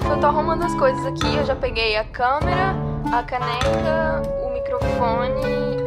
Rafa, 0.00 0.14
eu 0.14 0.20
tô 0.20 0.26
arrumando 0.26 0.64
as 0.64 0.74
coisas 0.74 1.04
aqui. 1.06 1.36
Eu 1.36 1.44
já 1.44 1.54
peguei 1.56 1.96
a 1.96 2.04
câmera, 2.04 2.74
a 3.12 3.22
caneca, 3.22 4.22
o 4.44 4.50
microfone 4.52 5.40
e. 5.46 5.80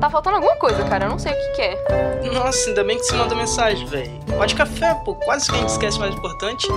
Tá 0.00 0.08
faltando 0.08 0.36
alguma 0.36 0.56
coisa, 0.56 0.84
cara. 0.88 1.06
Eu 1.06 1.10
não 1.10 1.18
sei 1.18 1.32
o 1.32 1.36
que, 1.36 1.48
que 1.56 1.62
é. 1.62 2.30
Nossa, 2.32 2.68
ainda 2.68 2.84
bem 2.84 2.96
que 2.98 3.04
você 3.04 3.16
mandou 3.16 3.36
mensagem, 3.36 3.84
velho. 3.86 4.10
Pode 4.36 4.54
café, 4.54 4.94
pô. 5.04 5.14
Quase 5.16 5.50
que 5.50 5.56
a 5.56 5.58
gente 5.60 5.70
esquece 5.70 5.96
o 5.96 6.00
mais 6.00 6.14
importante. 6.14 6.68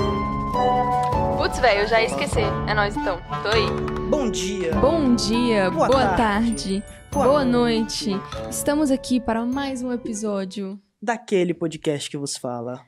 Putz, 1.37 1.59
velho, 1.59 1.81
eu 1.81 1.87
já 1.87 2.01
ia 2.01 2.07
esquecer. 2.07 2.45
É 2.67 2.73
nóis 2.73 2.95
então. 2.95 3.19
Tô 3.43 3.49
aí. 3.49 3.67
Bom 4.09 4.29
dia. 4.29 4.73
Bom 4.75 5.15
dia, 5.15 5.69
Boa 5.69 5.87
boa, 5.87 5.99
tarde, 6.09 6.17
tarde, 6.17 6.83
boa 7.11 7.25
boa, 7.27 7.45
noite. 7.45 8.11
Estamos 8.49 8.89
aqui 8.91 9.19
para 9.19 9.45
mais 9.45 9.81
um 9.83 9.91
episódio, 9.91 10.79
Daquele 11.01 11.53
podcast 11.53 12.09
que 12.09 12.17
vos 12.17 12.35
fala. 12.37 12.81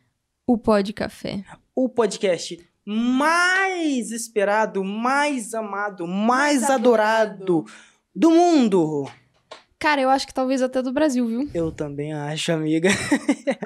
o 0.47 0.57
Pod 0.57 0.91
Café. 0.93 1.43
O 1.75 1.89
podcast 1.89 2.59
mais 2.85 4.11
esperado, 4.11 4.83
mais 4.83 5.53
amado, 5.53 6.05
mais, 6.05 6.61
Mais 6.61 6.69
adorado. 6.69 7.31
adorado. 7.43 7.65
do 8.15 8.29
mundo. 8.31 9.09
Cara, 9.79 10.01
eu 10.01 10.09
acho 10.09 10.27
que 10.27 10.33
talvez 10.33 10.61
até 10.61 10.81
do 10.81 10.93
Brasil, 10.93 11.25
viu? 11.27 11.49
Eu 11.53 11.71
também 11.71 12.13
acho, 12.13 12.51
amiga. 12.51 12.89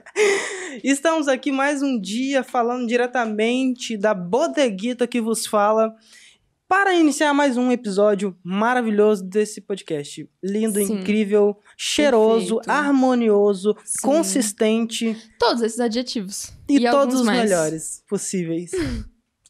Estamos 0.84 1.28
aqui 1.28 1.52
mais 1.52 1.82
um 1.82 2.00
dia 2.00 2.44
falando 2.44 2.88
diretamente 2.88 3.98
da 3.98 4.14
bodeguita 4.14 5.06
que 5.08 5.20
vos 5.22 5.46
fala 5.46 5.94
para 6.68 6.94
iniciar 6.94 7.34
mais 7.34 7.56
um 7.58 7.72
episódio 7.72 8.36
maravilhoso 8.44 9.24
desse 9.24 9.62
podcast. 9.62 10.30
Lindo, 10.44 10.80
Sim. 10.80 11.00
incrível, 11.00 11.58
cheiroso, 11.78 12.58
Perfeito. 12.58 12.70
harmonioso, 12.70 13.76
Sim. 13.86 14.02
consistente 14.02 15.18
Todos 15.40 15.62
esses 15.62 15.80
adjetivos. 15.80 16.52
e, 16.68 16.80
todos 16.82 16.96
alguns 16.96 17.20
os 17.22 17.26
mais. 17.26 17.44
melhores 17.50 18.04
possíveis. 18.10 18.72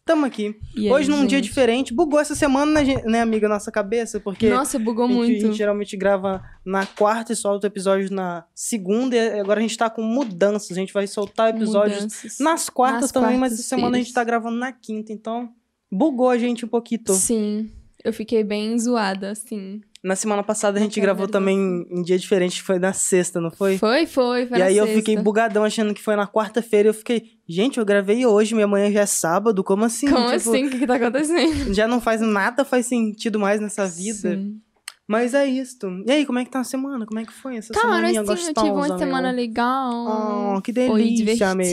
Tamo 0.05 0.25
aqui. 0.25 0.55
E 0.77 0.91
Hoje 0.91 1.11
aí, 1.11 1.17
num 1.17 1.25
dia 1.25 1.39
gente? 1.39 1.47
diferente. 1.49 1.91
Bugou 1.93 2.19
essa 2.19 2.35
semana, 2.35 2.81
né, 2.81 3.01
né, 3.03 3.19
amiga, 3.21 3.49
nossa 3.49 3.71
cabeça, 3.71 4.19
porque 4.19 4.47
Nossa, 4.47 4.77
bugou 4.77 5.05
a 5.05 5.07
gente, 5.07 5.15
a 5.15 5.17
muito. 5.25 5.41
gente 5.47 5.57
geralmente 5.57 5.97
grava 5.97 6.41
na 6.63 6.85
quarta 6.85 7.33
e 7.33 7.35
solta 7.35 7.65
o 7.65 7.69
episódio 7.69 8.13
na 8.13 8.45
segunda. 8.53 9.15
E 9.15 9.39
agora 9.39 9.59
a 9.59 9.61
gente 9.63 9.75
tá 9.75 9.89
com 9.89 10.03
mudanças. 10.03 10.71
A 10.71 10.79
gente 10.79 10.93
vai 10.93 11.07
soltar 11.07 11.49
episódios 11.49 11.97
Mudanças. 12.03 12.37
nas 12.39 12.69
quartas 12.69 13.01
Nas 13.01 13.11
também, 13.11 13.37
mas 13.39 13.53
essa 13.53 13.63
semana 13.63 13.97
a 13.97 13.99
gente 13.99 14.13
tá 14.13 14.23
gravando 14.23 14.55
na 14.57 14.71
quinta. 14.71 15.11
Então, 15.11 15.49
bugou 15.91 16.29
a 16.29 16.37
gente 16.37 16.65
um 16.65 16.67
pouquinho. 16.67 17.01
Sim, 17.09 17.69
eu 18.03 18.13
fiquei 18.13 18.43
bem 18.43 18.77
zoada, 18.77 19.31
assim. 19.31 19.81
Na 20.03 20.15
semana 20.15 20.43
passada 20.43 20.79
a 20.79 20.81
gente 20.81 21.01
gravou 21.01 21.27
também 21.27 21.85
em 21.89 22.01
dia 22.01 22.17
diferente, 22.17 22.61
foi 22.61 22.79
na 22.79 22.93
sexta, 22.93 23.41
não 23.41 23.49
foi? 23.51 23.77
Foi, 23.77 24.05
foi, 24.05 24.45
foi 24.45 24.57
e 24.57 24.61
aí 24.61 24.77
eu 24.77 24.85
sexta. 24.85 24.99
fiquei 24.99 25.17
bugadão 25.17 25.63
achando 25.63 25.93
que 25.93 26.01
foi 26.01 26.15
na 26.15 26.27
quarta-feira. 26.27 26.89
Eu 26.89 26.93
fiquei, 26.93 27.23
gente, 27.49 27.77
eu 27.77 27.85
gravei 27.85 28.25
hoje, 28.25 28.53
minha 28.55 28.67
manhã 28.67 28.91
já 28.91 29.01
é 29.01 29.05
sábado, 29.05 29.63
como 29.63 29.83
assim? 29.83 30.07
Como 30.07 30.23
Tipo, 30.25 30.35
assim? 30.35 30.67
O 30.67 30.69
que, 30.69 30.79
que 30.79 30.87
tá 30.87 30.95
acontecendo? 30.95 31.73
Já 31.73 31.87
não 31.87 31.99
faz 31.99 32.21
nada, 32.21 32.63
faz 32.63 32.85
sentido 32.85 33.39
mais 33.39 33.59
nessa 33.59 33.85
vida. 33.87 34.35
Sim. 34.35 34.61
Mas 35.07 35.33
é 35.33 35.45
isto. 35.45 35.87
E 36.05 36.11
aí, 36.11 36.25
como 36.25 36.37
é 36.37 36.43
que 36.43 36.51
tá 36.51 36.59
a 36.59 36.65
semana? 36.65 37.05
Como 37.05 37.17
é 37.17 37.25
que 37.25 37.31
foi 37.31 37.55
essa 37.55 37.73
Cara, 37.73 37.95
semaninha 37.95 38.09
assim, 38.09 38.17
eu 38.17 38.25
gostosa, 38.25 38.53
tive 38.53 38.71
uma 38.71 38.97
semana 38.97 39.29
meu? 39.29 39.37
legal. 39.37 40.55
Oh, 40.57 40.61
que 40.61 40.73
Foi 40.73 41.01
delícia, 41.01 41.55
meu. 41.55 41.65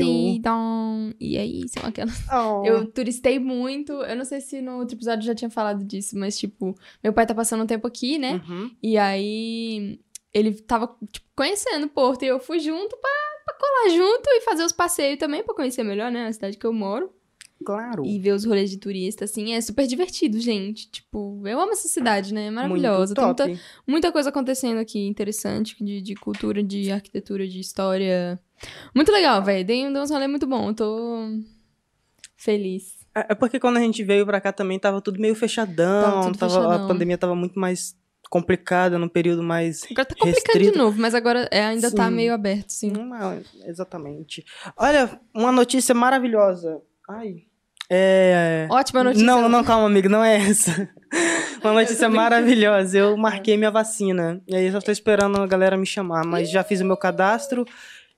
E 1.19 1.37
é 1.37 1.45
isso, 1.45 1.75
aquela. 1.83 2.13
Oh. 2.33 2.65
Eu 2.65 2.87
turistei 2.87 3.41
muito. 3.41 3.93
Eu 3.93 4.15
não 4.15 4.25
sei 4.25 4.41
se 4.41 4.63
no 4.63 4.79
outro 4.79 4.97
episódio 4.97 5.23
eu 5.23 5.27
já 5.27 5.35
tinha 5.35 5.51
falado 5.51 5.85
disso, 5.85 6.17
mas, 6.17 6.39
tipo, 6.39 6.77
meu 7.03 7.13
pai 7.13 7.27
tá 7.27 7.35
passando 7.35 7.65
um 7.65 7.67
tempo 7.67 7.89
aqui, 7.89 8.19
né? 8.19 8.41
Uhum. 8.49 8.71
E 8.81 8.97
aí 8.97 9.99
ele 10.33 10.53
tava, 10.53 10.95
tipo, 11.11 11.27
conhecendo 11.35 11.87
o 11.87 11.89
Porto 11.89 12.23
e 12.23 12.29
eu 12.29 12.39
fui 12.39 12.61
junto 12.61 12.97
pra, 12.97 13.11
pra 13.47 13.55
colar 13.57 13.97
junto 13.97 14.29
e 14.29 14.41
fazer 14.43 14.65
os 14.65 14.73
passeios 14.73 15.19
também 15.19 15.43
pra 15.43 15.55
conhecer 15.55 15.83
melhor, 15.83 16.11
né? 16.11 16.27
A 16.27 16.33
cidade 16.33 16.57
que 16.57 16.67
eu 16.67 16.73
moro. 16.73 17.11
Claro. 17.65 18.05
E 18.05 18.19
ver 18.19 18.33
os 18.33 18.45
rolês 18.45 18.71
de 18.71 18.77
turista, 18.79 19.25
assim, 19.25 19.53
é 19.55 19.61
super 19.61 19.87
divertido, 19.87 20.39
gente. 20.41 20.91
Tipo, 20.91 21.41
eu 21.47 21.61
amo 21.61 21.73
essa 21.73 21.89
cidade, 21.89 22.33
né? 22.35 22.47
É 22.47 22.51
maravilhosa. 22.51 23.15
Muito 23.17 23.35
Tem 23.37 23.49
muita, 23.49 23.63
muita 23.87 24.13
coisa 24.13 24.29
acontecendo 24.31 24.79
aqui, 24.79 25.07
interessante, 25.07 25.77
de, 25.83 26.01
de 26.03 26.15
cultura, 26.15 26.63
de 26.63 26.91
arquitetura, 26.91 27.47
de 27.47 27.61
história. 27.61 28.39
Muito 28.95 29.11
legal, 29.13 29.43
velho. 29.43 29.65
Dei, 29.65 29.91
dei 29.91 30.01
uns 30.03 30.11
rolê 30.11 30.27
muito 30.27 30.47
bom. 30.47 30.69
Eu 30.69 30.75
tô 30.75 31.29
feliz. 32.37 32.95
É 33.15 33.27
é 33.31 33.35
porque 33.35 33.61
quando 33.61 33.77
a 33.77 33.81
gente 33.81 34.03
veio 34.03 34.27
pra 34.27 34.41
cá 34.41 34.53
também 34.53 34.79
tava 34.79 35.01
tudo 35.01 35.21
meio 35.21 35.35
fechadão. 35.35 36.03
Tava 36.03 36.23
tudo 36.27 36.39
tava- 36.39 36.59
A 36.59 36.63
fechadão. 36.63 36.89
pandemia 36.89 37.17
tava 37.19 37.35
muito 37.35 37.59
mais 37.59 37.97
complicada, 38.29 38.99
num 38.99 39.09
período 39.09 39.43
mais. 39.43 39.85
Agora 39.85 40.05
tá 40.05 40.15
complicando 40.15 40.35
Restrito. 40.47 40.73
de 40.73 40.79
novo, 40.79 41.01
mas 41.01 41.15
agora 41.15 41.49
é, 41.53 41.63
ainda 41.65 41.91
tá 41.91 42.09
Sim. 42.09 42.15
meio 42.15 42.35
aberto, 42.35 42.71
sim. 42.71 42.93
Hum, 42.97 43.13
ah, 43.15 43.39
exatamente. 43.67 44.45
Olha, 44.77 45.21
uma 45.33 45.53
notícia 45.53 45.95
maravilhosa. 45.95 46.83
Ai. 47.09 47.45
É. 47.91 48.67
Ótima 48.71 49.05
notícia. 49.05 49.27
Não, 49.27 49.49
não, 49.49 49.63
calma, 49.63 49.87
amigo, 49.87 50.09
não 50.09 50.25
é 50.25 50.37
essa. 50.49 50.89
Uma 51.63 51.75
notícia 51.75 52.09
maravilhosa. 52.09 52.99
Eu 52.99 53.17
marquei 53.17 53.57
minha 53.57 53.71
vacina. 53.71 54.43
E 54.49 54.55
aí 54.55 54.67
eu 54.67 54.73
só 54.73 54.81
tô 54.81 54.91
esperando 54.91 55.41
a 55.41 55.47
galera 55.47 55.77
me 55.77 55.87
chamar. 55.87 56.25
Mas 56.25 56.51
já 56.51 56.63
fiz 56.63 56.81
o 56.81 56.85
meu 56.85 56.97
cadastro. 56.97 57.65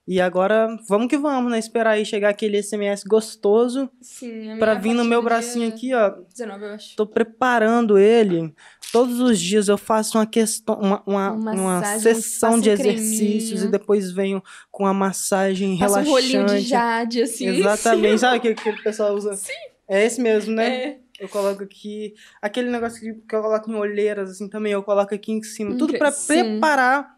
E 0.08 0.20
agora, 0.20 0.68
vamos 0.88 1.08
que 1.08 1.18
vamos, 1.18 1.50
né? 1.50 1.58
Esperar 1.58 1.90
aí 1.90 2.04
chegar 2.04 2.28
aquele 2.28 2.62
SMS 2.62 3.02
gostoso 3.02 3.90
Sim, 4.00 4.56
pra 4.56 4.74
vir 4.74 4.94
no 4.94 5.04
meu 5.04 5.20
bracinho 5.20 5.68
aqui, 5.68 5.92
ó. 5.92 6.10
19, 6.30 6.64
eu 6.64 6.74
acho. 6.74 6.96
Tô 6.96 7.04
preparando 7.04 7.98
ele. 7.98 8.54
Todos 8.92 9.20
os 9.20 9.40
dias 9.40 9.68
eu 9.68 9.76
faço 9.76 10.16
uma 10.16 10.26
questão, 10.26 10.76
uma, 10.76 11.02
uma, 11.06 11.32
Uma 11.32 11.98
sessão 11.98 12.58
de 12.58 12.70
um 12.70 12.72
exercícios 12.72 13.62
e 13.62 13.68
depois 13.68 14.10
venho 14.10 14.42
com 14.70 14.86
a 14.86 14.94
massagem 14.94 15.76
Passa 15.78 16.00
um 16.00 16.02
relaxante. 16.04 16.36
rolinho 16.36 16.46
de 16.46 16.60
jade, 16.60 17.22
assim. 17.22 17.46
Exatamente. 17.48 18.18
Sabe 18.20 18.50
o 18.50 18.54
que, 18.54 18.70
o 18.70 18.82
pessoal 18.82 19.14
usa? 19.14 19.34
Sim. 19.36 19.52
É 19.88 20.04
esse 20.04 20.20
mesmo, 20.20 20.54
né? 20.54 20.68
É. 20.68 20.98
Eu 21.18 21.28
coloco 21.28 21.62
aqui. 21.62 22.14
Aquele 22.42 22.70
negócio 22.70 23.00
que, 23.00 23.08
eu 23.34 23.42
coloco 23.42 23.70
em 23.70 23.74
olheiras, 23.74 24.30
assim, 24.30 24.48
também, 24.48 24.72
eu 24.72 24.82
coloco 24.82 25.14
aqui 25.14 25.32
em 25.32 25.42
cima. 25.42 25.74
Um 25.74 25.78
Tudo 25.78 25.92
sim. 26.12 26.26
preparar 26.26 27.16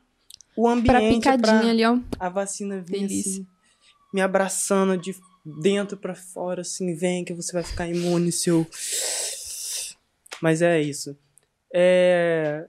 o 0.57 0.69
ambiente 0.69 1.23
pra, 1.23 1.37
picadinha 1.37 1.71
ali, 1.71 1.85
ó. 1.85 1.99
a 2.19 2.29
vacina 2.29 2.81
vir 2.81 3.05
assim, 3.05 3.47
me 4.13 4.21
abraçando 4.21 4.97
de 4.97 5.15
dentro 5.45 5.97
pra 5.97 6.15
fora, 6.15 6.63
assim, 6.63 6.95
vem 6.95 7.25
que 7.25 7.33
você 7.33 7.53
vai 7.53 7.63
ficar 7.63 7.89
imune, 7.89 8.33
seu. 8.33 8.67
Mas 10.43 10.63
é 10.63 10.81
isso. 10.81 11.17
É. 11.73 12.67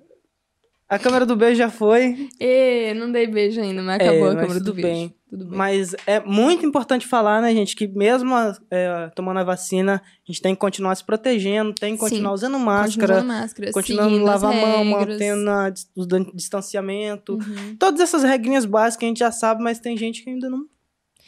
A 0.87 0.97
câmera 0.97 1.23
do 1.23 1.35
beijo 1.35 1.55
já 1.55 1.69
foi, 1.69 2.27
Ê, 2.39 2.95
não 2.95 3.11
dei 3.11 3.27
beijo 3.27 3.61
ainda, 3.61 3.79
mas 3.83 3.97
acabou 3.97 4.27
É, 4.27 4.31
a 4.31 4.33
mas 4.33 4.41
câmera 4.41 4.59
do 4.59 4.73
beijo. 4.73 4.87
bem. 4.87 5.15
Tudo 5.29 5.45
bem. 5.45 5.55
mas 5.55 5.95
é 6.07 6.19
muito 6.19 6.65
importante 6.65 7.05
falar, 7.05 7.39
né, 7.43 7.53
gente, 7.53 7.75
que 7.75 7.87
mesmo 7.87 8.33
é, 8.71 9.11
tomando 9.13 9.39
a 9.39 9.43
vacina, 9.43 10.01
a 10.03 10.25
gente 10.31 10.41
tem 10.41 10.55
que 10.55 10.59
continuar 10.59 10.95
se 10.95 11.03
protegendo, 11.03 11.71
tem 11.73 11.93
que 11.93 11.99
continuar 11.99 12.29
Sim. 12.31 12.33
usando 12.33 12.57
máscara, 12.57 13.17
usando 13.17 13.27
máscara, 13.27 13.71
continuando 13.71 14.17
lavar 14.23 14.51
a 14.51 14.55
mão, 14.59 14.83
mantendo 14.83 15.47
a 15.51 15.71
o 15.95 16.07
distanciamento. 16.35 17.33
Uhum. 17.33 17.75
Todas 17.77 17.99
essas 18.01 18.23
regrinhas 18.23 18.66
básicas 18.66 19.03
a 19.03 19.07
gente 19.09 19.19
já 19.19 19.31
sabe, 19.31 19.61
mas 19.63 19.77
tem 19.79 19.95
gente 19.95 20.23
que 20.23 20.31
ainda 20.31 20.49
não, 20.49 20.66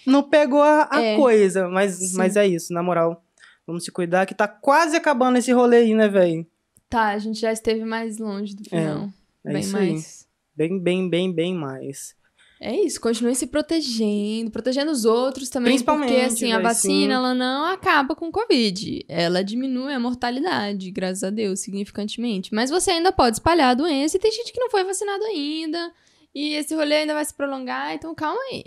não 0.08 0.24
pegou 0.24 0.64
a, 0.64 0.88
a 0.92 1.00
É. 1.00 1.16
coisa. 1.18 1.68
Mas, 1.70 1.94
Sim. 1.98 2.18
mas 2.18 2.36
é 2.36 2.48
isso, 2.48 2.74
na 2.74 2.82
moral. 2.82 3.24
Vamos 3.68 3.84
se 3.86 3.92
cuidar, 3.92 4.26
que 4.26 4.34
tá 4.34 4.48
quase 4.48 4.96
acabando 4.98 5.38
esse 5.38 5.52
rolê 5.52 5.78
aí, 5.78 5.94
né, 5.94 6.08
velho? 6.10 6.44
Tá, 6.92 7.12
a 7.12 7.18
gente 7.20 7.40
já 7.40 7.54
esteve 7.54 7.86
mais 7.86 8.18
longe 8.18 8.54
do 8.54 8.66
final. 8.66 9.10
É 9.46 9.54
bem 9.54 9.62
isso 9.62 9.78
aí. 9.78 9.92
mais. 9.92 10.28
Bem, 10.54 10.78
bem, 10.78 11.10
bem, 11.10 11.34
bem 11.34 11.56
mais. 11.56 12.14
É 12.60 12.76
isso, 12.76 13.00
continue 13.00 13.34
se 13.34 13.48
protegendo, 13.48 14.52
protegendo 14.52 14.92
os 14.92 15.06
outros 15.06 15.50
também, 15.50 15.72
Principalmente, 15.72 16.10
porque 16.10 16.26
assim, 16.26 16.52
a 16.52 16.60
vacina, 16.60 16.94
sim. 16.94 17.12
ela 17.12 17.34
não 17.34 17.66
acaba 17.66 18.14
com 18.14 18.28
o 18.28 18.32
Covid, 18.32 19.06
ela 19.08 19.42
diminui 19.42 19.94
a 19.94 20.00
mortalidade, 20.00 20.92
graças 20.92 21.24
a 21.24 21.32
Deus, 21.32 21.62
significantemente, 21.62 22.54
mas 22.54 22.70
você 22.70 22.92
ainda 22.92 23.12
pode 23.12 23.38
espalhar 23.38 23.72
a 23.72 23.74
doença 23.74 24.18
e 24.18 24.20
tem 24.20 24.32
gente 24.32 24.54
que 24.54 24.60
não 24.60 24.70
foi 24.70 24.84
vacinado 24.84 25.24
ainda, 25.24 25.92
e 26.36 26.54
esse 26.54 26.76
rolê 26.76 26.98
ainda 26.98 27.16
vai 27.16 27.26
se 27.26 27.34
prolongar, 27.34 27.96
então 27.96 28.14
calma 28.14 28.40
aí. 28.52 28.66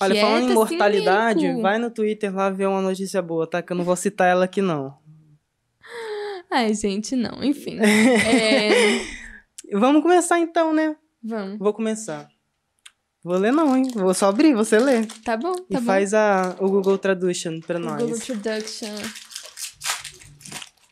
Olha, 0.00 0.14
Quieta, 0.14 0.26
falando 0.26 0.50
em 0.50 0.54
mortalidade, 0.54 1.60
vai 1.60 1.78
no 1.78 1.90
Twitter 1.90 2.34
lá 2.34 2.48
ver 2.48 2.68
uma 2.68 2.80
notícia 2.80 3.20
boa, 3.20 3.46
tá? 3.46 3.60
Que 3.60 3.72
eu 3.72 3.76
não 3.76 3.84
vou 3.84 3.96
citar 3.96 4.28
ela 4.28 4.46
aqui, 4.46 4.62
não. 4.62 4.96
Ai, 6.50 6.74
gente, 6.74 7.14
não, 7.14 7.42
enfim. 7.44 7.78
É, 7.78 9.00
Vamos 9.72 10.02
começar 10.02 10.38
então, 10.38 10.72
né? 10.72 10.96
vamos, 11.22 11.58
Vou 11.58 11.72
começar. 11.74 12.28
Vou 13.22 13.36
ler 13.36 13.52
não, 13.52 13.76
hein? 13.76 13.88
Vou 13.94 14.14
só 14.14 14.28
abrir, 14.28 14.54
você 14.54 14.78
lê. 14.78 15.04
tá 15.24 15.36
bom, 15.36 15.52
e 15.68 15.74
tá 15.74 15.80
bom. 15.80 15.86
faz 15.86 16.14
a, 16.14 16.56
o 16.60 16.68
Google 16.70 16.96
Traduction 16.96 17.60
pra 17.60 17.78
nós. 17.78 18.00
Google 18.02 18.18
Traduction. 18.18 18.94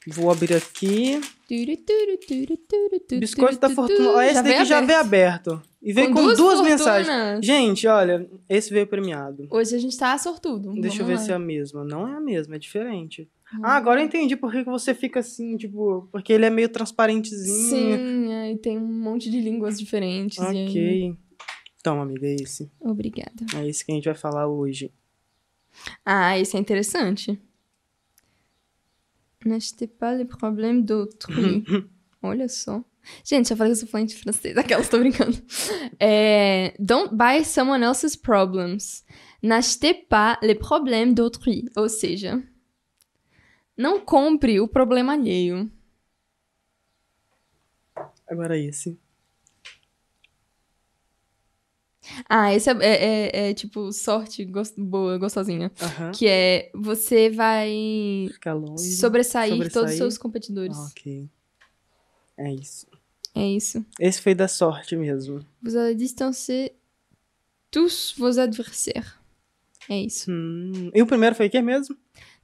Vou 0.09 0.31
abrir 0.31 0.55
aqui. 0.55 1.21
Turu, 1.49 1.77
turu, 1.77 2.19
turu, 2.27 2.57
turu, 2.57 3.01
turu, 3.09 3.21
Biscoito 3.21 3.59
da 3.59 3.69
Fortuna. 3.71 4.11
Olha, 4.11 4.31
esse 4.31 4.43
daqui 4.43 4.65
já 4.65 4.81
veio 4.81 5.01
aberto. 5.01 5.63
E 5.83 5.93
veio 5.93 6.13
com, 6.13 6.23
duas, 6.23 6.39
fortunas. 6.39 6.63
mensagens. 6.63 7.45
Gente, 7.45 7.87
olha, 7.87 8.29
esse 8.49 8.71
veio 8.73 8.87
premiado. 8.87 9.49
Hoje 9.51 9.75
a 9.75 9.79
gente 9.79 9.97
tá 9.97 10.17
sortudo. 10.19 10.73
Deixa 10.75 11.03
eu 11.03 11.07
Vamos 11.07 11.07
ver 11.07 11.15
lá. 11.15 11.21
se 11.21 11.33
é 11.33 11.35
a 11.35 11.39
mesma. 11.39 11.85
Não 11.85 12.07
é 12.07 12.17
a 12.17 12.21
mesma, 12.21 12.57
é 12.57 12.59
diferente. 12.59 13.29
Hum. 13.55 13.61
Ah, 13.63 13.77
agora 13.77 14.01
eu 14.01 14.05
entendi 14.07 14.37
por 14.37 14.51
que 14.51 14.65
você 14.65 14.93
fica 14.95 15.21
assim, 15.21 15.57
tipo... 15.57 16.09
Porque 16.11 16.33
ele 16.33 16.45
é 16.45 16.51
meio 16.51 16.69
transparentezinho. 16.69 17.69
Sim, 17.99 18.35
aí 18.35 18.57
tem 18.59 18.77
um 18.79 18.87
monte 19.01 19.31
de 19.31 19.41
línguas 19.41 19.79
diferentes. 19.79 20.39
e 20.39 20.43
aí- 20.43 20.69
Ok. 20.69 21.17
Então, 21.81 22.03
amiga, 22.03 22.27
é 22.27 22.35
esse. 22.35 22.69
Obrigada. 22.81 23.47
É 23.57 23.69
esse 23.69 23.85
que 23.85 23.93
a 23.93 23.95
gente 23.95 24.07
vai 24.07 24.15
falar 24.17 24.49
hoje. 24.49 24.93
Ah, 26.05 26.37
esse 26.37 26.57
é 26.57 26.61
interessante. 26.61 27.41
N'achetez 29.45 29.89
pas 29.99 30.15
les 30.17 30.25
problèmes 30.27 30.83
d'autrui. 30.85 31.63
Olha 32.23 32.49
só. 32.49 32.83
Gente, 33.25 33.49
já 33.51 33.55
falei 33.57 33.71
que 33.73 33.77
eu 33.77 33.81
sou 33.81 33.89
fluente 33.89 34.17
em 34.17 34.19
francês. 34.19 34.57
Aquelas, 34.57 34.89
tô 34.89 34.99
brincando. 34.99 35.37
É, 36.01 36.75
don't 36.81 37.15
buy 37.15 37.45
someone 37.45 37.85
else's 37.85 38.17
problems. 38.17 39.05
N'achetez 39.41 39.95
pas 40.09 40.37
les 40.43 40.57
problèmes 40.59 41.15
d'autrui. 41.15 41.67
Ou 41.77 41.89
seja, 41.89 42.43
não 43.77 44.01
compre 44.01 44.61
o 44.61 44.69
problema 44.69 45.13
alheio. 45.13 45.71
Agora 48.29 48.59
esse. 48.59 48.99
Ah, 52.29 52.55
esse 52.55 52.71
é, 52.71 52.75
é- 52.81 53.05
é- 53.47 53.51
é, 53.51 53.55
tipo 53.55 53.93
sorte 53.93 54.45
gos- 54.45 54.75
boa, 54.77 55.19
gostosinha. 55.19 55.73
Que 56.17 56.29
é 56.29 56.71
você 56.75 57.29
vai 57.31 58.29
longe. 58.47 58.93
sobressair, 58.97 59.51
todos 59.51 59.67
os 59.67 59.73
sobressair. 59.73 59.99
seus 59.99 60.19
competidores. 60.19 60.77
Ah, 60.77 60.87
ok. 60.91 61.29
É 62.39 62.53
isso. 62.53 62.87
É 63.35 63.45
isso. 63.47 63.85
Esse 63.99 64.23
foi 64.23 64.35
da 64.35 64.47
sorte 64.49 64.95
mesmo. 64.97 65.45
Vous 65.61 65.77
allez 65.77 65.97
distancer 65.97 66.75
tous 67.71 68.15
vos 68.17 68.39
adversaires. 68.39 69.13
É 69.89 69.99
isso. 70.01 70.31
Hum, 70.31 70.91
E 70.95 71.03
o 71.03 71.07
primeiro 71.07 71.35
foi 71.35 71.47
o 71.49 71.51
que 71.51 71.61
mesmo? 71.61 71.97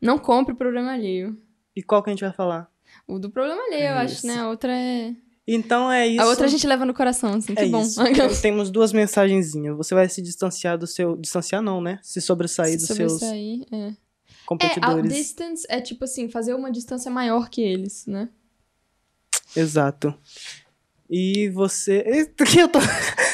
Não 0.02 0.18
compre 0.18 0.52
o 0.52 0.56
problema 0.56 0.92
alheio. 0.92 1.40
E 1.76 1.82
qual 1.82 2.02
que 2.02 2.10
a 2.10 2.12
gente 2.12 2.24
vai 2.24 2.32
falar? 2.32 2.68
O 3.06 3.20
do 3.20 3.30
problema 3.30 3.62
alheio, 3.62 3.90
eu 3.90 3.94
acho, 3.94 4.26
né? 4.26 4.38
A 4.38 4.48
outra 4.48 4.72
é. 4.72 5.14
Então 5.46 5.90
é 5.90 6.08
isso. 6.08 6.20
A 6.20 6.26
outra 6.26 6.46
a 6.46 6.48
gente 6.48 6.66
leva 6.66 6.84
no 6.84 6.92
coração, 6.92 7.34
assim, 7.34 7.54
que 7.54 7.62
é 7.62 7.68
bom. 7.68 7.82
Então, 8.10 8.28
temos 8.40 8.70
duas 8.70 8.92
mensagenzinhas. 8.92 9.76
Você 9.76 9.94
vai 9.94 10.08
se 10.08 10.20
distanciar 10.20 10.76
do 10.76 10.88
seu. 10.88 11.16
Distanciar 11.16 11.62
não, 11.62 11.80
né? 11.80 12.00
Se 12.02 12.20
sobressair 12.20 12.76
dos 12.76 12.88
Se 12.88 12.94
seus 12.94 13.12
sobressair, 13.12 13.64
é. 13.70 13.76
É, 13.76 13.88
a 13.88 13.94
competidores. 14.44 15.14
distance 15.14 15.66
é 15.68 15.80
tipo 15.80 16.04
assim, 16.04 16.28
fazer 16.28 16.54
uma 16.54 16.70
distância 16.70 17.10
maior 17.10 17.48
que 17.48 17.60
eles, 17.62 18.04
né? 18.06 18.28
Exato. 19.56 20.14
E 21.08 21.48
você. 21.50 22.04
Eu 22.58 22.68
tô... 22.68 22.78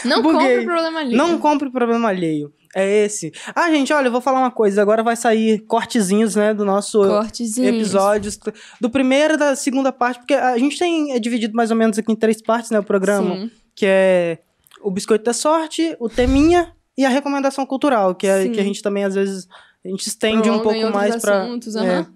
Não 0.05 0.21
compre 0.23 0.59
o 0.59 0.65
problema 0.65 1.01
alheio. 1.01 1.17
Não 1.17 1.39
compre 1.39 1.71
problema 1.71 2.09
alheio. 2.09 2.53
É 2.79 3.05
esse. 3.05 3.33
Ah, 3.55 3.71
gente, 3.71 3.93
olha, 3.93 4.09
eu 4.09 4.13
vou 4.13 4.21
falar 4.21 4.39
uma 4.41 4.51
coisa. 4.51 4.81
Agora 4.81 5.03
vai 5.03 5.17
sair 5.17 5.61
cortezinhos, 5.67 6.37
né, 6.37 6.55
do 6.55 6.65
nosso 6.65 7.01
Cortezinhos. 7.01 7.75
episódios. 7.75 8.39
Do 8.81 8.89
primeiro 8.89 9.35
e 9.35 9.37
da 9.37 9.57
segunda 9.57 9.91
parte, 9.93 10.19
porque 10.21 10.35
a 10.35 10.57
gente 10.59 10.79
tem 10.79 11.13
é 11.13 11.19
dividido 11.19 11.55
mais 11.55 11.71
ou 11.71 11.77
menos 11.77 11.99
aqui 11.99 12.13
em 12.13 12.17
três 12.17 12.41
partes, 12.41 12.71
né, 12.71 12.79
o 12.79 12.85
programa. 12.85 13.35
Sim. 13.35 13.51
Que 13.75 13.87
é 13.87 14.39
o 14.83 14.91
Biscoito 14.91 15.25
da 15.25 15.33
Sorte, 15.33 15.97
o 15.99 16.09
Teminha 16.09 16.73
e 16.97 17.05
a 17.05 17.09
recomendação 17.09 17.65
cultural, 17.67 18.15
que, 18.15 18.27
é, 18.27 18.43
Sim. 18.43 18.53
que 18.53 18.61
a 18.61 18.65
gente 18.65 18.83
também, 18.83 19.05
às 19.05 19.15
vezes, 19.15 19.49
a 19.85 19.89
gente 19.89 20.07
estende 20.07 20.51
um 20.51 20.61
Prolonga 20.61 20.81
pouco 20.81 20.95
mais 20.97 21.17
pra. 21.17 21.43
assuntos, 21.43 21.77
é. 21.77 22.07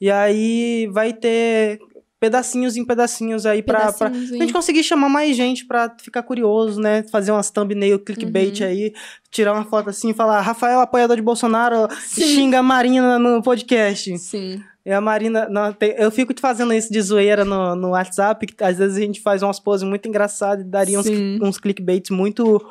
E 0.00 0.10
aí 0.10 0.88
vai 0.92 1.12
ter 1.12 1.78
pedacinhos 2.22 2.76
em 2.76 2.84
pedacinhos 2.84 3.44
aí 3.44 3.60
pra, 3.64 3.92
pra, 3.92 4.06
a 4.06 4.12
gente 4.12 4.52
conseguir 4.52 4.84
chamar 4.84 5.08
mais 5.08 5.36
gente 5.36 5.66
pra 5.66 5.92
ficar 6.00 6.22
curioso, 6.22 6.80
né? 6.80 7.02
Fazer 7.10 7.32
umas 7.32 7.50
thumbnail 7.50 7.98
clickbait 7.98 8.60
Uhum. 8.60 8.66
aí, 8.68 8.94
tirar 9.28 9.52
uma 9.54 9.64
foto 9.64 9.90
assim 9.90 10.10
e 10.10 10.14
falar: 10.14 10.40
Rafael, 10.40 10.78
apoiador 10.78 11.16
de 11.16 11.22
Bolsonaro, 11.22 11.88
Sim. 12.00 12.22
xinga 12.22 12.60
a 12.60 12.62
Marina 12.62 13.18
no 13.18 13.42
podcast. 13.42 14.16
Sim. 14.18 14.62
E 14.86 14.92
a 14.92 15.00
Marina, 15.00 15.48
não, 15.48 15.72
tem- 15.72 15.94
eu 15.98 16.10
fico 16.12 16.32
fazendo 16.40 16.72
isso 16.72 16.92
de 16.92 17.00
zoeira 17.02 17.44
no, 17.44 17.74
no 17.74 17.88
WhatsApp, 17.90 18.46
que 18.46 18.62
às 18.62 18.78
vezes 18.78 18.96
a 18.96 19.00
gente 19.00 19.20
faz 19.20 19.42
umas 19.42 19.58
poses 19.58 19.88
muito 19.88 20.08
engraçadas 20.08 20.64
e 20.64 20.68
daria 20.68 20.98
uns, 21.00 21.06
uns 21.08 21.58
clickbaits 21.58 22.10
muito 22.10 22.64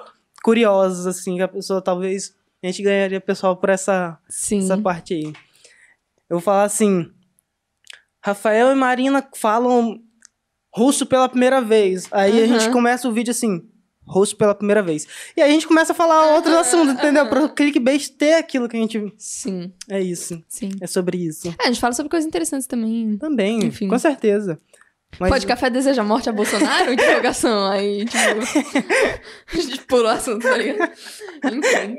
curiosos, 0.44 1.06
assim, 1.08 1.36
que 1.36 1.42
a 1.42 1.48
pessoa 1.48 1.82
talvez. 1.82 2.34
A 2.64 2.68
gente 2.68 2.84
ganharia 2.84 3.20
pessoal 3.20 3.58
por 3.58 3.70
essa, 3.70 4.18
Sim. 4.30 4.60
essa 4.60 4.78
parte 4.78 5.14
aí. 5.16 5.24
Eu 6.30 6.38
vou 6.38 6.42
falar 6.42 6.64
assim: 6.64 7.10
Rafael 8.24 8.72
e 8.72 8.76
Marina 8.76 9.28
falam 9.36 10.00
russo 10.74 11.06
pela 11.06 11.28
primeira 11.28 11.62
vez. 11.62 12.08
Aí 12.12 12.44
a 12.44 12.48
gente 12.48 12.70
começa 12.72 13.08
o 13.08 13.12
vídeo 13.12 13.32
assim. 13.32 13.62
Russo 14.04 14.36
pela 14.36 14.54
primeira 14.56 14.82
vez. 14.82 15.08
E 15.38 15.42
aí 15.42 15.50
a 15.50 15.54
gente 15.54 15.68
começa 15.68 15.94
a 15.94 15.96
falar 15.96 16.34
outros 16.34 16.54
Aham, 16.54 16.62
assuntos, 16.62 16.94
entendeu? 16.96 17.28
Para 17.30 17.46
o 17.46 17.50
clickbait 17.50 18.10
ter 18.10 18.34
aquilo 18.34 18.68
que 18.68 18.76
a 18.76 18.80
gente. 18.80 19.14
Sim. 19.18 19.72
É 19.90 20.02
isso. 20.02 20.44
Sim. 20.50 20.72
É 20.82 20.88
sobre 20.88 21.18
isso. 21.18 21.48
É, 21.48 21.64
a 21.64 21.68
gente 21.68 21.80
fala 21.80 21.94
sobre 21.94 22.10
coisas 22.10 22.28
interessantes 22.28 22.68
também. 22.68 23.16
Também, 23.18 23.66
Enfim. 23.66 23.88
com 23.88 23.98
certeza. 23.98 24.60
Mas- 25.20 25.30
Pode 25.30 25.46
café 25.46 25.70
deseja 25.70 26.04
morte 26.04 26.30
a 26.30 26.34
Bolsonaro? 26.34 26.92
Interrogação. 26.94 27.70
Aí, 27.70 28.06
tipo. 28.06 28.18
a 29.54 29.56
gente 29.62 29.82
pulou 29.84 30.06
o 30.06 30.10
assunto, 30.10 30.42
tá 30.42 30.58
ligado? 30.58 30.92
Enfim. 31.46 31.96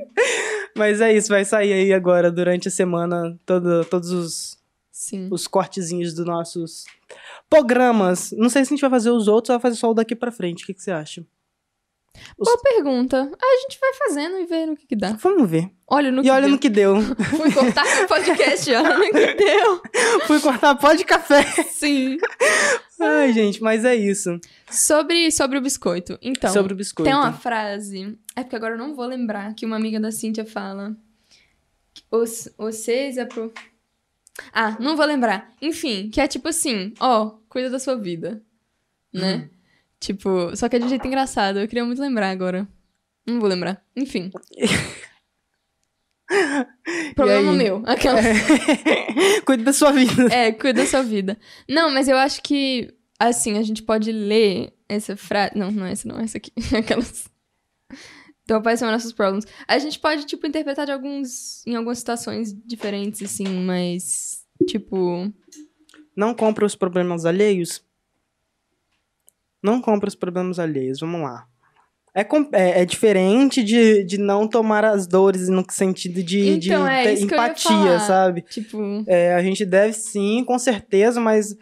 Mas 0.77 1.01
é 1.01 1.15
isso, 1.15 1.29
vai 1.29 1.45
sair 1.45 1.73
aí 1.73 1.93
agora, 1.93 2.31
durante 2.31 2.69
a 2.69 2.71
semana, 2.71 3.39
todo, 3.47 3.85
todos 3.85 4.11
os, 4.11 4.59
Sim. 5.03 5.29
os 5.33 5.49
cortezinhos 5.49 6.15
dos 6.15 6.25
nossos 6.25 6.85
programas. 7.51 8.31
Não 8.39 8.49
sei 8.49 8.65
se 8.65 8.69
a 8.69 8.75
gente 8.77 8.81
vai 8.81 8.91
fazer 8.91 9.11
os 9.11 9.27
outros 9.27 9.51
ou 9.51 9.57
vai 9.59 9.63
fazer 9.63 9.77
só 9.81 9.91
o 9.91 9.95
daqui 9.95 10.15
pra 10.15 10.31
frente. 10.31 10.63
O 10.63 10.67
que, 10.67 10.75
que 10.75 10.81
você 10.83 10.93
acha? 10.93 11.27
Os- 12.39 12.47
Boa 12.47 12.61
pergunta. 12.63 13.17
A 13.41 13.61
gente 13.63 13.81
vai 13.81 13.93
fazendo 13.95 14.37
e 14.39 14.47
vendo 14.47 14.73
o 14.75 14.77
que, 14.77 14.87
que 14.87 14.95
dá. 14.95 15.13
Vamos 15.15 15.51
ver. 15.51 15.71
Olha 15.89 16.13
no 16.13 16.21
e 16.21 16.25
que 16.25 16.31
olha 16.31 16.43
deu. 16.43 16.51
no 16.51 16.59
que 16.59 16.69
deu. 16.69 16.95
Fui 17.37 17.53
cortar 17.53 18.07
podcast, 18.07 18.71
olha 18.71 18.99
no 18.99 19.05
que 19.11 19.35
deu. 19.35 19.83
Fui 20.29 20.41
cortar 20.41 20.75
pó 20.77 20.93
de 20.95 21.05
café. 21.05 21.43
Sim. 21.65 22.17
Ai, 23.01 23.33
gente, 23.33 23.61
mas 23.61 23.85
é 23.85 23.97
isso. 23.97 24.39
Sobre, 24.71 25.33
sobre 25.33 25.59
o 25.59 25.61
biscoito. 25.61 26.17
Então, 26.23 26.53
Sobre 26.53 26.75
o 26.75 26.77
biscoito. 26.77 27.11
tem 27.11 27.19
uma 27.19 27.33
frase. 27.33 28.17
É 28.37 28.45
porque 28.45 28.55
agora 28.55 28.75
eu 28.75 28.79
não 28.79 28.95
vou 28.95 29.05
lembrar 29.07 29.53
que 29.55 29.67
uma 29.67 29.75
amiga 29.75 29.99
da 29.99 30.13
Cíntia 30.13 30.45
fala. 30.47 30.95
Os, 32.09 32.49
vocês 32.57 33.17
é 33.19 33.25
pro. 33.25 33.53
Ah, 34.53 34.77
não 34.81 34.97
vou 34.97 35.07
lembrar. 35.07 35.53
Enfim, 35.61 36.11
que 36.11 36.21
é 36.21 36.27
tipo 36.27 36.49
assim, 36.49 36.93
ó, 36.99 37.37
cuida 37.49 37.71
da 37.71 37.79
sua 37.79 37.97
vida. 37.97 38.43
Né? 39.13 39.35
Uhum. 39.35 39.49
Tipo, 40.01 40.57
só 40.57 40.69
que 40.69 40.77
é 40.77 40.79
de 40.79 40.87
um 40.87 40.89
jeito 40.89 41.07
engraçado. 41.07 41.59
Eu 41.59 41.69
queria 41.69 41.85
muito 41.85 42.01
lembrar 42.01 42.31
agora. 42.31 42.67
Não 43.27 43.39
vou 43.39 43.49
lembrar. 43.49 43.83
Enfim. 43.95 44.31
Problema 47.15 47.53
meu. 47.53 47.83
Aquela. 47.87 48.21
Cuide 49.45 49.65
da 49.65 49.73
sua 49.73 49.93
vida. 49.93 50.33
É, 50.33 50.53
cuida 50.53 50.83
da 50.83 50.89
sua 50.89 51.03
vida. 51.03 51.39
Não, 51.69 51.91
mas 51.91 52.09
eu 52.09 52.17
acho 52.17 52.43
que, 52.43 52.93
assim, 53.19 53.59
a 53.59 53.63
gente 53.63 53.83
pode 53.83 54.11
ler 54.11 54.73
essa 54.89 55.17
frase. 55.17 55.57
Não, 55.57 55.71
não 55.71 55.87
é 55.87 55.93
essa, 55.93 56.09
não, 56.09 56.19
é 56.19 56.25
essa 56.25 56.39
aqui. 56.39 56.53
Aquelas. 56.77 57.31
Então, 58.45 58.57
aparecem 58.59 58.89
nossos 58.91 59.13
problemas. 59.13 59.47
A 59.69 59.79
gente 59.79 59.99
pode, 59.99 60.25
tipo, 60.27 60.47
interpretar 60.47 60.85
de 60.87 60.93
alguns. 60.93 61.65
em 61.67 61.77
algumas 61.77 61.99
situações 61.99 62.53
diferentes, 62.67 63.23
assim, 63.23 63.47
mas. 63.47 64.43
Tipo. 64.67 65.33
Não 66.17 66.35
compra 66.35 66.67
os 66.67 66.75
problemas 66.75 67.25
alheios. 67.25 67.83
Não 69.63 69.81
compra 69.81 70.09
os 70.09 70.15
problemas 70.15 70.59
alheios. 70.59 71.01
Vamos 71.01 71.23
lá. 71.23 71.47
É, 72.15 72.21
é, 72.53 72.83
é 72.83 72.85
diferente 72.85 73.63
de, 73.65 74.05
de 74.05 74.19
não 74.19 74.47
tomar 74.47 74.85
as 74.85 75.07
dores 75.07 75.49
no 75.49 75.65
sentido 75.71 76.23
de, 76.23 76.59
de 76.59 76.69
Então, 76.69 76.87
é 76.87 77.07
eu 77.07 77.15
ia 77.15 77.21
empatia, 77.23 77.99
sabe? 78.01 78.43
Tipo. 78.43 79.03
É, 79.07 79.33
a 79.35 79.43
gente 79.43 79.65
deve 79.65 79.95
sim, 79.95 80.45
com 80.45 80.59
certeza, 80.59 81.19
mas 81.19 81.57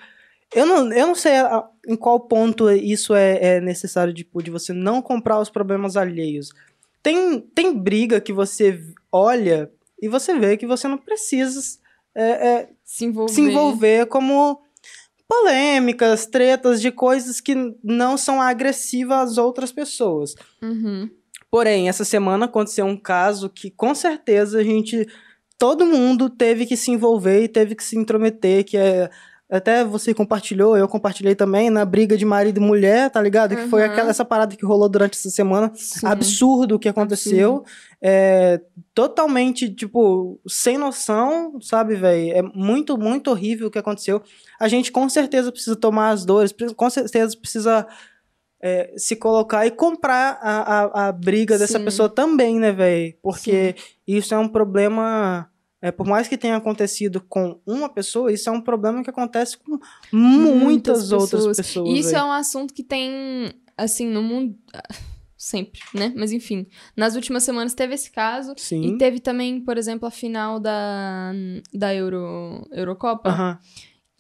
eu 0.52 0.66
não, 0.66 0.92
eu 0.92 1.06
não 1.06 1.14
sei 1.14 1.36
a- 1.36 1.64
em 1.86 1.94
qual 1.94 2.18
ponto 2.18 2.68
isso 2.68 3.14
é, 3.14 3.38
é 3.40 3.60
necessário, 3.60 4.12
tipo, 4.12 4.42
de 4.42 4.50
você 4.50 4.72
não 4.72 5.00
comprar 5.00 5.38
os 5.38 5.48
problemas 5.48 5.96
alheios. 5.96 6.50
Tem, 7.02 7.40
tem 7.40 7.76
briga 7.76 8.20
que 8.20 8.32
você 8.32 8.80
olha 9.10 9.70
e 10.00 10.08
você 10.08 10.38
vê 10.38 10.56
que 10.56 10.66
você 10.66 10.86
não 10.88 10.98
precisa 10.98 11.78
é, 12.14 12.24
é, 12.24 12.68
Se 12.84 13.04
envolver. 13.04 13.32
se 13.32 13.40
envolver 13.40 14.06
como 14.06 14.60
polêmicas, 15.28 16.26
tretas 16.26 16.80
de 16.80 16.90
coisas 16.90 17.40
que 17.40 17.54
não 17.84 18.16
são 18.16 18.42
agressivas 18.42 19.32
às 19.32 19.38
outras 19.38 19.70
pessoas. 19.70 20.34
Uhum. 20.60 21.08
Porém, 21.50 21.88
essa 21.88 22.04
semana 22.04 22.46
aconteceu 22.46 22.84
um 22.84 22.96
caso 22.96 23.48
que 23.48 23.70
com 23.70 23.94
certeza 23.94 24.58
a 24.58 24.64
gente. 24.64 25.06
Todo 25.58 25.84
mundo 25.84 26.30
teve 26.30 26.64
que 26.64 26.76
se 26.76 26.90
envolver 26.90 27.44
e 27.44 27.48
teve 27.48 27.74
que 27.74 27.84
se 27.84 27.96
intrometer, 27.96 28.64
que 28.64 28.76
é. 28.76 29.10
Até 29.50 29.84
você 29.84 30.14
compartilhou, 30.14 30.76
eu 30.76 30.86
compartilhei 30.86 31.34
também, 31.34 31.70
na 31.70 31.84
briga 31.84 32.16
de 32.16 32.24
marido 32.24 32.58
e 32.58 32.64
mulher, 32.64 33.10
tá 33.10 33.20
ligado? 33.20 33.56
Que 33.56 33.66
foi 33.66 33.82
Uhum. 33.84 33.90
aquela, 33.90 34.10
essa 34.10 34.24
parada 34.24 34.54
que 34.54 34.64
rolou 34.64 34.88
durante 34.88 35.18
essa 35.18 35.28
semana. 35.30 35.72
Sim. 35.74 36.06
Absurdo 36.06 36.76
o 36.76 36.78
que 36.78 36.88
aconteceu. 36.88 37.64
É, 38.00 38.60
totalmente, 38.94 39.68
tipo, 39.68 40.40
sem 40.46 40.78
noção, 40.78 41.60
sabe, 41.60 41.96
velho? 41.96 42.32
É 42.32 42.42
muito, 42.42 42.96
muito 42.96 43.30
horrível 43.30 43.66
o 43.66 43.70
que 43.70 43.78
aconteceu. 43.78 44.22
A 44.58 44.68
gente 44.68 44.92
com 44.92 45.08
certeza 45.08 45.50
precisa 45.50 45.74
tomar 45.74 46.10
as 46.10 46.24
dores, 46.24 46.54
com 46.76 46.88
certeza 46.88 47.36
precisa 47.36 47.86
é, 48.62 48.92
se 48.96 49.16
colocar 49.16 49.66
e 49.66 49.70
comprar 49.70 50.38
a, 50.42 50.60
a, 51.06 51.08
a 51.08 51.12
briga 51.12 51.58
dessa 51.58 51.78
Sim. 51.78 51.84
pessoa 51.84 52.08
também, 52.08 52.58
né, 52.60 52.70
velho? 52.70 53.14
Porque 53.22 53.74
isso 54.06 54.32
é 54.34 54.38
um 54.38 54.48
problema. 54.48 55.48
É, 55.82 55.90
por 55.90 56.06
mais 56.06 56.28
que 56.28 56.36
tenha 56.36 56.56
acontecido 56.56 57.22
com 57.22 57.58
uma 57.66 57.88
pessoa, 57.88 58.30
isso 58.30 58.48
é 58.50 58.52
um 58.52 58.60
problema 58.60 59.02
que 59.02 59.08
acontece 59.08 59.56
com 59.56 59.78
muitas, 60.12 61.10
outras 61.10 61.56
pessoas. 61.56 61.98
Isso 61.98 62.10
véi. 62.10 62.20
é 62.20 62.24
um 62.24 62.32
assunto 62.32 62.74
que 62.74 62.82
tem, 62.82 63.50
assim, 63.76 64.06
no 64.06 64.22
mundo. 64.22 64.56
Sempre, 65.38 65.80
né? 65.94 66.12
Mas 66.14 66.32
enfim. 66.32 66.66
Nas 66.94 67.16
últimas 67.16 67.44
semanas 67.44 67.72
teve 67.72 67.94
esse 67.94 68.10
caso. 68.10 68.52
Sim. 68.58 68.82
E 68.82 68.98
teve 68.98 69.20
também, 69.20 69.58
por 69.58 69.78
exemplo, 69.78 70.06
a 70.06 70.10
final 70.10 70.60
da, 70.60 71.32
da 71.72 71.94
Euro, 71.94 72.68
Eurocopa. 72.70 73.30
Aham. 73.30 73.58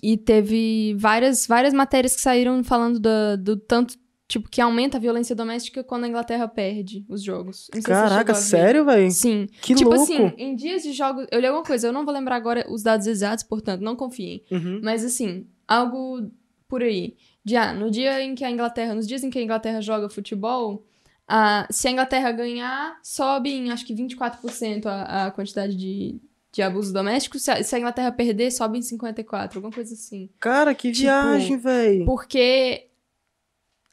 e 0.02 0.16
teve 0.16 0.94
várias, 0.98 1.46
várias 1.46 1.74
matérias 1.74 2.16
que 2.16 2.22
saíram 2.22 2.64
falando 2.64 2.98
do, 2.98 3.36
do 3.36 3.56
tanto, 3.58 3.98
tipo, 4.30 4.48
que 4.48 4.60
aumenta 4.60 4.96
a 4.96 5.00
violência 5.00 5.34
doméstica 5.34 5.82
quando 5.82 6.04
a 6.04 6.08
Inglaterra 6.08 6.46
perde 6.46 7.04
os 7.08 7.20
jogos. 7.20 7.68
Caraca, 7.82 8.32
sério, 8.32 8.84
velho? 8.84 9.10
Sim. 9.10 9.48
Que 9.60 9.74
tipo 9.74 9.90
louco. 9.90 10.04
assim, 10.04 10.32
em 10.38 10.54
dias 10.54 10.84
de 10.84 10.92
jogos. 10.92 11.26
Eu 11.32 11.40
li 11.40 11.46
alguma 11.46 11.64
coisa, 11.64 11.88
eu 11.88 11.92
não 11.92 12.04
vou 12.04 12.14
lembrar 12.14 12.36
agora 12.36 12.64
os 12.70 12.80
dados 12.84 13.08
exatos, 13.08 13.42
portanto, 13.42 13.80
não 13.80 13.96
confiem. 13.96 14.44
Uhum. 14.48 14.80
Mas 14.84 15.04
assim, 15.04 15.48
algo 15.66 16.30
por 16.68 16.80
aí. 16.80 17.16
De, 17.44 17.56
ah, 17.56 17.72
no 17.72 17.90
dia 17.90 18.22
em 18.22 18.36
que 18.36 18.44
a 18.44 18.50
Inglaterra, 18.50 18.94
nos 18.94 19.08
dias 19.08 19.24
em 19.24 19.30
que 19.30 19.38
a 19.38 19.42
Inglaterra 19.42 19.80
joga 19.80 20.08
futebol, 20.08 20.86
ah, 21.26 21.66
se 21.68 21.88
a 21.88 21.90
Inglaterra 21.90 22.30
ganhar, 22.30 23.00
sobe 23.02 23.50
em 23.50 23.72
acho 23.72 23.84
que 23.84 23.94
24% 23.94 24.86
a, 24.86 25.26
a 25.26 25.30
quantidade 25.32 25.76
de, 25.76 26.20
de 26.52 26.62
abuso 26.62 26.92
doméstico. 26.92 27.36
Se 27.36 27.50
a, 27.50 27.64
se 27.64 27.74
a 27.74 27.78
Inglaterra 27.80 28.12
perder, 28.12 28.52
sobe 28.52 28.78
em 28.78 28.80
54%, 28.80 29.56
alguma 29.56 29.72
coisa 29.72 29.92
assim. 29.92 30.30
Cara, 30.38 30.72
que 30.72 30.92
Tipo, 30.92 31.02
viagem, 31.02 31.56
velho. 31.56 32.04
Porque 32.04 32.89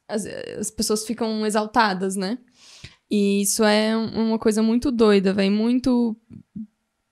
as, 0.08 0.24
as 0.26 0.70
pessoas 0.70 1.04
ficam 1.06 1.44
exaltadas, 1.46 2.16
né? 2.16 2.38
E 3.10 3.42
isso 3.42 3.62
é 3.64 3.96
um- 3.96 4.28
uma 4.30 4.38
coisa 4.38 4.62
muito 4.62 4.90
doida, 4.90 5.32
velho. 5.32 5.52
Muito 5.52 6.16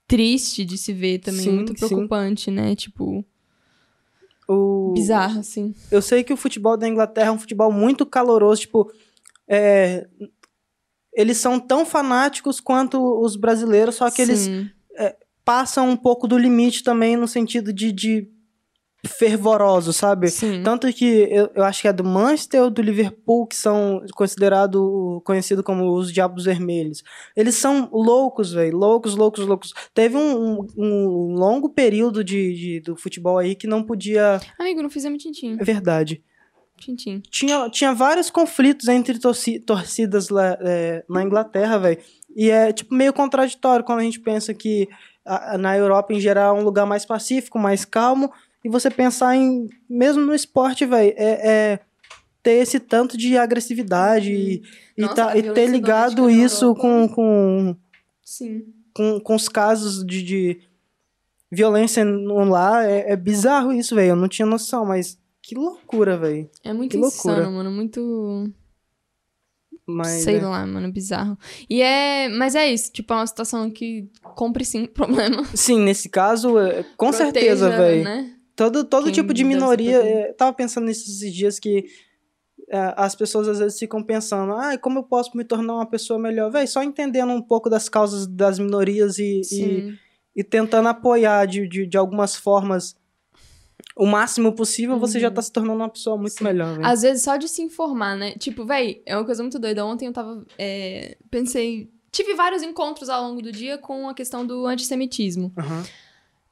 triste 0.06 0.64
de 0.64 0.76
se 0.78 0.92
ver 0.92 1.18
também. 1.18 1.42
Sim, 1.44 1.50
muito 1.52 1.72
sim. 1.78 1.86
preocupante, 1.86 2.50
né? 2.50 2.74
Tipo, 2.74 3.24
O... 4.48 4.92
bizarro, 4.94 5.40
assim. 5.40 5.74
Eu 5.90 6.00
sei 6.00 6.22
que 6.22 6.32
o 6.32 6.36
futebol 6.36 6.76
da 6.76 6.88
Inglaterra 6.88 7.28
é 7.28 7.32
um 7.32 7.38
futebol 7.38 7.72
muito 7.72 8.06
caloroso, 8.06 8.60
tipo, 8.62 8.90
é, 9.48 10.06
eles 11.12 11.38
são 11.38 11.58
tão 11.58 11.84
fanáticos 11.84 12.60
quanto 12.60 13.00
os 13.20 13.36
brasileiros, 13.36 13.96
só 13.96 14.10
que 14.10 14.22
eles 14.22 14.40
Sim. 14.40 14.70
passam 15.44 15.88
um 15.90 15.96
pouco 15.96 16.28
do 16.28 16.36
limite 16.38 16.82
também 16.84 17.16
no 17.16 17.26
sentido 17.26 17.72
de, 17.72 17.90
de 17.90 18.28
fervoroso, 19.04 19.92
sabe? 19.92 20.28
Sim. 20.28 20.62
Tanto 20.62 20.92
que 20.92 21.04
eu, 21.30 21.50
eu 21.54 21.64
acho 21.64 21.82
que 21.82 21.88
é 21.88 21.92
do 21.92 22.04
Manchester 22.04 22.62
ou 22.62 22.70
do 22.70 22.82
Liverpool, 22.82 23.46
que 23.46 23.56
são 23.56 24.02
considerados 24.14 24.80
conhecidos 25.24 25.64
como 25.64 25.92
os 25.94 26.12
Diabos 26.12 26.44
Vermelhos. 26.44 27.02
Eles 27.36 27.54
são 27.56 27.88
loucos, 27.92 28.52
velho. 28.52 28.76
Loucos, 28.76 29.14
loucos, 29.14 29.46
loucos. 29.46 29.72
Teve 29.94 30.16
um, 30.16 30.60
um- 30.60 30.66
um 30.76 31.34
longo 31.34 31.68
período 31.68 32.24
de, 32.24 32.54
de- 32.54 32.80
do 32.80 32.96
futebol 32.96 33.38
aí 33.38 33.54
que 33.54 33.66
não 33.66 33.82
podia. 33.82 34.40
Amigo, 34.58 34.82
não 34.82 34.90
fizemos 34.90 35.22
tintim. 35.22 35.56
É 35.60 35.64
verdade. 35.64 36.22
Tintim. 36.78 37.22
Tinha, 37.30 37.70
tinha 37.70 37.94
vários 37.94 38.28
conflitos 38.28 38.86
entre 38.88 39.18
torci- 39.18 39.58
torcidas 39.60 40.28
lá, 40.28 40.58
é, 40.60 41.04
na 41.08 41.22
Inglaterra, 41.22 41.78
velho. 41.78 41.98
E 42.36 42.50
é 42.50 42.70
tipo 42.72 42.94
meio 42.94 43.12
contraditório 43.14 43.84
quando 43.84 44.00
a 44.00 44.02
gente 44.02 44.20
pensa 44.20 44.52
que 44.52 44.86
a- 45.24 45.56
na 45.56 45.76
Europa, 45.76 46.12
em 46.12 46.20
geral, 46.20 46.56
é 46.56 46.60
um 46.60 46.64
lugar 46.64 46.84
mais 46.84 47.06
pacífico, 47.06 47.58
mais 47.58 47.84
calmo. 47.84 48.30
E 48.66 48.68
você 48.68 48.90
pensar 48.90 49.36
em, 49.36 49.68
mesmo 49.88 50.26
no 50.26 50.34
esporte, 50.34 50.84
velho, 50.84 51.14
é, 51.16 51.48
é 51.74 51.80
ter 52.42 52.54
esse 52.62 52.80
tanto 52.80 53.16
de 53.16 53.38
agressividade 53.38 54.32
e, 54.32 54.60
e 54.98 55.02
Nossa, 55.02 55.14
tá- 55.14 55.30
a 55.30 55.38
e 55.38 55.52
ter 55.52 55.68
ligado 55.68 56.28
isso 56.28 56.74
com, 56.74 57.08
com, 57.08 57.76
Sim. 58.24 58.64
com, 58.92 59.20
com 59.20 59.36
os 59.36 59.48
casos 59.48 60.04
de, 60.04 60.20
de 60.20 60.60
violência 61.48 62.04
no 62.04 62.42
lá. 62.42 62.84
É, 62.84 63.12
é 63.12 63.14
bizarro 63.14 63.72
isso, 63.72 63.94
velho. 63.94 64.08
Eu 64.10 64.16
não 64.16 64.26
tinha 64.26 64.44
noção, 64.44 64.84
mas 64.84 65.16
que 65.40 65.54
loucura, 65.54 66.18
velho. 66.18 66.50
É 66.64 66.72
muito 66.72 66.90
Que 66.90 66.96
loucura. 66.96 67.42
insano, 67.42 67.52
mano. 67.52 67.70
Muito. 67.70 68.52
Mas, 69.86 70.24
sei 70.24 70.38
é. 70.38 70.42
lá, 70.44 70.66
mano, 70.66 70.90
bizarro. 70.90 71.38
E 71.70 71.80
é. 71.80 72.28
Mas 72.30 72.56
é 72.56 72.68
isso, 72.68 72.90
tipo, 72.90 73.12
é 73.12 73.16
uma 73.16 73.26
situação 73.28 73.70
que 73.70 74.10
compre 74.34 74.64
sim 74.64 74.86
problema. 74.86 75.44
Sim, 75.54 75.82
nesse 75.84 76.08
caso, 76.08 76.58
é, 76.58 76.82
com 76.96 77.10
Proteja, 77.10 77.24
certeza, 77.32 77.70
velho. 77.70 78.02
Né? 78.02 78.35
Todo, 78.56 78.84
todo 78.84 79.04
Quem 79.04 79.12
tipo 79.12 79.34
de 79.34 79.44
minoria. 79.44 79.98
é, 80.02 80.32
tava 80.32 80.52
pensando 80.52 80.86
nesses 80.86 81.32
dias 81.32 81.58
que 81.60 81.84
é, 82.68 82.94
as 82.96 83.14
pessoas 83.14 83.46
às 83.48 83.58
vezes 83.58 83.78
ficam 83.78 84.02
pensando, 84.02 84.52
ah, 84.54 84.76
como 84.78 84.98
eu 85.00 85.02
posso 85.04 85.36
me 85.36 85.44
tornar 85.44 85.74
uma 85.74 85.86
pessoa 85.86 86.18
melhor? 86.18 86.50
Velho, 86.50 86.66
só 86.66 86.82
entendendo 86.82 87.30
um 87.32 87.42
pouco 87.42 87.68
das 87.68 87.88
causas 87.88 88.26
das 88.26 88.58
minorias 88.58 89.18
e, 89.18 89.42
e, 89.52 89.98
e 90.34 90.42
tentando 90.42 90.88
apoiar 90.88 91.46
de, 91.46 91.68
de, 91.68 91.86
de 91.86 91.96
algumas 91.98 92.34
formas 92.34 92.96
o 93.94 94.04
máximo 94.06 94.52
possível, 94.52 94.98
você 94.98 95.18
já 95.20 95.30
tá 95.30 95.40
se 95.40 95.50
tornando 95.52 95.76
uma 95.78 95.88
pessoa 95.88 96.16
muito 96.16 96.32
Uhum. 96.32 96.38
Sim. 96.38 96.44
melhor. 96.44 96.78
Às 96.84 97.02
vezes 97.02 97.22
só 97.24 97.36
de 97.36 97.48
se 97.48 97.62
informar, 97.62 98.16
né? 98.16 98.32
Tipo, 98.38 98.64
véi, 98.64 99.02
é 99.06 99.16
uma 99.16 99.24
coisa 99.24 99.42
muito 99.42 99.58
doida. 99.58 99.84
Ontem 99.86 100.06
eu 100.06 100.12
tava. 100.12 100.44
é, 100.58 101.16
pensei. 101.30 101.90
Tive 102.10 102.34
vários 102.34 102.62
encontros 102.62 103.08
ao 103.10 103.22
longo 103.22 103.40
do 103.42 103.52
dia 103.52 103.76
com 103.78 104.08
a 104.08 104.14
questão 104.14 104.46
do 104.46 104.66
antissemitismo. 104.66 105.52
Aham. 105.58 105.84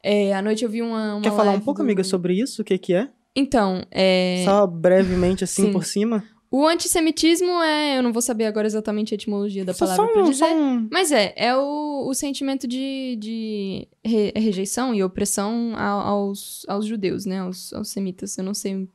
É, 0.05 0.35
à 0.35 0.43
noite 0.43 0.63
eu 0.65 0.69
vi 0.71 0.83
uma. 0.83 1.15
uma 1.15 1.23
Quer 1.23 1.33
falar 1.33 1.53
um 1.53 1.61
pouco, 1.61 1.81
do- 1.81 1.85
amiga, 1.85 2.05
sobre 2.05 2.35
isso? 2.35 2.61
O 2.61 2.65
que 2.65 2.77
que 2.77 2.93
é? 2.95 3.09
Então, 3.35 3.83
é. 3.91 4.43
Só 4.45 4.67
brevemente, 4.67 5.43
assim, 5.45 5.65
Sim. 5.67 5.73
por 5.73 5.85
cima. 5.85 6.23
O 6.51 6.67
antissemitismo 6.69 7.51
é. 7.63 7.99
Eu 7.99 8.03
não 8.03 8.13
vou 8.13 8.23
saber 8.23 8.45
agora 8.45 8.67
exatamente 8.67 9.13
a 9.13 9.17
etimologia 9.17 9.65
da 9.65 9.73
Só, 9.75 9.87
palavra 9.87 10.13
só 10.15 10.21
um, 10.21 10.31
dizer. 10.31 10.45
um- 10.45 10.89
Mas 10.93 11.11
é, 11.11 11.33
é 11.37 11.57
o, 11.57 12.07
o 12.07 12.15
sentimento 12.15 12.69
de, 12.69 13.17
de 13.19 13.89
re- 14.05 14.33
rejeição 14.37 14.95
e 14.95 15.03
opressão 15.03 15.73
aos, 15.77 16.65
aos 16.69 16.85
judeus, 16.87 17.25
né? 17.25 17.41
Aos, 17.41 17.73
aos 17.73 17.89
semitas. 17.89 18.37
Eu 18.39 18.45
não 18.45 18.55
sei. 18.55 18.87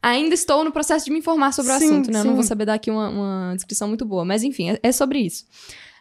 Ainda 0.00 0.34
estou 0.34 0.62
no 0.62 0.70
processo 0.70 1.06
de 1.06 1.10
me 1.10 1.18
informar 1.18 1.52
sobre 1.52 1.72
o 1.72 1.78
Sim, 1.78 1.86
assunto, 1.86 2.10
né? 2.12 2.20
Eu 2.20 2.24
não 2.26 2.34
vou 2.34 2.44
saber 2.44 2.66
dar 2.66 2.74
aqui 2.74 2.90
uma, 2.90 3.08
uma 3.08 3.52
descrição 3.56 3.88
muito 3.88 4.04
boa. 4.04 4.24
Mas 4.24 4.42
enfim, 4.44 4.70
é, 4.70 4.78
é 4.82 4.92
sobre 4.92 5.18
isso. 5.18 5.46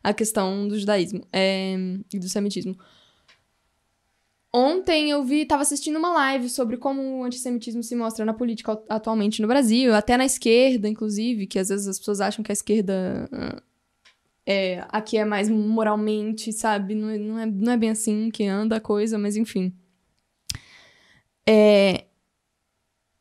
A 0.04 0.14
questão 0.14 0.68
do 0.68 0.78
judaísmo 0.78 1.26
é, 1.34 1.76
e 2.14 2.20
do 2.20 2.28
semitismo. 2.30 2.78
Ontem 4.56 5.10
eu 5.10 5.24
vi, 5.24 5.46
tava 5.46 5.64
assistindo 5.64 5.98
uma 5.98 6.14
live 6.14 6.48
sobre 6.48 6.78
como 6.78 7.02
o 7.02 7.24
antissemitismo 7.24 7.82
se 7.82 7.96
mostra 7.96 8.24
na 8.24 8.34
política 8.34 8.74
atu- 8.74 8.86
atualmente 8.88 9.42
no 9.42 9.48
Brasil, 9.48 9.96
até 9.96 10.16
na 10.16 10.26
esquerda, 10.26 10.88
inclusive, 10.88 11.48
que 11.48 11.58
às 11.58 11.70
vezes 11.70 11.88
as 11.88 11.98
pessoas 11.98 12.22
acham 12.22 12.44
que 12.44 12.52
a 12.52 12.54
esquerda 12.54 13.28
ah, 13.32 13.64
é, 14.46 14.86
aqui 14.90 15.18
é 15.18 15.26
mais 15.26 15.50
moralmente, 15.50 16.54
sabe? 16.54 16.94
Não 16.94 17.10
é, 17.10 17.18
não, 17.18 17.40
é, 17.40 17.46
não 17.48 17.72
é 17.74 17.78
bem 17.78 17.90
assim 17.90 18.30
que 18.30 18.46
anda 18.46 18.76
a 18.76 18.82
coisa, 18.82 19.18
mas 19.18 19.36
enfim. 19.36 19.74
É, 21.50 22.06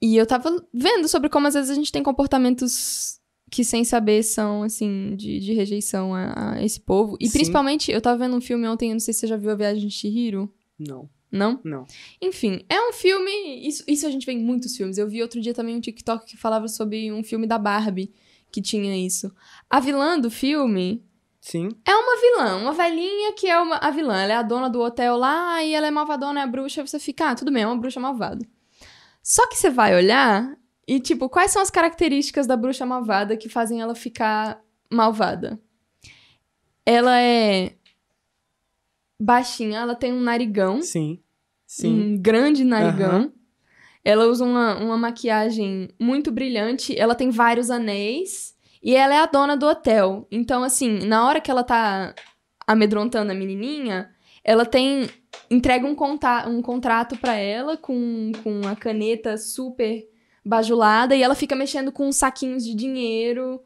e 0.02 0.16
eu 0.16 0.26
tava 0.26 0.66
vendo 0.74 1.08
sobre 1.08 1.30
como 1.30 1.46
às 1.46 1.54
vezes 1.54 1.70
a 1.70 1.74
gente 1.74 1.92
tem 1.92 2.02
comportamentos 2.02 3.20
que 3.50 3.62
sem 3.64 3.84
saber 3.84 4.22
são, 4.22 4.62
assim, 4.64 5.14
de, 5.14 5.38
de 5.38 5.52
rejeição 5.52 6.14
a, 6.14 6.54
a 6.54 6.64
esse 6.64 6.80
povo. 6.80 7.16
E 7.20 7.26
Sim. 7.26 7.32
principalmente, 7.32 7.92
eu 7.92 8.00
tava 8.00 8.18
vendo 8.18 8.36
um 8.36 8.40
filme 8.40 8.66
ontem, 8.66 8.88
eu 8.90 8.94
não 8.94 9.00
sei 9.00 9.14
se 9.14 9.20
você 9.20 9.26
já 9.28 9.36
viu 9.36 9.50
A 9.50 9.54
Viagem 9.54 9.86
de 9.86 9.94
Chihiro. 9.94 10.52
Não, 10.78 11.08
Não? 11.32 11.58
não. 11.64 11.86
Enfim, 12.20 12.62
é 12.68 12.78
um 12.88 12.92
filme. 12.92 13.66
Isso, 13.66 13.82
isso 13.88 14.06
a 14.06 14.10
gente 14.10 14.26
vê 14.26 14.32
em 14.32 14.44
muitos 14.44 14.76
filmes. 14.76 14.98
Eu 14.98 15.08
vi 15.08 15.22
outro 15.22 15.40
dia 15.40 15.54
também 15.54 15.74
um 15.74 15.80
TikTok 15.80 16.26
que 16.26 16.36
falava 16.36 16.68
sobre 16.68 17.10
um 17.10 17.24
filme 17.24 17.46
da 17.46 17.58
Barbie 17.58 18.12
que 18.50 18.60
tinha 18.60 18.94
isso. 18.94 19.34
A 19.70 19.80
vilã 19.80 20.20
do 20.20 20.30
filme 20.30 21.02
Sim. 21.40 21.70
é 21.86 21.94
uma 21.94 22.20
vilã, 22.20 22.56
uma 22.58 22.72
velhinha 22.72 23.32
que 23.32 23.48
é 23.48 23.58
uma, 23.58 23.76
a 23.76 23.90
vilã. 23.90 24.20
Ela 24.20 24.32
é 24.34 24.36
a 24.36 24.42
dona 24.42 24.68
do 24.68 24.80
hotel 24.80 25.16
lá 25.16 25.64
e 25.64 25.72
ela 25.72 25.86
é 25.86 25.90
malvadona, 25.90 26.40
é 26.40 26.42
a 26.42 26.46
bruxa. 26.46 26.86
Você 26.86 26.98
fica, 26.98 27.30
ah, 27.30 27.34
tudo 27.34 27.50
bem, 27.50 27.62
é 27.62 27.66
uma 27.66 27.78
bruxa 27.78 27.98
malvada. 27.98 28.46
Só 29.22 29.48
que 29.48 29.56
você 29.56 29.70
vai 29.70 29.96
olhar 29.96 30.54
e, 30.86 31.00
tipo, 31.00 31.30
quais 31.30 31.50
são 31.50 31.62
as 31.62 31.70
características 31.70 32.46
da 32.46 32.56
bruxa 32.56 32.84
malvada 32.84 33.36
que 33.36 33.48
fazem 33.48 33.80
ela 33.80 33.94
ficar 33.94 34.62
malvada? 34.90 35.58
Ela 36.84 37.18
é 37.20 37.76
baixinha, 39.18 39.78
ela 39.78 39.94
tem 39.94 40.12
um 40.12 40.20
narigão 40.20 40.82
Sim. 40.82 41.21
Sim. 41.72 41.88
um 41.88 42.18
grande 42.18 42.64
narigão. 42.64 43.10
Aham. 43.10 43.32
Ela 44.04 44.26
usa 44.26 44.44
uma, 44.44 44.76
uma 44.76 44.98
maquiagem 44.98 45.88
muito 45.98 46.30
brilhante. 46.30 46.94
Ela 46.98 47.14
tem 47.14 47.30
vários 47.30 47.70
anéis. 47.70 48.54
E 48.82 48.94
ela 48.94 49.14
é 49.14 49.18
a 49.18 49.26
dona 49.26 49.56
do 49.56 49.66
hotel. 49.66 50.26
Então, 50.30 50.62
assim, 50.62 51.06
na 51.06 51.26
hora 51.26 51.40
que 51.40 51.50
ela 51.50 51.64
tá 51.64 52.14
amedrontando 52.66 53.32
a 53.32 53.34
menininha, 53.34 54.10
ela 54.44 54.66
tem. 54.66 55.08
entrega 55.50 55.86
um, 55.86 55.94
conta, 55.94 56.46
um 56.46 56.60
contrato 56.60 57.16
pra 57.16 57.36
ela 57.36 57.76
com, 57.76 58.32
com 58.42 58.68
a 58.68 58.76
caneta 58.76 59.38
super 59.38 60.06
bajulada. 60.44 61.16
E 61.16 61.22
ela 61.22 61.34
fica 61.34 61.56
mexendo 61.56 61.90
com 61.90 62.12
saquinhos 62.12 62.66
de 62.66 62.74
dinheiro. 62.74 63.62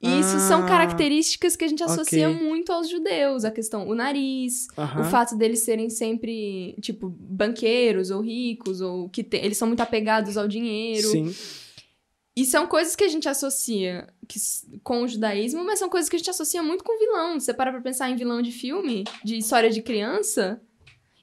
E 0.00 0.20
isso 0.20 0.38
são 0.46 0.62
Ah, 0.62 0.66
características 0.66 1.56
que 1.56 1.64
a 1.64 1.68
gente 1.68 1.82
associa 1.82 2.30
ok. 2.30 2.40
muito 2.44 2.72
aos 2.72 2.88
judeus. 2.88 3.44
A 3.44 3.50
questão, 3.50 3.88
o 3.88 3.94
nariz, 3.96 4.68
o 5.00 5.04
fato 5.04 5.34
deles 5.36 5.60
serem 5.64 5.90
sempre, 5.90 6.76
tipo, 6.80 7.08
banqueiros 7.08 8.10
ou 8.12 8.20
ricos, 8.20 8.80
ou 8.80 9.08
que 9.08 9.24
te- 9.24 9.38
eles 9.38 9.58
são 9.58 9.66
muito 9.66 9.80
apegados 9.80 10.36
ao 10.36 10.46
dinheiro. 10.46 11.08
Sim. 11.08 11.34
E 12.36 12.44
são 12.44 12.68
coisas 12.68 12.94
que 12.94 13.02
a 13.02 13.08
gente 13.08 13.28
associa 13.28 14.06
que 14.28 14.38
com 14.84 15.02
o 15.02 15.08
judaísmo, 15.08 15.64
mas 15.64 15.80
são 15.80 15.88
coisas 15.88 16.08
que 16.08 16.14
a 16.14 16.18
gente 16.20 16.30
associa 16.30 16.62
muito 16.62 16.84
com 16.84 16.96
vilão. 16.96 17.40
Você 17.40 17.52
para 17.52 17.72
pra 17.72 17.80
pensar 17.80 18.08
em 18.08 18.14
vilão 18.14 18.40
de 18.40 18.52
filme, 18.52 19.02
de 19.24 19.36
história 19.36 19.68
de 19.70 19.82
criança, 19.82 20.60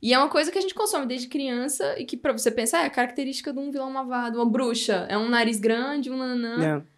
e 0.02 0.14
é 0.14 0.18
uma 0.18 0.28
coisa 0.28 0.52
que 0.52 0.58
a 0.58 0.62
gente 0.62 0.74
consome 0.76 1.06
desde 1.06 1.30
criança 1.30 1.96
e 1.98 2.04
que 2.04 2.18
pra 2.18 2.34
você 2.34 2.52
pensar 2.52 2.84
é 2.84 2.88
a 2.88 2.90
característica 2.90 3.54
de 3.54 3.60
um 3.60 3.72
vilão 3.72 3.90
malvado, 3.90 4.38
uma 4.40 4.46
bruxa. 4.46 5.06
É 5.10 5.18
um 5.18 5.30
nariz 5.30 5.58
grande, 5.58 6.12
um 6.12 6.18
nanã. 6.18 6.82
É. 6.82 6.95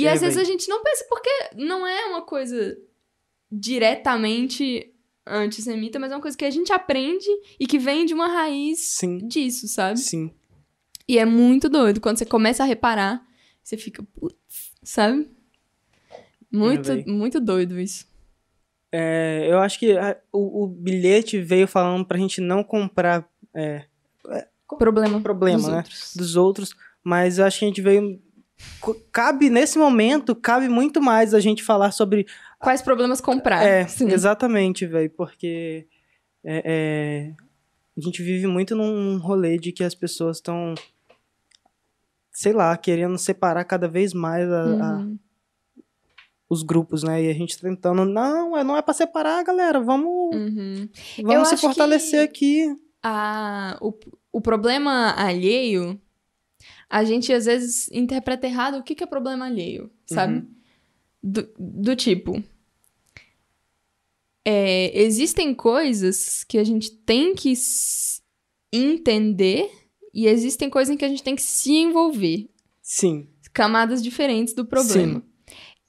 E 0.00 0.06
É, 0.06 0.12
às 0.12 0.20
vezes 0.20 0.38
a 0.38 0.44
gente 0.44 0.68
não 0.68 0.82
pensa 0.82 1.04
porque 1.08 1.30
não 1.56 1.86
é 1.86 2.04
uma 2.06 2.22
coisa 2.22 2.78
diretamente 3.50 4.92
antissemita, 5.26 5.98
mas 5.98 6.10
é 6.12 6.14
uma 6.14 6.22
coisa 6.22 6.36
que 6.36 6.44
a 6.44 6.50
gente 6.50 6.72
aprende 6.72 7.26
e 7.58 7.66
que 7.66 7.78
vem 7.78 8.06
de 8.06 8.14
uma 8.14 8.28
raiz 8.28 8.78
Sim. 8.80 9.18
disso, 9.26 9.66
sabe? 9.68 9.98
Sim. 9.98 10.32
E 11.06 11.18
é 11.18 11.24
muito 11.24 11.68
doido. 11.68 12.00
Quando 12.00 12.18
você 12.18 12.24
começa 12.26 12.62
a 12.62 12.66
reparar, 12.66 13.26
você 13.62 13.76
fica, 13.76 14.02
putz, 14.14 14.36
sabe? 14.82 15.28
Muito, 16.50 16.90
muito 17.06 17.40
doido 17.40 17.78
isso. 17.78 18.06
É, 18.90 19.46
eu 19.50 19.58
acho 19.58 19.78
que 19.78 19.92
a- 19.98 20.18
o, 20.32 20.64
o 20.64 20.66
bilhete 20.68 21.38
veio 21.40 21.66
falando 21.68 22.06
pra 22.06 22.16
gente 22.18 22.40
não 22.40 22.62
comprar 22.64 23.28
é, 23.54 23.84
Problema. 24.78 25.20
Problema, 25.20 25.58
dos 25.58 25.68
né? 25.68 25.76
outros. 25.78 26.12
dos 26.16 26.36
outros, 26.36 26.74
mas 27.02 27.38
eu 27.38 27.44
acho 27.46 27.58
que 27.58 27.64
a 27.64 27.68
gente 27.68 27.80
veio. 27.82 28.20
Cabe, 29.12 29.50
nesse 29.50 29.78
momento, 29.78 30.34
cabe 30.34 30.68
muito 30.68 31.00
mais 31.00 31.34
a 31.34 31.40
gente 31.40 31.62
falar 31.62 31.90
sobre. 31.92 32.26
Quais 32.58 32.82
problemas 32.82 33.20
comprar? 33.20 33.62
é, 33.64 33.86
Sim. 33.86 34.08
exatamente, 34.10 34.86
velho, 34.86 35.10
porque 35.10 35.86
é, 36.44 36.62
é, 36.64 37.32
a 37.96 38.00
gente 38.00 38.22
vive 38.22 38.46
muito 38.46 38.74
num 38.74 39.18
rolê 39.18 39.58
de 39.58 39.70
que 39.72 39.84
as 39.84 39.94
pessoas 39.94 40.38
estão, 40.38 40.74
sei 42.32 42.52
lá, 42.52 42.76
querendo 42.76 43.16
separar 43.18 43.64
cada 43.64 43.88
vez 43.88 44.12
mais 44.12 44.50
a- 44.50 44.62
a- 44.62 44.96
Uhum. 45.00 45.18
os 46.50 46.62
grupos, 46.62 47.02
né? 47.02 47.22
E 47.24 47.30
a 47.30 47.34
gente 47.34 47.58
tentando, 47.60 48.04
não, 48.04 48.56
é- 48.56 48.64
não 48.64 48.76
é 48.76 48.82
pra 48.82 48.94
separar, 48.94 49.42
galera, 49.44 49.80
vamos, 49.80 50.34
Uhum. 50.34 50.88
vamos 51.24 51.48
se 51.48 51.54
acho 51.54 51.60
fortalecer 51.66 52.22
aqui. 52.24 52.74
a, 53.02 53.76
o, 53.80 53.92
o 54.32 54.40
problema 54.40 55.14
alheio, 55.16 56.00
a 56.88 57.04
gente 57.04 57.32
às 57.32 57.44
vezes 57.46 57.90
interpreta 57.92 58.46
errado 58.46 58.78
o 58.78 58.82
que, 58.82 58.94
que 58.94 59.04
é 59.04 59.06
problema 59.06 59.46
alheio, 59.46 59.90
sabe? 60.06 60.38
Uhum. 60.38 60.46
Do, 61.22 61.48
do 61.58 61.96
tipo. 61.96 62.42
é, 64.44 64.98
existem 64.98 65.54
coisas 65.54 66.42
que 66.44 66.56
a 66.56 66.64
gente 66.64 66.90
tem 66.90 67.34
que 67.34 67.52
entender 68.72 69.70
e 70.14 70.26
existem 70.26 70.70
coisas 70.70 70.94
em 70.94 70.96
que 70.96 71.04
a 71.04 71.08
gente 71.08 71.22
tem 71.22 71.36
que 71.36 71.42
se 71.42 71.72
envolver. 71.72 72.48
Sim, 72.80 73.28
Camadas 73.52 74.02
diferentes 74.02 74.54
do 74.54 74.64
problema. 74.64 75.22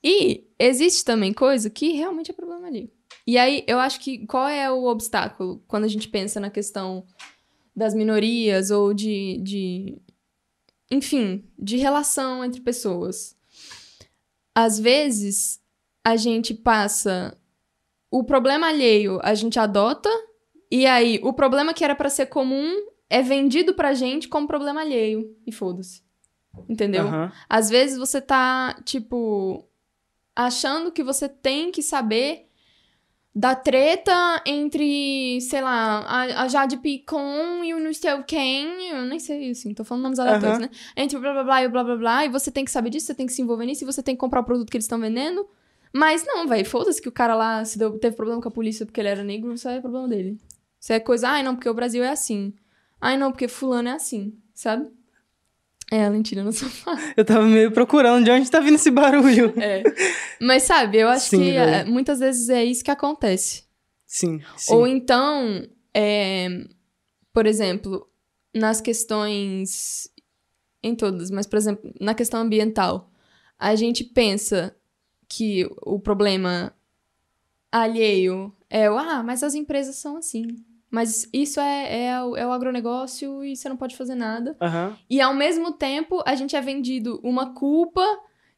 E 0.04 0.46
existe 0.58 1.06
também 1.06 1.32
coisa 1.32 1.70
que 1.70 1.94
realmente 1.94 2.32
é 2.32 2.34
problema 2.34 2.68
alheio. 2.68 2.90
E 3.26 3.38
aí, 3.38 3.64
eu 3.68 3.80
acho 3.80 4.00
que 4.00 4.26
qual 4.26 4.48
é 4.48 4.70
o 4.72 4.86
obstáculo 4.86 5.64
quando 5.68 5.84
a 5.84 5.88
gente 5.88 6.10
pensa 6.10 6.40
na 6.40 6.50
questão 6.50 7.06
das 7.76 7.94
minorias 7.94 8.72
ou 8.72 8.94
de, 8.94 9.40
de 9.42 9.98
enfim, 10.92 11.44
de 11.58 11.78
relação 11.78 12.44
entre 12.44 12.62
pessoas? 12.62 13.36
Às 14.54 14.80
vezes, 14.80 15.62
a 16.04 16.16
gente 16.16 16.54
passa 16.54 17.38
o 18.12 18.24
problema 18.24 18.68
alheio, 18.68 19.20
a 19.24 19.34
gente 19.34 19.60
adota, 19.60 20.10
e 20.72 20.86
aí 20.86 21.20
o 21.24 21.32
problema 21.34 21.74
que 21.74 21.84
era 21.84 21.96
pra 21.96 22.10
ser 22.10 22.28
comum 22.28 22.88
é 23.10 23.22
vendido 23.22 23.74
pra 23.74 23.94
gente 23.94 24.28
como 24.28 24.48
problema 24.48 24.82
alheio. 24.82 25.36
E 25.46 25.52
foda-se. 25.52 26.04
Entendeu? 26.68 27.08
aham, 27.08 27.32
Às 27.48 27.70
vezes 27.70 27.98
você 27.98 28.20
tá, 28.20 28.80
tipo, 28.84 29.68
achando 30.36 30.92
que 30.92 31.04
você 31.04 31.30
tem 31.30 31.72
que 31.72 31.82
saber 31.82 32.49
da 33.34 33.56
treta 33.56 34.42
entre, 34.46 35.40
sei 35.42 35.62
lá, 35.62 36.00
a, 36.02 36.44
a 36.44 36.48
Jade 36.48 36.78
Picon 36.78 37.64
e 37.64 37.74
o 37.74 37.80
não 37.80 37.94
sei 37.94 38.12
quem, 38.24 38.90
eu 38.90 39.06
nem 39.06 39.20
sei 39.20 39.52
assim, 39.52 39.74
tô 39.74 39.84
falando 39.84 40.04
nomes 40.04 40.20
aleatórios, 40.20 40.58
Aham. 40.58 40.68
né? 40.68 40.72
Entre 40.98 41.18
o 41.18 41.22
blá 41.22 41.34
blá 41.34 41.44
blá 41.44 41.64
e 41.64 41.68
o 41.68 41.70
blá 41.70 41.84
blá 41.84 41.96
blá, 41.96 42.26
e 42.26 42.30
você 42.30 42.52
tem 42.52 42.66
que 42.66 42.72
saber 42.72 42.90
disso, 42.90 43.06
você 43.08 43.16
tem 43.16 43.26
que 43.26 43.34
se 43.34 43.42
envolver 43.42 43.66
nisso, 43.66 43.84
e 43.84 43.86
você 43.86 44.02
tem 44.02 44.16
que 44.16 44.20
comprar 44.20 44.42
o 44.42 44.44
produto 44.44 44.70
que 44.70 44.78
eles 44.78 44.86
estão 44.86 45.00
vendendo. 45.00 45.48
Mas 45.94 46.26
não, 46.26 46.48
velho, 46.48 46.66
foda-se 46.66 47.02
que 47.02 47.10
o 47.10 47.12
cara 47.12 47.36
lá 47.36 47.64
se 47.66 47.78
deu, 47.78 47.98
teve 47.98 48.16
problema 48.16 48.42
com 48.42 48.48
a 48.48 48.52
polícia 48.52 48.86
porque 48.86 49.00
ele 49.00 49.10
era 49.10 49.24
negro, 49.24 49.54
isso 49.54 49.68
aí 49.68 49.78
é 49.78 49.82
problema 49.82 50.08
dele. 50.08 50.40
Isso 50.80 50.94
é 50.94 51.00
coisa, 51.00 51.30
ai 51.30 51.44
não, 51.44 51.56
porque 51.56 51.70
o 51.70 51.74
Brasil 51.74 52.04
é 52.04 52.10
assim. 52.10 52.54
Ai 53.02 53.18
não, 53.18 53.32
porque 53.32 53.48
fulano 53.48 53.90
é 53.90 53.94
assim, 53.94 54.38
sabe? 54.54 54.90
É, 55.92 56.06
a 56.06 56.10
lentilha 56.10 56.44
no 56.44 56.52
sofá. 56.52 56.96
Eu 57.18 57.26
tava 57.26 57.46
meio 57.46 57.72
procurando 57.72 58.24
de 58.24 58.32
onde 58.32 58.50
tá 58.50 58.60
vindo 58.60 58.76
esse 58.76 58.92
barulho. 58.92 59.54
É. 59.58 59.84
Mas 60.40 60.64
sabe, 60.64 61.00
eu 61.00 61.10
acho 61.10 61.30
Sim, 61.30 61.42
que 61.42 61.50
é, 61.52 61.84
muitas 61.84 62.20
vezes 62.20 62.48
é 62.50 62.64
isso 62.64 62.84
que 62.84 62.92
acontece. 62.92 63.64
Sim, 64.06 64.42
sim. 64.56 64.74
Ou 64.74 64.88
então, 64.88 65.68
é, 65.94 66.48
por 67.34 67.46
exemplo, 67.46 68.08
nas 68.54 68.82
questões. 68.82 70.10
Em 70.82 70.96
todas, 70.96 71.30
mas, 71.30 71.46
por 71.46 71.58
exemplo, 71.58 71.94
na 72.00 72.14
questão 72.14 72.40
ambiental, 72.40 73.12
a 73.58 73.76
gente 73.76 74.02
pensa 74.02 74.74
que 75.28 75.70
o 75.82 76.00
problema 76.00 76.74
alheio 77.70 78.56
é 78.70 78.90
o, 78.90 78.98
ah, 78.98 79.22
mas 79.22 79.44
as 79.44 79.56
empresas 79.56 79.98
são 79.98 80.16
assim. 80.16 80.64
Mas 80.92 81.28
isso 81.32 81.60
é, 81.60 82.06
é, 82.08 82.24
o, 82.24 82.36
é 82.36 82.48
o 82.48 82.52
agronegócio 82.52 83.44
e 83.44 83.56
você 83.56 83.70
não 83.70 83.78
pode 83.78 83.96
fazer 83.96 84.16
nada. 84.16 84.56
Aham. 84.60 84.98
E 85.10 85.22
ao 85.22 85.34
mesmo 85.34 85.72
tempo, 85.72 86.22
a 86.26 86.34
gente 86.36 86.56
é 86.56 86.62
vendido 86.62 87.20
uma 87.24 87.54
culpa 87.54 88.04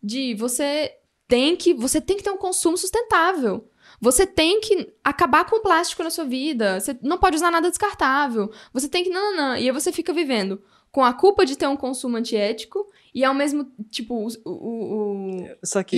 de 0.02 0.34
você 0.36 0.96
tem 1.28 1.56
que, 1.56 1.74
você 1.74 2.00
tem 2.00 2.17
que 2.17 2.24
ter 2.24 2.32
um 2.32 2.38
consumo 2.38 2.78
sustentável. 2.78 3.67
Você 4.00 4.26
tem 4.26 4.60
que 4.62 4.94
acabar 5.04 5.46
com 5.46 5.58
o 5.58 5.62
plástico 5.62 6.02
na 6.04 6.10
sua 6.10 6.24
vida. 6.26 6.80
Você 6.80 6.98
não 7.02 7.17
pode 7.17 7.36
usar 7.36 7.52
nada 7.52 7.70
descartável. 7.70 8.50
Você 8.74 8.88
tem 8.88 9.04
que 9.04 9.10
não, 9.10 9.32
não, 9.36 9.50
não. 9.50 9.56
E 9.58 9.63
aí 9.67 9.72
você 9.72 9.91
fica 9.91 10.13
vivendo 10.13 10.62
com 10.91 11.04
a 11.04 11.13
culpa 11.13 11.46
de 11.46 11.58
ter 11.58 11.67
um 11.67 11.78
consumo 11.78 12.17
antiético 12.17 12.89
e 13.13 13.24
ao 13.24 13.34
mesmo 13.34 13.72
tipo 13.89 14.13
o, 14.15 14.28
o, 14.46 14.52
o- 14.52 15.48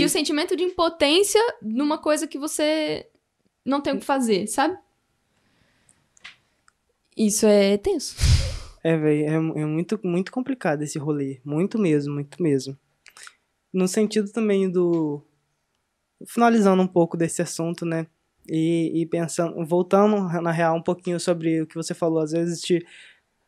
e 0.01 0.05
o 0.05 0.09
sentimento 0.09 0.55
de 0.55 0.63
impotência 0.63 1.41
numa 1.61 1.97
coisa 1.97 2.27
que 2.27 2.37
você 2.37 3.07
não 3.65 3.79
tem 3.81 3.93
o 3.93 3.99
que 3.99 4.05
fazer, 4.05 4.45
sabe? 4.47 4.77
Isso 7.17 7.45
é 7.45 7.77
tenso. 7.77 8.15
É, 8.83 8.97
velho, 8.97 9.23
é, 9.57 9.61
é 9.61 9.65
muito, 9.65 9.99
muito 10.03 10.31
complicado 10.31 10.81
esse 10.81 10.97
rolê. 10.99 11.39
Muito 11.45 11.79
mesmo, 11.79 12.13
muito 12.13 12.41
mesmo. 12.41 12.77
No 13.71 13.87
sentido 13.87 14.31
também 14.31 14.69
do. 14.69 15.21
Finalizando 16.27 16.81
um 16.81 16.87
pouco 16.87 17.17
desse 17.17 17.41
assunto, 17.41 17.85
né? 17.85 18.07
E, 18.49 19.01
e 19.01 19.05
pensando, 19.05 19.65
voltando 19.65 20.17
na 20.41 20.51
real 20.51 20.75
um 20.75 20.81
pouquinho 20.81 21.19
sobre 21.19 21.61
o 21.61 21.67
que 21.67 21.75
você 21.75 21.93
falou, 21.93 22.19
às 22.19 22.31
vezes 22.31 22.61
de. 22.61 22.85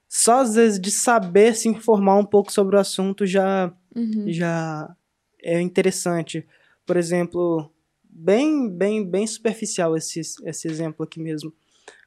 Só 0.08 0.42
às 0.42 0.56
vezes 0.56 0.80
de 0.80 0.92
saber 0.92 1.56
se 1.56 1.68
informar 1.68 2.16
um 2.18 2.26
pouco 2.26 2.52
sobre 2.52 2.76
o 2.76 2.80
assunto 2.80 3.26
já 3.26 3.74
Uhum. 3.96 4.26
já 4.28 4.94
é 5.42 5.60
interessante. 5.62 6.46
Por 6.86 6.98
exemplo, 6.98 7.72
bem, 8.04 8.70
bem, 8.70 9.10
bem 9.10 9.26
superficial 9.26 9.96
esse, 9.96 10.20
esse 10.20 10.68
exemplo 10.68 11.04
aqui 11.06 11.20
mesmo. 11.20 11.54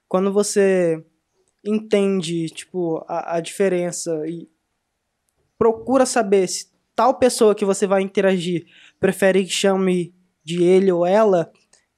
Quando 0.06 0.30
você 0.32 1.02
entende, 1.68 2.48
tipo, 2.50 3.04
a, 3.08 3.36
a 3.36 3.40
diferença 3.40 4.22
e 4.26 4.48
procura 5.58 6.06
saber 6.06 6.46
se 6.48 6.66
tal 6.94 7.14
pessoa 7.14 7.54
que 7.54 7.64
você 7.64 7.86
vai 7.86 8.02
interagir 8.02 8.66
prefere 8.98 9.44
que 9.44 9.50
chame 9.52 10.14
de 10.44 10.62
ele 10.62 10.90
ou 10.90 11.04
ela, 11.06 11.50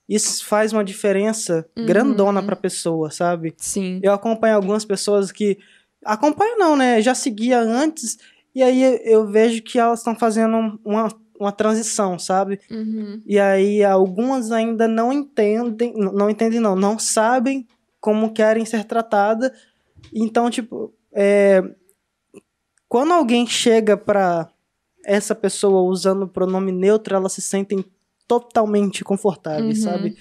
isso 0.08 0.44
faz 0.44 0.72
uma 0.72 0.84
diferença 0.84 1.66
Uhum. 1.76 1.86
grandona 1.86 2.42
pra 2.42 2.56
pessoa, 2.56 3.10
sabe? 3.10 3.54
Sim. 3.56 4.00
Eu 4.02 4.12
acompanho 4.12 4.56
algumas 4.56 4.84
pessoas 4.84 5.30
que. 5.30 5.58
Acompanho 6.04 6.58
não, 6.58 6.76
né? 6.76 7.00
Já 7.00 7.14
seguia 7.14 7.60
antes. 7.60 8.18
E 8.54 8.62
aí 8.62 9.00
eu 9.04 9.26
vejo 9.28 9.62
que 9.62 9.78
elas 9.78 10.00
estão 10.00 10.16
fazendo 10.16 10.80
uma, 10.84 11.08
uma 11.38 11.52
transição, 11.52 12.18
sabe? 12.18 12.58
Uhum. 12.70 13.22
E 13.24 13.38
aí 13.38 13.84
algumas 13.84 14.50
ainda 14.50 14.88
não 14.88 15.12
entendem. 15.12 15.94
Não 15.96 16.28
entendem, 16.28 16.58
não. 16.58 16.74
Não 16.74 16.98
sabem 16.98 17.66
como 18.00 18.32
querem 18.32 18.64
ser 18.64 18.84
tratadas. 18.84 19.50
Então, 20.14 20.50
tipo. 20.50 20.92
é, 21.12 21.62
quando 22.88 23.12
alguém 23.12 23.46
chega 23.46 23.96
pra 23.96 24.48
essa 25.04 25.34
pessoa 25.34 25.82
usando 25.82 26.22
o 26.24 26.28
pronome 26.28 26.72
neutro, 26.72 27.14
elas 27.14 27.32
se 27.32 27.40
sentem 27.42 27.84
totalmente 28.26 29.02
confortáveis, 29.04 29.78
Uhum. 29.84 29.84
sabe? 29.92 30.16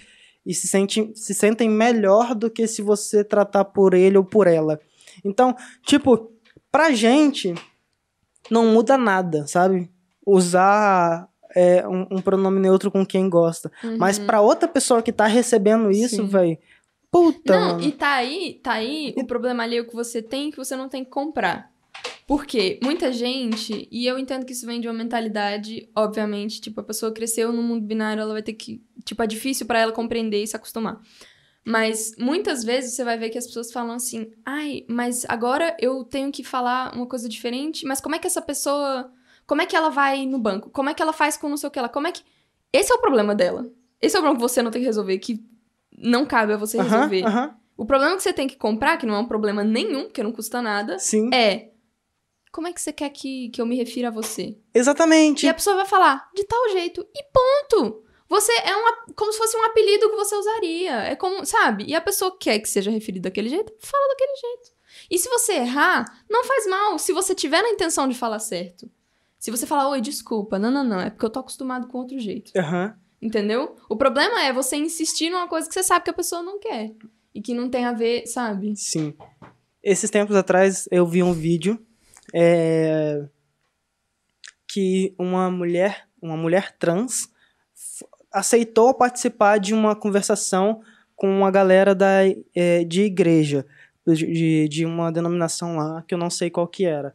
E 0.46 0.54
se, 0.54 0.68
sente, 0.68 1.12
se 1.16 1.34
sentem 1.34 1.70
melhor 1.70 2.34
do 2.34 2.50
que 2.50 2.66
se 2.68 2.82
você 2.82 3.24
tratar 3.24 3.66
por 3.66 3.94
ele 3.94 4.18
ou 4.18 4.24
por 4.24 4.48
ela. 4.48 4.80
Então, 5.24 5.56
tipo, 5.84 6.32
pra 6.72 6.92
gente, 6.92 7.54
não 8.50 8.68
muda 8.68 8.98
nada, 8.98 9.46
sabe? 9.48 9.90
Usar 10.26 11.28
é, 11.56 11.88
um, 11.88 12.08
um 12.12 12.22
pronome 12.22 12.60
neutro 12.60 12.90
com 12.92 13.06
quem 13.06 13.30
gosta. 13.30 13.72
Mas 13.98 14.18
Uhum. 14.20 14.26
pra 14.28 14.42
outra 14.42 14.68
pessoa 14.68 15.02
que 15.02 15.12
tá 15.12 15.26
recebendo 15.28 15.92
isso, 15.92 16.26
velho. 16.28 16.58
Puta, 17.12 17.60
Não, 17.60 17.68
mano. 17.74 17.84
e 17.84 17.92
tá 17.92 18.14
aí, 18.14 18.60
tá 18.62 18.74
aí 18.74 19.14
o 19.18 19.26
problema 19.26 19.64
alheio 19.64 19.88
que 19.88 19.96
você 19.96 20.22
tem 20.22 20.52
que 20.52 20.58
você 20.58 20.76
não 20.76 20.88
tem 20.88 21.04
que 21.04 21.10
comprar. 21.10 21.72
Porque 22.28 22.80
muita 22.84 23.12
gente, 23.12 23.88
e 23.92 24.06
eu 24.06 24.20
entendo 24.20 24.46
que 24.46 24.54
isso 24.54 24.66
vem 24.66 24.80
de 24.80 24.88
uma 24.88 24.94
mentalidade, 24.94 25.90
obviamente, 25.96 26.62
tipo, 26.62 26.80
a 26.80 26.84
pessoa 26.84 27.12
cresceu 27.12 27.52
no 27.52 27.64
mundo 27.64 27.82
binário, 27.86 28.22
ela 28.22 28.34
vai 28.34 28.44
ter 28.44 28.54
que. 28.54 28.84
Tipo, 29.04 29.24
é 29.24 29.28
difícil 29.28 29.66
pra 29.66 29.80
ela 29.80 29.92
compreender 29.92 30.44
e 30.44 30.46
se 30.48 30.56
acostumar. 30.56 31.02
Mas 31.66 32.16
muitas 32.20 32.64
vezes 32.64 32.94
você 32.94 33.04
vai 33.04 33.18
ver 33.18 33.30
que 33.30 33.38
as 33.38 33.48
pessoas 33.48 33.72
falam 33.72 33.96
assim: 33.96 34.32
ai, 34.46 34.86
mas 34.88 35.26
agora 35.28 35.76
eu 35.80 36.04
tenho 36.04 36.32
que 36.32 36.44
falar 36.44 36.96
uma 36.96 37.08
coisa 37.08 37.28
diferente, 37.28 37.86
mas 37.86 38.00
como 38.00 38.16
é 38.16 38.20
que 38.20 38.28
essa 38.28 38.42
pessoa. 38.42 39.12
Como 39.48 39.62
é 39.64 39.66
que 39.66 39.76
ela 39.76 39.90
vai 39.90 40.28
no 40.28 40.38
banco? 40.38 40.70
Como 40.70 40.90
é 40.90 40.94
que 40.94 41.02
ela 41.02 41.12
faz 41.14 41.36
com 41.36 41.50
não 41.50 41.58
sei 41.58 41.68
o 41.68 41.72
que 41.72 41.80
ela? 41.80 41.90
Como 41.90 42.08
é 42.08 42.12
que. 42.12 42.22
Esse 42.72 42.92
é 42.92 42.96
o 42.96 43.02
problema 43.02 43.34
dela. 43.34 43.68
Esse 44.00 44.16
é 44.16 44.20
o 44.20 44.22
problema 44.22 44.36
que 44.38 44.54
você 44.54 44.62
não 44.62 44.70
tem 44.70 44.82
que 44.82 44.86
resolver, 44.88 45.18
que 45.18 45.44
não 46.02 46.26
cabe 46.26 46.54
a 46.54 46.58
você 46.58 46.82
resolver. 46.82 47.26
aham. 47.26 47.56
O 47.78 47.86
problema 47.86 48.16
que 48.18 48.24
você 48.24 48.34
tem 48.34 48.48
que 48.48 48.58
comprar, 48.58 48.98
que 48.98 49.06
não 49.06 49.16
é 49.16 49.20
um 49.20 49.28
problema 49.28 49.64
nenhum, 49.64 50.04
porque 50.04 50.22
não 50.22 50.34
custa 50.34 50.62
nada, 50.62 51.00
Sim. 51.00 51.30
é 51.34 51.70
como 52.52 52.68
é 52.68 52.74
que 52.74 52.82
você 52.82 52.92
quer 52.92 53.10
que, 53.10 53.50
que 53.50 53.62
eu 53.62 53.66
me 53.66 53.76
refira 53.78 54.10
a 54.10 54.12
você? 54.12 54.58
Exatamente. 54.74 55.46
E 55.46 55.50
a 55.50 55.54
pessoa 55.54 55.76
vai 55.78 55.86
falar, 55.86 56.30
de 56.36 56.44
tal 56.44 56.70
jeito, 56.72 57.08
e 57.16 57.24
ponto. 57.24 58.04
Você 58.28 58.52
é 58.52 58.76
um, 58.76 59.14
como 59.16 59.32
se 59.32 59.38
fosse 59.38 59.56
um 59.58 59.64
apelido 59.64 60.10
que 60.10 60.16
você 60.16 60.36
usaria. 60.36 60.92
É 61.04 61.16
como, 61.16 61.46
sabe? 61.46 61.86
E 61.88 61.96
a 61.96 62.02
pessoa 62.02 62.36
quer 62.38 62.60
que 62.60 62.70
seja 62.70 62.92
referido 62.92 63.24
daquele 63.24 63.50
jeito, 63.50 63.74
fala 63.80 64.08
daquele 64.10 64.36
jeito. 64.36 64.72
E 65.10 65.18
se 65.18 65.30
você 65.30 65.54
errar, 65.54 66.06
não 66.30 66.44
faz 66.44 66.68
mal. 66.68 67.00
Se 67.00 67.14
você 67.14 67.34
tiver 67.34 67.62
na 67.62 67.70
intenção 67.70 68.08
de 68.08 68.16
falar 68.16 68.40
certo. 68.40 68.90
Se 69.40 69.50
você 69.50 69.66
falar, 69.66 69.90
oi, 69.90 70.02
desculpa, 70.02 70.60
não, 70.60 70.70
não, 70.70 70.84
não, 70.84 71.00
é 71.00 71.10
porque 71.10 71.26
eu 71.26 71.30
tô 71.30 71.40
acostumado 71.40 71.88
com 71.88 71.98
outro 71.98 72.20
jeito. 72.20 72.52
Aham. 72.58 72.96
Entendeu? 73.22 73.76
O 73.90 73.98
problema 73.98 74.44
é 74.44 74.54
você 74.54 74.78
insistir 74.78 75.30
numa 75.30 75.48
coisa 75.48 75.68
que 75.68 75.74
você 75.74 75.84
sabe 75.84 76.06
que 76.06 76.12
a 76.12 76.14
pessoa 76.14 76.42
não 76.42 76.60
quer. 76.60 76.94
E 77.34 77.42
que 77.42 77.54
não 77.54 77.70
tem 77.70 77.86
a 77.86 77.94
ver, 77.94 78.26
sabe? 78.28 78.76
Sim. 78.76 79.14
Esses 79.84 80.10
tempos 80.10 80.36
atrás 80.36 80.88
eu 80.92 81.06
vi 81.06 81.22
um 81.22 81.34
vídeo 81.34 81.80
é, 82.34 83.26
que 84.68 85.14
uma 85.18 85.50
mulher, 85.50 86.08
uma 86.22 86.38
mulher 86.38 86.76
trans 86.78 87.30
aceitou 88.32 88.94
participar 88.94 89.58
de 89.58 89.74
uma 89.74 89.96
conversação 89.96 90.82
com 91.16 91.28
uma 91.28 91.52
galera 91.52 91.94
da, 91.96 92.20
é, 92.56 92.84
de 92.84 93.02
igreja, 93.02 93.66
de, 94.08 94.68
de 94.68 94.86
uma 94.86 95.12
denominação 95.12 95.76
lá, 95.76 96.04
que 96.08 96.14
eu 96.14 96.18
não 96.18 96.30
sei 96.30 96.50
qual 96.50 96.68
que 96.68 96.86
era. 96.86 97.14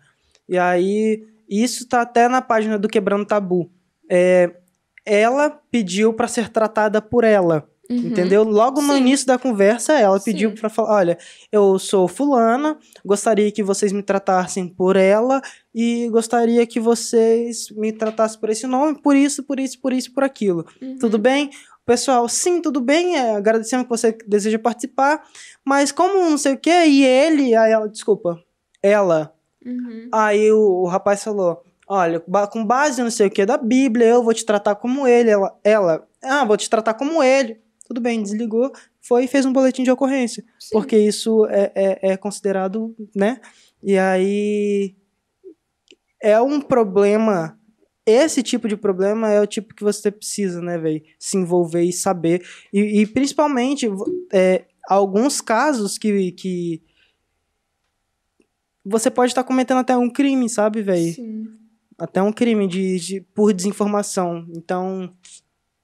E 0.49 0.59
aí, 0.59 1.27
isso 1.49 1.88
tá 1.88 2.03
até 2.03 2.29
na 2.29 2.43
página 2.43 2.79
do 2.79 2.88
Quebrando 2.88 3.25
Tabu. 3.25 3.71
É, 4.11 4.55
ela 5.05 5.51
pediu 5.71 6.12
para 6.12 6.29
ser 6.29 6.49
tratada 6.49 7.01
por 7.01 7.25
ela. 7.25 7.69
Uhum. 7.90 7.99
Entendeu? 7.99 8.45
Logo 8.45 8.81
no 8.81 8.95
Sim. 8.95 9.01
início 9.01 9.27
da 9.27 9.38
conversa, 9.38 9.93
ela 9.93 10.19
pediu 10.19 10.51
Sim. 10.51 10.57
pra 10.57 10.71
falar: 10.71 10.95
olha, 10.95 11.19
eu 11.53 11.79
sou 11.79 12.09
fulana, 12.09 12.79
gostaria 13.05 13.53
que 13.53 13.62
vocês 13.62 13.93
me 13.93 14.03
tratassem 14.03 14.67
por 14.67 14.97
ela 14.97 15.43
e 15.75 16.09
gostaria 16.09 16.67
que 16.67 16.81
vocês 16.81 17.71
me 17.73 17.93
tratassem 17.93 18.40
por 18.40 18.49
esse 18.49 18.67
nome, 18.67 18.99
por 19.03 19.14
isso, 19.14 19.43
por 19.43 19.61
isso, 19.61 19.79
por 19.81 19.93
isso, 19.93 20.14
por 20.14 20.25
aquilo. 20.25 20.64
Uhum. 20.81 20.97
Tudo 20.99 21.19
bem? 21.19 21.51
Pessoal, 21.85 22.27
sim, 22.31 22.62
tudo 22.62 22.81
bem, 22.81 23.17
é, 23.19 23.37
agradecendo 23.37 23.85
que 23.85 23.90
você 23.90 24.17
deseja 24.27 24.59
participar, 24.59 25.23
mas 25.62 25.93
como 25.93 26.31
não 26.31 26.38
sei 26.38 26.55
o 26.55 26.59
que, 26.59 26.71
e 26.71 27.05
ele, 27.05 27.55
aí 27.55 27.73
ela, 27.73 27.87
desculpa, 27.87 28.43
ela, 28.83 29.35
Uhum. 29.64 30.09
Aí 30.12 30.53
o, 30.53 30.83
o 30.83 30.87
rapaz 30.87 31.25
falou: 31.25 31.64
Olha, 31.87 32.20
com 32.51 32.64
base 32.64 33.03
não 33.03 33.11
sei 33.11 33.27
o 33.27 33.31
que 33.31 33.44
da 33.44 33.59
Bíblia, 33.59 34.07
eu 34.07 34.23
vou 34.23 34.33
te 34.33 34.44
tratar 34.44 34.75
como 34.75 35.07
ele. 35.07 35.31
Ela, 35.31 35.59
ela, 35.62 36.09
ah, 36.23 36.44
vou 36.44 36.57
te 36.57 36.68
tratar 36.68 36.94
como 36.94 37.23
ele. 37.23 37.61
Tudo 37.87 38.01
bem, 38.01 38.23
desligou, 38.23 38.73
foi 39.01 39.25
e 39.25 39.29
fez 39.29 39.44
um 39.44 39.53
boletim 39.53 39.83
de 39.83 39.90
ocorrência. 39.90 40.42
Sim. 40.59 40.70
Porque 40.73 40.97
isso 40.97 41.47
é, 41.47 41.70
é, 41.75 42.12
é 42.12 42.16
considerado, 42.16 42.94
né? 43.14 43.40
E 43.83 43.99
aí. 43.99 44.94
É 46.23 46.40
um 46.40 46.61
problema. 46.61 47.59
Esse 48.07 48.42
tipo 48.42 48.66
de 48.66 48.77
problema 48.77 49.31
é 49.31 49.40
o 49.40 49.47
tipo 49.47 49.75
que 49.75 49.85
você 49.85 50.11
precisa, 50.11 50.62
né, 50.62 50.79
velho? 50.79 51.03
Se 51.18 51.37
envolver 51.37 51.83
e 51.83 51.92
saber. 51.92 52.42
E, 52.73 53.03
e 53.03 53.07
principalmente, 53.07 53.87
é, 54.33 54.64
alguns 54.88 55.42
casos 55.42 55.99
que. 55.99 56.33
que 56.33 56.83
você 58.83 59.11
pode 59.11 59.33
estar 59.33 59.44
cometendo 59.44 59.79
até 59.79 59.94
um 59.97 60.09
crime, 60.09 60.49
sabe, 60.49 60.83
velho? 60.83 61.14
Até 61.98 62.20
um 62.22 62.33
crime 62.33 62.66
de, 62.66 62.98
de- 62.98 63.20
por 63.20 63.52
desinformação. 63.52 64.46
Então, 64.57 65.14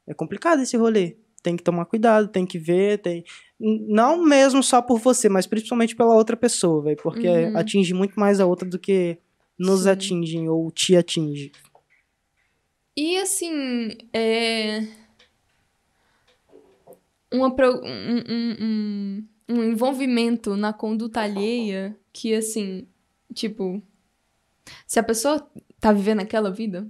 é 0.07 0.13
complicado 0.15 0.61
esse 0.63 0.77
rolê. 0.77 1.17
Tem 1.43 1.57
que 1.57 1.63
tomar 1.63 1.87
cuidado, 1.87 2.29
tem 2.29 2.45
que 2.45 2.59
ver, 2.59 2.99
tem. 2.99 3.25
Não 3.59 4.23
mesmo 4.23 4.63
só 4.63 4.83
por 4.83 4.99
você, 4.99 5.29
mas 5.29 5.47
principalmente 5.47 5.97
pela 5.97 6.15
outra 6.15 6.37
pessoa, 6.37 6.83
velho. 6.83 6.97
Porque 7.03 7.29
Uhum. 7.29 7.57
atinge 7.57 7.95
muito 7.95 8.19
mais 8.19 8.41
a 8.41 8.47
outra 8.47 8.69
do 8.69 8.79
que 8.79 9.19
nos 9.59 9.83
Sim. 9.85 9.89
atinge 9.91 10.49
ou 10.49 10.71
te 10.71 10.97
atinge. 10.97 11.53
E 12.97 13.17
assim, 13.19 13.89
é. 14.13 14.87
Uma, 17.33 17.55
pro- 17.55 17.81
um, 17.85 18.17
um, 18.29 18.57
um, 18.61 19.29
um 19.49 19.63
envolvimento 19.65 20.57
na 20.57 20.73
conduta 20.73 21.21
alheia 21.21 21.97
que, 22.13 22.35
assim, 22.35 22.87
tipo. 23.35 23.81
Se 24.87 24.99
a 24.99 25.03
pessoa 25.03 25.49
tá 25.81 25.93
vivendo 25.93 26.21
aquela 26.21 26.51
vida 26.51 26.87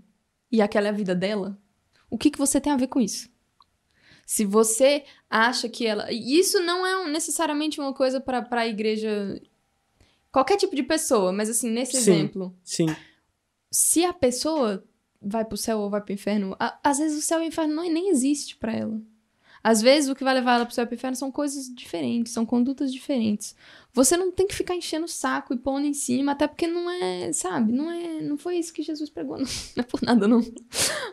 e 0.50 0.60
aquela 0.60 0.86
é 0.86 0.90
a 0.90 0.92
vida 0.94 1.14
dela, 1.14 1.58
o 2.10 2.18
que, 2.18 2.30
que 2.30 2.38
você 2.38 2.60
tem 2.60 2.72
a 2.72 2.76
ver 2.76 2.88
com 2.88 3.00
isso? 3.00 3.28
Se 4.26 4.44
você 4.44 5.04
acha 5.28 5.68
que 5.68 5.86
ela. 5.86 6.10
e 6.12 6.38
Isso 6.38 6.60
não 6.60 6.86
é 6.86 7.08
necessariamente 7.10 7.80
uma 7.80 7.92
coisa 7.92 8.20
pra 8.20 8.40
pra 8.42 8.66
igreja. 8.66 9.40
Qualquer 10.32 10.56
tipo 10.56 10.76
de 10.76 10.82
pessoa, 10.84 11.32
mas 11.32 11.50
assim, 11.50 11.68
nesse 11.70 11.92
Sim. 11.92 11.98
exemplo 11.98 12.56
Sim. 12.62 12.86
se 13.72 14.04
a 14.04 14.12
pessoa 14.12 14.84
vai 15.20 15.44
pro 15.44 15.56
céu 15.56 15.80
ou 15.80 15.90
vai 15.90 16.00
pro 16.00 16.12
inferno, 16.14 16.54
a- 16.60 16.78
às 16.84 16.98
vezes 16.98 17.18
o 17.18 17.22
céu 17.22 17.40
e 17.40 17.44
o 17.44 17.48
inferno 17.48 17.74
não, 17.74 17.82
nem 17.82 18.08
existe 18.10 18.56
pra 18.56 18.72
ela. 18.72 19.00
Às 19.62 19.82
vezes 19.82 20.08
o 20.08 20.14
que 20.14 20.24
vai 20.24 20.32
levar 20.34 20.54
ela 20.54 20.64
pro 20.66 20.74
céu 20.74 20.84
e 20.84 20.86
pro 20.86 20.94
inferno 20.94 21.16
são 21.16 21.30
coisas 21.30 21.66
diferentes, 21.74 22.32
são 22.32 22.46
condutas 22.46 22.92
diferentes. 22.92 23.54
Você 23.92 24.16
não 24.16 24.32
tem 24.32 24.46
que 24.46 24.54
ficar 24.54 24.74
enchendo 24.74 25.04
o 25.04 25.08
saco 25.08 25.52
e 25.52 25.58
pondo 25.58 25.86
em 25.86 25.92
cima, 25.92 26.32
até 26.32 26.46
porque 26.48 26.66
não 26.66 26.90
é, 26.90 27.32
sabe, 27.32 27.72
não 27.72 27.90
é, 27.90 28.22
não 28.22 28.38
foi 28.38 28.56
isso 28.56 28.72
que 28.72 28.82
Jesus 28.82 29.10
pregou, 29.10 29.36
não, 29.36 29.44
não 29.76 29.80
é 29.80 29.82
por 29.82 30.00
nada 30.02 30.26
não. 30.26 30.40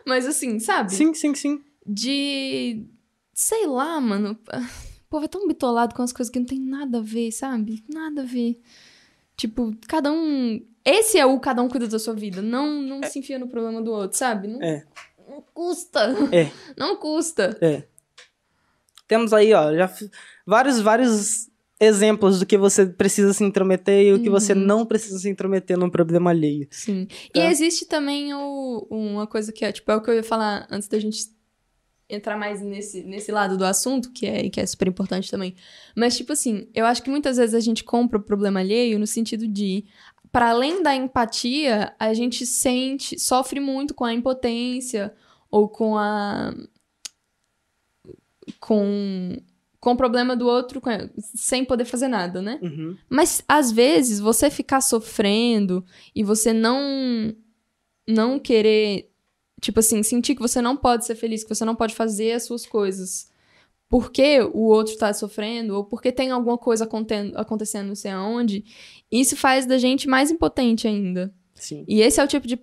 Mas 0.06 0.26
assim, 0.26 0.58
sabe? 0.58 0.94
Sim, 0.94 1.12
sim, 1.12 1.34
sim. 1.34 1.60
De 1.86 2.86
sei 3.34 3.66
lá, 3.66 4.00
mano, 4.00 4.38
o 4.52 5.08
povo 5.10 5.24
é 5.24 5.28
tão 5.28 5.46
bitolado 5.46 5.94
com 5.94 6.02
as 6.02 6.12
coisas 6.12 6.30
que 6.32 6.38
não 6.38 6.46
tem 6.46 6.58
nada 6.60 6.98
a 6.98 7.02
ver, 7.02 7.30
sabe? 7.32 7.84
Nada 7.88 8.22
a 8.22 8.24
ver. 8.24 8.60
Tipo, 9.36 9.72
cada 9.86 10.10
um. 10.10 10.60
Esse 10.84 11.18
é 11.18 11.24
o 11.24 11.38
cada 11.38 11.62
um 11.62 11.68
cuida 11.68 11.86
da 11.86 11.98
sua 11.98 12.14
vida. 12.14 12.42
Não, 12.42 12.82
não 12.82 13.02
se 13.04 13.18
enfia 13.18 13.38
no 13.38 13.46
problema 13.46 13.80
do 13.80 13.92
outro, 13.92 14.18
sabe? 14.18 14.48
Não, 14.48 14.60
É. 14.60 14.84
não 15.28 15.42
custa. 15.54 16.14
É. 16.32 16.50
Não 16.76 16.96
custa. 16.96 17.56
Temos 19.08 19.32
aí, 19.32 19.52
ó, 19.54 19.74
já 19.74 19.90
vários, 20.46 20.80
vários 20.80 21.48
exemplos 21.80 22.38
do 22.40 22.46
que 22.46 22.58
você 22.58 22.86
precisa 22.86 23.32
se 23.32 23.42
intrometer 23.42 24.04
e 24.06 24.12
o 24.12 24.22
que 24.22 24.28
você 24.28 24.52
Uhum. 24.52 24.60
não 24.60 24.86
precisa 24.86 25.18
se 25.18 25.28
intrometer 25.28 25.76
num 25.78 25.88
problema 25.90 26.30
alheio. 26.30 26.68
Sim. 26.70 27.06
Tá. 27.06 27.40
E 27.40 27.46
existe 27.46 27.86
também 27.86 28.34
o, 28.34 28.86
uma 28.90 29.26
coisa 29.26 29.52
que 29.52 29.64
é, 29.64 29.72
tipo, 29.72 29.90
é 29.90 29.96
o 29.96 30.02
que 30.02 30.10
eu 30.10 30.14
ia 30.14 30.22
falar 30.22 30.66
antes 30.70 30.88
da 30.88 30.98
gente 30.98 31.18
entrar 32.10 32.36
mais 32.38 32.62
nesse, 32.62 33.02
nesse 33.02 33.30
lado 33.30 33.56
do 33.56 33.64
assunto, 33.64 34.10
que 34.12 34.26
é, 34.26 34.48
que 34.48 34.60
é 34.60 34.66
super 34.66 34.88
importante 34.88 35.30
também. 35.30 35.54
Mas, 35.94 36.16
tipo 36.16 36.32
assim, 36.32 36.66
eu 36.74 36.86
acho 36.86 37.02
que 37.02 37.10
muitas 37.10 37.36
vezes 37.36 37.54
a 37.54 37.60
gente 37.60 37.84
compra 37.84 38.18
o 38.18 38.22
problema 38.22 38.60
alheio 38.60 38.98
no 38.98 39.06
sentido 39.06 39.46
de, 39.46 39.84
para 40.32 40.50
além 40.50 40.82
da 40.82 40.94
empatia, 40.94 41.92
a 41.98 42.12
gente 42.14 42.46
sente, 42.46 43.18
sofre 43.20 43.60
muito 43.60 43.94
com 43.94 44.04
a 44.04 44.12
impotência 44.14 45.12
ou 45.50 45.68
com 45.68 45.96
a. 45.98 46.52
com. 48.60 49.36
com 49.80 49.92
o 49.92 49.96
problema 49.96 50.34
do 50.36 50.46
outro 50.46 50.80
sem 51.18 51.64
poder 51.64 51.84
fazer 51.84 52.08
nada, 52.08 52.42
né? 52.42 52.58
Uhum. 52.62 52.96
Mas 53.08 53.42
às 53.48 53.70
vezes 53.70 54.18
você 54.20 54.50
ficar 54.50 54.80
sofrendo 54.80 55.84
e 56.14 56.22
você 56.24 56.52
não 56.52 57.34
não 58.06 58.38
querer, 58.38 59.10
tipo 59.60 59.80
assim, 59.80 60.02
sentir 60.02 60.34
que 60.34 60.40
você 60.40 60.62
não 60.62 60.76
pode 60.76 61.04
ser 61.04 61.14
feliz, 61.14 61.44
que 61.44 61.54
você 61.54 61.64
não 61.64 61.74
pode 61.76 61.94
fazer 61.94 62.32
as 62.32 62.44
suas 62.44 62.64
coisas 62.66 63.28
porque 63.90 64.40
o 64.52 64.64
outro 64.66 64.96
tá 64.98 65.12
sofrendo 65.14 65.74
ou 65.74 65.84
porque 65.84 66.12
tem 66.12 66.30
alguma 66.30 66.58
coisa 66.58 66.84
aconte- 66.84 67.32
acontecendo 67.34 67.88
não 67.88 67.94
sei 67.94 68.10
aonde, 68.10 68.64
isso 69.10 69.34
faz 69.36 69.64
da 69.64 69.78
gente 69.78 70.06
mais 70.08 70.30
impotente 70.30 70.86
ainda. 70.86 71.32
Sim. 71.54 71.84
E 71.88 72.00
esse 72.02 72.20
é 72.20 72.24
o 72.24 72.28
tipo 72.28 72.46
de. 72.46 72.58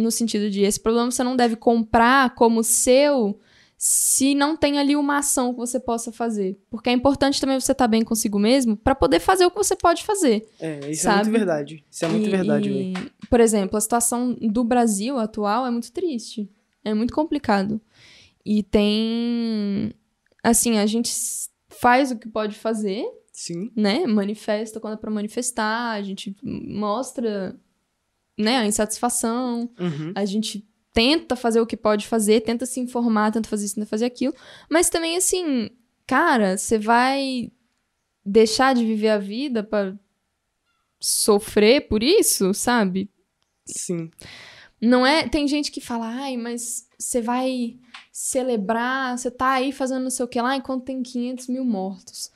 No 0.00 0.10
sentido 0.10 0.50
de 0.50 0.62
esse 0.62 0.80
problema 0.80 1.10
você 1.10 1.22
não 1.22 1.36
deve 1.36 1.56
comprar 1.56 2.34
como 2.34 2.64
seu 2.64 3.38
se 3.84 4.32
não 4.36 4.56
tem 4.56 4.78
ali 4.78 4.94
uma 4.94 5.18
ação 5.18 5.50
que 5.52 5.58
você 5.58 5.80
possa 5.80 6.12
fazer. 6.12 6.56
Porque 6.70 6.88
é 6.88 6.92
importante 6.92 7.40
também 7.40 7.58
você 7.58 7.72
estar 7.72 7.88
bem 7.88 8.04
consigo 8.04 8.38
mesmo 8.38 8.76
pra 8.76 8.94
poder 8.94 9.18
fazer 9.18 9.44
o 9.44 9.50
que 9.50 9.56
você 9.56 9.74
pode 9.74 10.04
fazer. 10.04 10.48
É, 10.60 10.78
isso 10.88 11.00
é 11.08 11.10
Sabe? 11.10 11.24
muito 11.24 11.32
verdade. 11.38 11.84
Isso 11.90 12.04
é 12.04 12.08
muito 12.08 12.28
E- 12.28 12.30
verdade, 12.30 12.70
e. 12.70 12.92
Por 13.28 13.40
exemplo, 13.40 13.76
a 13.76 13.80
situação 13.80 14.34
do 14.40 14.62
Brasil 14.62 15.18
atual 15.18 15.66
é 15.66 15.70
muito 15.72 15.90
triste. 15.90 16.48
É 16.84 16.94
muito 16.94 17.12
complicado. 17.12 17.80
E 18.46 18.62
tem. 18.62 19.92
Assim, 20.44 20.78
a 20.78 20.86
gente 20.86 21.12
faz 21.68 22.12
o 22.12 22.16
que 22.18 22.28
pode 22.28 22.56
fazer, 22.56 23.04
Sim. 23.32 23.72
né? 23.74 24.06
Manifesta 24.06 24.78
quando 24.78 24.94
é 24.94 24.96
pra 24.96 25.10
manifestar, 25.10 25.90
a 25.90 26.02
gente 26.02 26.36
mostra, 26.44 27.58
né, 28.38 28.58
a 28.58 28.66
insatisfação, 28.66 29.68
Uhum. 29.76 30.12
a 30.14 30.24
gente 30.24 30.64
tenta 30.92 31.34
fazer 31.34 31.60
o 31.60 31.66
que 31.66 31.76
pode 31.76 32.06
fazer, 32.06 32.42
tenta 32.42 32.66
se 32.66 32.80
informar, 32.80 33.32
tenta 33.32 33.48
fazer 33.48 33.66
isso, 33.66 33.74
tenta 33.74 33.86
fazer 33.86 34.04
aquilo, 34.04 34.34
mas 34.70 34.90
também 34.90 35.16
assim, 35.16 35.70
cara, 36.06 36.56
você 36.56 36.78
vai 36.78 37.50
deixar 38.24 38.74
de 38.74 38.84
viver 38.84 39.08
a 39.08 39.18
vida 39.18 39.62
pra 39.62 39.94
sofrer 41.00 41.88
por 41.88 42.02
isso, 42.02 42.54
sabe? 42.54 43.10
Sim. 43.66 44.10
Não 44.80 45.06
é. 45.06 45.28
Tem 45.28 45.46
gente 45.46 45.70
que 45.70 45.80
fala, 45.80 46.06
ai, 46.06 46.36
mas 46.36 46.88
você 46.98 47.20
vai 47.20 47.78
celebrar, 48.12 49.16
você 49.16 49.30
tá 49.30 49.52
aí 49.52 49.72
fazendo 49.72 50.02
não 50.02 50.10
sei 50.10 50.24
o 50.24 50.28
que 50.28 50.40
lá 50.40 50.56
enquanto 50.56 50.84
tem 50.84 51.02
500 51.02 51.48
mil 51.48 51.64
mortos. 51.64 52.30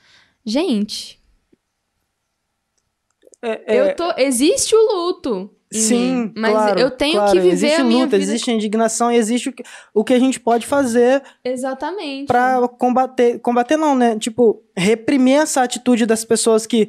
Gente, 0.45 1.21
É, 3.47 3.77
é, 3.77 3.81
Eu 3.81 3.95
tô. 3.95 4.13
Existe 4.19 4.75
o 4.75 4.81
luto. 4.81 5.51
Sim, 5.71 6.33
mas 6.37 6.53
claro, 6.53 6.81
eu 6.81 6.91
tenho 6.91 7.15
claro. 7.15 7.33
que 7.33 7.41
viver 7.41 7.53
existe 7.53 7.81
a 7.81 7.85
minha 7.85 8.05
luta, 8.05 8.17
vida. 8.17 8.31
existe 8.31 8.51
indignação 8.53 9.11
e 9.11 9.17
existe 9.17 9.53
o 9.93 10.05
que, 10.05 10.15
a 10.15 10.19
gente 10.19 10.39
pode 10.39 10.65
fazer 10.65 11.23
Exatamente. 11.45 12.27
pra 12.27 12.69
combater, 12.69 13.41
combater 13.41 13.77
não, 13.77 13.95
né? 13.95 14.17
Tipo, 14.17 14.63
reprimir 14.77 15.41
essa 15.41 15.63
atitude 15.63 16.07
das 16.07 16.25
pessoas 16.25 16.67
que 16.67 16.89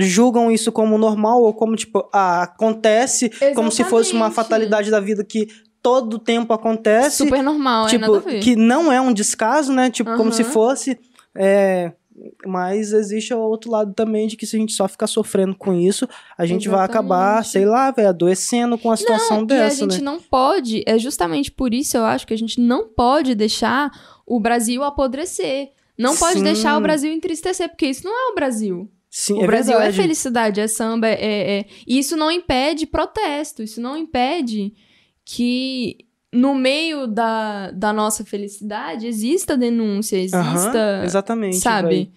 julgam 0.00 0.50
isso 0.50 0.72
como 0.72 0.98
normal 0.98 1.42
ou 1.42 1.54
como 1.54 1.76
tipo, 1.76 2.08
ah, 2.12 2.42
acontece, 2.42 3.30
como 3.54 3.70
se 3.70 3.84
fosse 3.84 4.12
uma 4.12 4.26
Exatamente. 4.26 4.34
fatalidade 4.34 4.90
da 4.90 4.98
vida 4.98 5.24
que 5.24 5.46
todo 5.80 6.18
tempo 6.18 6.52
acontece, 6.52 7.18
Super 7.18 7.42
normal, 7.42 7.86
é 7.86 7.90
tipo, 7.90 8.20
ver. 8.20 8.40
que 8.40 8.56
não 8.56 8.90
é 8.90 9.00
um 9.00 9.12
descaso, 9.12 9.72
né? 9.72 9.88
Tipo, 9.88 10.16
como 10.16 10.32
se 10.32 10.42
fosse 10.42 10.98
é, 11.34 11.92
mas 12.46 12.92
existe 12.92 13.34
o 13.34 13.38
outro 13.38 13.70
lado 13.70 13.92
também 13.92 14.26
de 14.26 14.36
que 14.36 14.46
se 14.46 14.56
a 14.56 14.58
gente 14.58 14.72
só 14.72 14.86
ficar 14.86 15.06
sofrendo 15.06 15.54
com 15.54 15.72
isso, 15.74 16.08
a 16.38 16.46
gente 16.46 16.68
vai 16.68 16.84
acabar, 16.84 17.40
Exatamente. 17.40 17.48
sei 17.50 17.64
lá, 17.66 17.90
velho, 17.90 18.08
adoecendo 18.08 18.78
com 18.78 18.90
a 18.90 18.96
situação 18.96 19.38
não, 19.38 19.46
dessa, 19.46 19.82
e 19.82 19.86
a 19.86 19.90
gente 19.90 19.98
né? 19.98 20.04
não 20.04 20.20
pode, 20.20 20.82
é 20.86 20.98
justamente 20.98 21.50
por 21.50 21.74
isso 21.74 21.96
eu 21.96 22.04
acho 22.04 22.26
que 22.26 22.34
a 22.34 22.38
gente 22.38 22.60
não 22.60 22.88
pode 22.88 23.34
deixar 23.34 23.90
o 24.26 24.38
Brasil 24.38 24.82
apodrecer. 24.82 25.72
Não 25.96 26.16
pode 26.16 26.38
Sim. 26.38 26.44
deixar 26.44 26.76
o 26.76 26.80
Brasil 26.80 27.12
entristecer, 27.12 27.68
porque 27.68 27.86
isso 27.86 28.04
não 28.04 28.12
é 28.12 28.32
o 28.32 28.34
Brasil. 28.34 28.90
Sim, 29.08 29.34
o 29.34 29.44
é 29.44 29.46
Brasil 29.46 29.74
verdade. 29.74 29.96
é 29.96 30.02
felicidade, 30.02 30.60
é 30.60 30.66
samba, 30.66 31.06
é, 31.06 31.58
é- 31.58 31.66
E 31.86 31.98
isso 32.00 32.16
não 32.16 32.30
impede 32.32 32.84
protesto, 32.84 33.62
isso 33.62 33.80
não 33.80 33.96
impede 33.96 34.74
que 35.24 35.98
no 36.34 36.54
meio 36.54 37.06
da, 37.06 37.70
da 37.70 37.92
nossa 37.92 38.24
felicidade 38.24 39.06
exista 39.06 39.56
denúncia, 39.56 40.16
exista, 40.16 41.02
exatamente, 41.04 41.56
sabe? 41.58 41.88
véi. 41.88 42.10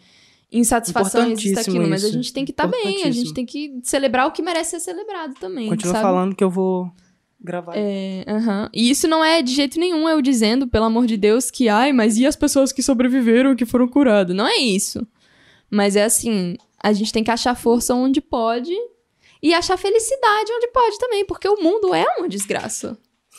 Insatisfação, 0.52 1.30
exista 1.30 1.50
Importantíssimo 1.50 1.76
aquilo, 1.78 1.90
mas 1.90 2.04
a 2.04 2.08
isso. 2.08 2.16
gente 2.16 2.34
tem 2.34 2.46
que 2.46 2.52
estar 2.52 2.68
bem, 2.68 3.04
a 3.04 3.12
gente 3.12 3.34
tem 3.34 3.46
que 3.46 3.80
celebrar 3.84 4.28
o 4.28 4.32
que 4.32 4.42
merece 4.42 4.72
ser 4.72 4.80
celebrado 4.80 5.34
também, 5.40 5.68
Continua 5.68 5.94
sabe? 5.94 6.04
falando 6.04 6.36
que 6.36 6.44
eu 6.44 6.50
vou 6.50 6.90
gravar. 7.40 7.74
É, 7.76 8.24
aham. 8.28 8.70
E 8.74 8.90
isso 8.90 9.08
não 9.08 9.24
é 9.24 9.42
de 9.42 9.54
jeito 9.54 9.78
nenhum 9.78 10.08
eu 10.08 10.22
dizendo, 10.22 10.68
pelo 10.68 10.86
amor 10.86 11.06
de 11.06 11.18
Deus, 11.18 11.52
que 11.52 11.68
ai, 11.68 11.92
mas 11.92 12.18
e 12.18 12.26
as 12.26 12.36
pessoas 12.36 12.72
que 12.72 12.82
sobreviveram, 12.82 13.56
que 13.56 13.66
foram 13.66 13.88
curadas? 13.88 14.36
Não 14.36 14.48
é 14.48 14.56
isso. 14.56 15.06
Mas 15.70 15.98
é 15.98 16.06
assim, 16.06 16.56
a 16.82 16.94
gente 16.94 17.12
tem 17.12 17.24
que 17.26 17.32
achar 17.32 17.54
força 17.54 17.94
onde 17.94 18.22
pode 18.22 18.74
e 19.44 19.54
achar 19.54 19.78
felicidade 19.78 20.52
onde 20.56 20.68
pode 20.70 20.98
também, 20.98 21.26
porque 21.26 21.48
o 21.48 21.62
mundo 21.62 21.94
é 21.94 22.06
uma 22.18 22.30
desgraça. 22.30 22.98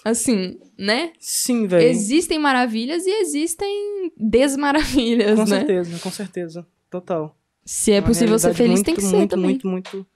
Assim, 0.09 0.59
né? 0.79 1.13
Sim, 1.19 1.67
velho. 1.67 1.87
Existem 1.87 2.39
maravilhas 2.39 3.07
e 3.07 3.11
existem 3.11 4.13
desmaravilhas, 4.17 5.39
Com 5.39 5.45
né? 5.45 5.59
certeza, 5.59 5.99
com 5.99 6.11
certeza. 6.11 6.67
Total. 6.91 7.37
Se 7.65 7.93
é 7.93 8.01
Uma 8.01 8.07
possível 8.07 8.39
ser 8.39 8.55
feliz, 8.55 8.75
muito, 8.75 8.87
tem 8.87 8.95
que 8.95 9.03
ser 9.03 9.17
muito, 9.17 9.31
também. 9.31 9.51
Muito, 9.51 9.69
muito, 9.69 10.07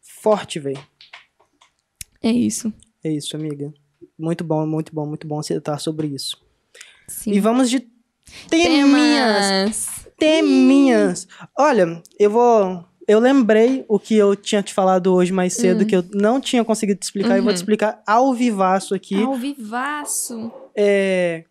forte, 0.00 0.58
velho. 0.58 0.84
É 2.22 2.30
isso. 2.30 2.72
É 3.04 3.10
isso, 3.10 3.36
amiga. 3.36 3.72
Muito 4.18 4.44
bom, 4.44 4.66
muito 4.66 4.94
bom, 4.94 5.06
muito 5.06 5.26
bom 5.26 5.42
citar 5.42 5.80
sobre 5.80 6.08
isso. 6.08 6.40
Sim. 7.08 7.32
E 7.32 7.40
vamos 7.40 7.68
de 7.70 7.86
teminhas. 8.48 9.46
Temas. 9.46 10.08
Teminhas. 10.18 11.28
Olha, 11.56 12.02
eu 12.18 12.30
vou. 12.30 12.84
Eu 13.08 13.18
lembrei 13.18 13.84
o 13.88 13.98
que 13.98 14.16
eu 14.16 14.36
tinha 14.36 14.62
te 14.62 14.72
falado 14.72 15.12
hoje 15.12 15.32
mais 15.32 15.54
cedo, 15.54 15.82
Hum. 15.82 15.86
que 15.86 15.96
eu 15.96 16.04
não 16.12 16.40
tinha 16.40 16.64
conseguido 16.64 17.00
te 17.00 17.04
explicar, 17.04 17.36
e 17.36 17.40
vou 17.40 17.48
Uhum. 17.48 17.54
te 17.54 17.56
explicar 17.56 18.02
ao 18.06 18.32
vivaço 18.32 18.94
aqui. 18.94 19.20
Ao 19.22 19.34
vivaço. 19.34 20.52
É... 20.76 21.44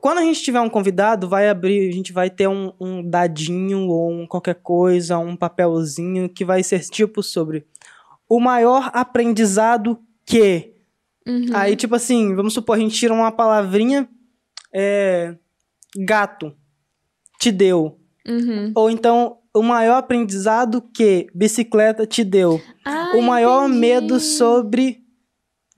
Quando 0.00 0.18
a 0.18 0.22
gente 0.22 0.42
tiver 0.42 0.60
um 0.60 0.68
convidado, 0.68 1.28
vai 1.28 1.48
abrir, 1.48 1.88
a 1.88 1.92
gente 1.92 2.12
vai 2.12 2.30
ter 2.30 2.48
um, 2.48 2.72
um 2.80 3.02
dadinho 3.08 3.88
ou 3.88 4.10
um 4.10 4.26
qualquer 4.26 4.54
coisa, 4.56 5.18
um 5.18 5.36
papelzinho 5.36 6.28
que 6.28 6.44
vai 6.44 6.62
ser 6.62 6.80
tipo 6.80 7.22
sobre 7.22 7.66
o 8.28 8.40
maior 8.40 8.90
aprendizado 8.94 9.98
que. 10.24 10.72
Uhum. 11.26 11.48
Aí, 11.54 11.76
tipo 11.76 11.94
assim, 11.94 12.34
vamos 12.34 12.54
supor, 12.54 12.76
a 12.76 12.78
gente 12.78 12.94
tira 12.96 13.12
uma 13.12 13.30
palavrinha, 13.30 14.08
é, 14.72 15.36
gato, 15.96 16.54
te 17.38 17.52
deu. 17.52 17.99
Uhum. 18.26 18.72
Ou 18.74 18.90
então, 18.90 19.36
o 19.54 19.62
maior 19.62 19.96
aprendizado 19.96 20.82
que 20.94 21.26
bicicleta 21.34 22.06
te 22.06 22.22
deu. 22.22 22.60
Ah, 22.84 23.12
o 23.14 23.22
maior 23.22 23.64
entendi. 23.66 23.78
medo 23.80 24.20
sobre 24.20 25.00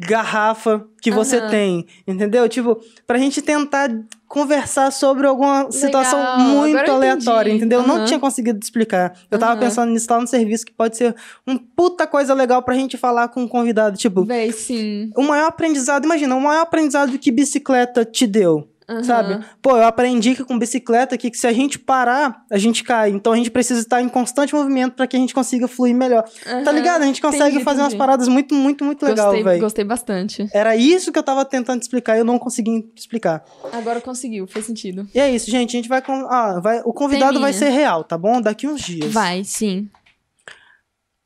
garrafa 0.05 0.85
que 1.01 1.11
você 1.11 1.37
Aham. 1.39 1.49
tem, 1.51 1.87
entendeu? 2.07 2.49
Tipo, 2.49 2.81
pra 3.07 3.19
gente 3.19 3.41
tentar 3.41 3.89
conversar 4.27 4.91
sobre 4.91 5.27
alguma 5.27 5.71
situação 5.71 6.19
Legal, 6.19 6.39
muito 6.41 6.91
aleatória, 6.91 7.53
entendeu? 7.53 7.81
Eu 7.81 7.87
Não 7.87 8.05
tinha 8.05 8.19
conseguido 8.19 8.59
explicar. 8.61 9.17
Eu 9.31 9.39
tava 9.39 9.59
pensando 9.61 9.93
nisso 9.93 10.07
lá 10.11 10.21
no 10.21 10.27
serviço, 10.27 10.65
que 10.67 10.73
pode 10.73 10.97
ser 10.97 11.15
um 11.47 11.57
puta 11.57 12.07
coisa 12.07 12.35
legal 12.35 12.63
pra 12.63 12.75
gente 12.75 12.97
falar 12.97 13.29
com 13.29 13.43
um 13.43 13.49
convidado. 13.49 13.97
Tipo, 13.97 14.25
Véi, 14.25 14.51
sim. 14.53 15.11
o 15.17 15.23
maior 15.23 15.47
aprendizado, 15.47 16.05
imagina, 16.05 16.35
o 16.35 16.41
maior 16.41 16.63
aprendizado 16.63 17.17
que 17.19 17.31
bicicleta 17.31 18.05
te 18.05 18.27
deu. 18.27 18.69
Aham. 18.89 19.05
Sabe? 19.05 19.45
Pô, 19.63 19.77
eu 19.77 19.85
aprendi 19.85 20.35
que 20.35 20.45
com 20.45 20.59
bicicleta 20.59 21.17
que, 21.17 21.31
que 21.31 21.39
se 21.39 21.47
a 21.47 21.53
gente 21.53 21.79
parar, 21.79 22.45
a 22.51 22.59
gente 22.59 22.83
cai. 22.83 23.11
Então 23.11 23.33
a 23.33 23.37
gente 23.37 23.51
precisa 23.51 23.81
estar 23.81 24.03
em 24.03 24.09
constante 24.09 24.55
movimento 24.55 24.95
pra 24.95 25.07
que 25.07 25.17
a 25.17 25.19
gente 25.21 25.33
consiga 25.33 25.69
fluir 25.69 25.95
melhor. 25.95 26.25
Tá 26.45 26.51
Aham. 26.59 26.73
ligado? 26.73 27.03
A 27.03 27.07
gente 27.07 27.21
consegue 27.23 27.51
Entendi, 27.51 27.65
fazer 27.65 27.81
umas 27.81 27.89
entendi. 27.93 27.99
paradas 27.99 28.29
muito, 28.29 28.55
muito, 28.55 28.85
muito 28.85 29.05
legal, 29.07 29.27
gostei, 29.27 29.45
velho. 29.45 29.61
gostei 29.61 29.85
bastante. 29.85 30.49
Era 30.53 30.75
isso 30.77 31.13
que 31.13 31.19
eu 31.19 31.23
tava 31.23 31.45
tentando 31.45 31.81
explicar 31.81 32.17
e 32.17 32.21
eu 32.21 32.25
não 32.25 32.39
consegui 32.39 32.91
explicar. 32.97 33.45
Agora 33.73 34.01
conseguiu, 34.01 34.47
fez 34.47 34.67
sentido. 34.67 35.07
E 35.15 35.21
é 35.21 35.31
isso, 35.31 35.51
gente. 35.51 35.77
A 35.77 35.79
gente 35.79 35.89
vai. 35.89 36.03
con- 36.03 36.27
Ah, 36.29 36.59
vai... 36.61 36.81
O 36.85 36.93
convidado 36.93 37.35
Teminha. 37.35 37.43
vai 37.43 37.53
ser 37.53 37.69
real, 37.71 38.03
tá 38.05 38.19
bom? 38.19 38.41
Daqui 38.41 38.67
uns 38.67 38.81
dias. 38.83 39.13
Vai, 39.13 39.45
sim. 39.45 39.89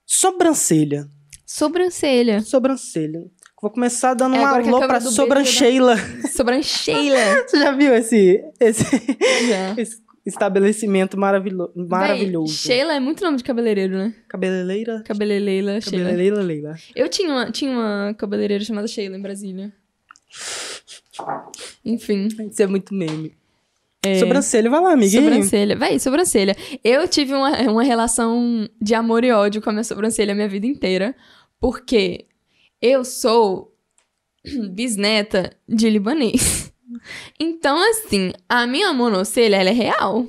Sobrancelha. 0.05 1.09
Sobrancelha. 1.45 2.41
Sobrancelha. 2.43 3.25
Vou 3.67 3.71
começar 3.73 4.15
dando 4.15 4.37
É, 4.37 4.39
que 4.39 4.45
a 4.45 4.49
alô 4.49 4.79
pra 4.79 5.01
sobrancheila. 5.01 5.97
Sobrancheila. 6.33 7.19
Você 7.49 7.59
já 7.59 7.73
viu 7.73 7.93
esse, 7.97 8.41
esse, 8.61 8.85
Já. 9.49 9.75
esse 9.83 10.01
estabelecimento 10.25 11.19
maravilo... 11.19 11.73
maravilhoso? 11.75 12.47
Véi, 12.47 12.77
Sheila 12.77 12.95
é 12.95 13.01
muito 13.01 13.25
nome 13.25 13.39
de 13.39 13.43
cabeleireiro, 13.43 13.99
né? 13.99 14.15
Cabeleireira. 14.29 15.03
Cabeleireira, 15.05 15.81
Sheila. 15.81 16.05
Cabeleireira 16.05 16.43
Leila. 16.43 16.77
Eu 16.95 17.09
tinha 17.09 17.29
uma, 17.29 17.51
tinha 17.51 17.73
uma 17.73 18.15
cabeleireira 18.17 18.63
chamada 18.63 18.87
Sheila 18.87 19.17
em 19.17 19.21
Brasília. 19.21 19.73
Enfim. 21.85 22.29
Isso 22.49 22.63
é 22.63 22.69
muito 22.69 22.95
meme. 22.95 23.35
Sobrancelha, 24.21 24.71
vai 24.71 24.81
lá, 24.81 24.93
amiguinho. 24.93 25.25
Sobrancelha. 25.25 25.75
Véi, 25.75 25.99
sobrancelha. 25.99 26.57
Eu 26.85 27.09
tive 27.09 27.35
uma, 27.35 27.51
uma 27.63 27.83
relação 27.83 28.69
de 28.81 28.95
amor 28.95 29.25
e 29.25 29.33
ódio 29.33 29.61
com 29.61 29.71
a 29.71 29.73
minha 29.73 29.83
sobrancelha 29.83 30.31
a 30.31 30.37
minha 30.37 30.49
vida 30.49 30.69
inteira. 30.69 31.17
Porque 31.59 32.27
eu 32.81 33.05
sou 33.05 33.75
bisneta 34.73 35.57
de 35.69 35.89
libanês. 35.91 36.65
Então, 37.39 37.77
assim, 37.91 38.33
a 38.49 38.65
minha 38.67 38.93
monocelha, 38.93 39.57
ela 39.57 39.69
é 39.71 39.73
real. 39.73 40.25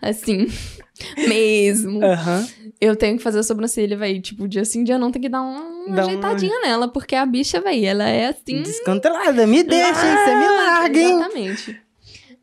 Assim, 0.00 0.46
mesmo. 1.26 2.04
Aham. 2.04 2.46
Eu 2.80 2.94
tenho 2.94 3.16
que 3.16 3.22
fazer 3.22 3.38
a 3.40 3.42
sobrancelha, 3.42 3.96
véi. 3.96 4.20
Tipo, 4.20 4.46
dia 4.46 4.64
sim, 4.64 4.84
dia 4.84 4.98
não, 4.98 5.10
tem 5.10 5.20
que 5.22 5.28
dar 5.30 5.40
uma, 5.40 5.60
uma 5.60 5.96
Dá 5.96 6.02
uma- 6.02 6.10
ajeitadinha 6.10 6.60
nela. 6.60 6.86
Porque 6.86 7.16
a 7.16 7.24
bicha, 7.26 7.60
véi, 7.60 7.84
ela 7.86 8.06
é 8.08 8.26
assim... 8.26 8.62
Descantelada. 8.62 9.46
Me 9.46 9.62
deixa, 9.62 10.06
hein? 10.06 10.16
Você 10.24 10.34
me 10.36 10.46
larga, 10.46 11.00
hein? 11.00 11.14
Exatamente. 11.16 11.82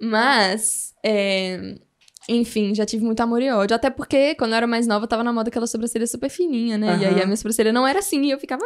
Mas, 0.01 0.93
é, 1.03 1.75
enfim, 2.37 2.73
já 2.75 2.85
tive 2.85 3.03
muito 3.03 3.19
amor 3.21 3.41
e 3.41 3.49
ódio. 3.51 3.75
Até 3.75 3.89
porque, 3.89 4.35
quando 4.35 4.51
eu 4.51 4.57
era 4.57 4.67
mais 4.67 4.85
nova, 4.87 5.07
tava 5.07 5.23
na 5.23 5.33
moda 5.33 5.49
aquela 5.49 5.67
sobrancelha 5.67 6.05
super 6.07 6.29
fininha, 6.29 6.77
né? 6.77 6.87
E 7.01 7.05
aí 7.05 7.21
a 7.21 7.25
minha 7.25 7.35
sobrancelha 7.37 7.73
não 7.73 7.85
era 7.87 7.99
assim, 7.99 8.21
e 8.25 8.31
eu 8.31 8.39
ficava... 8.39 8.63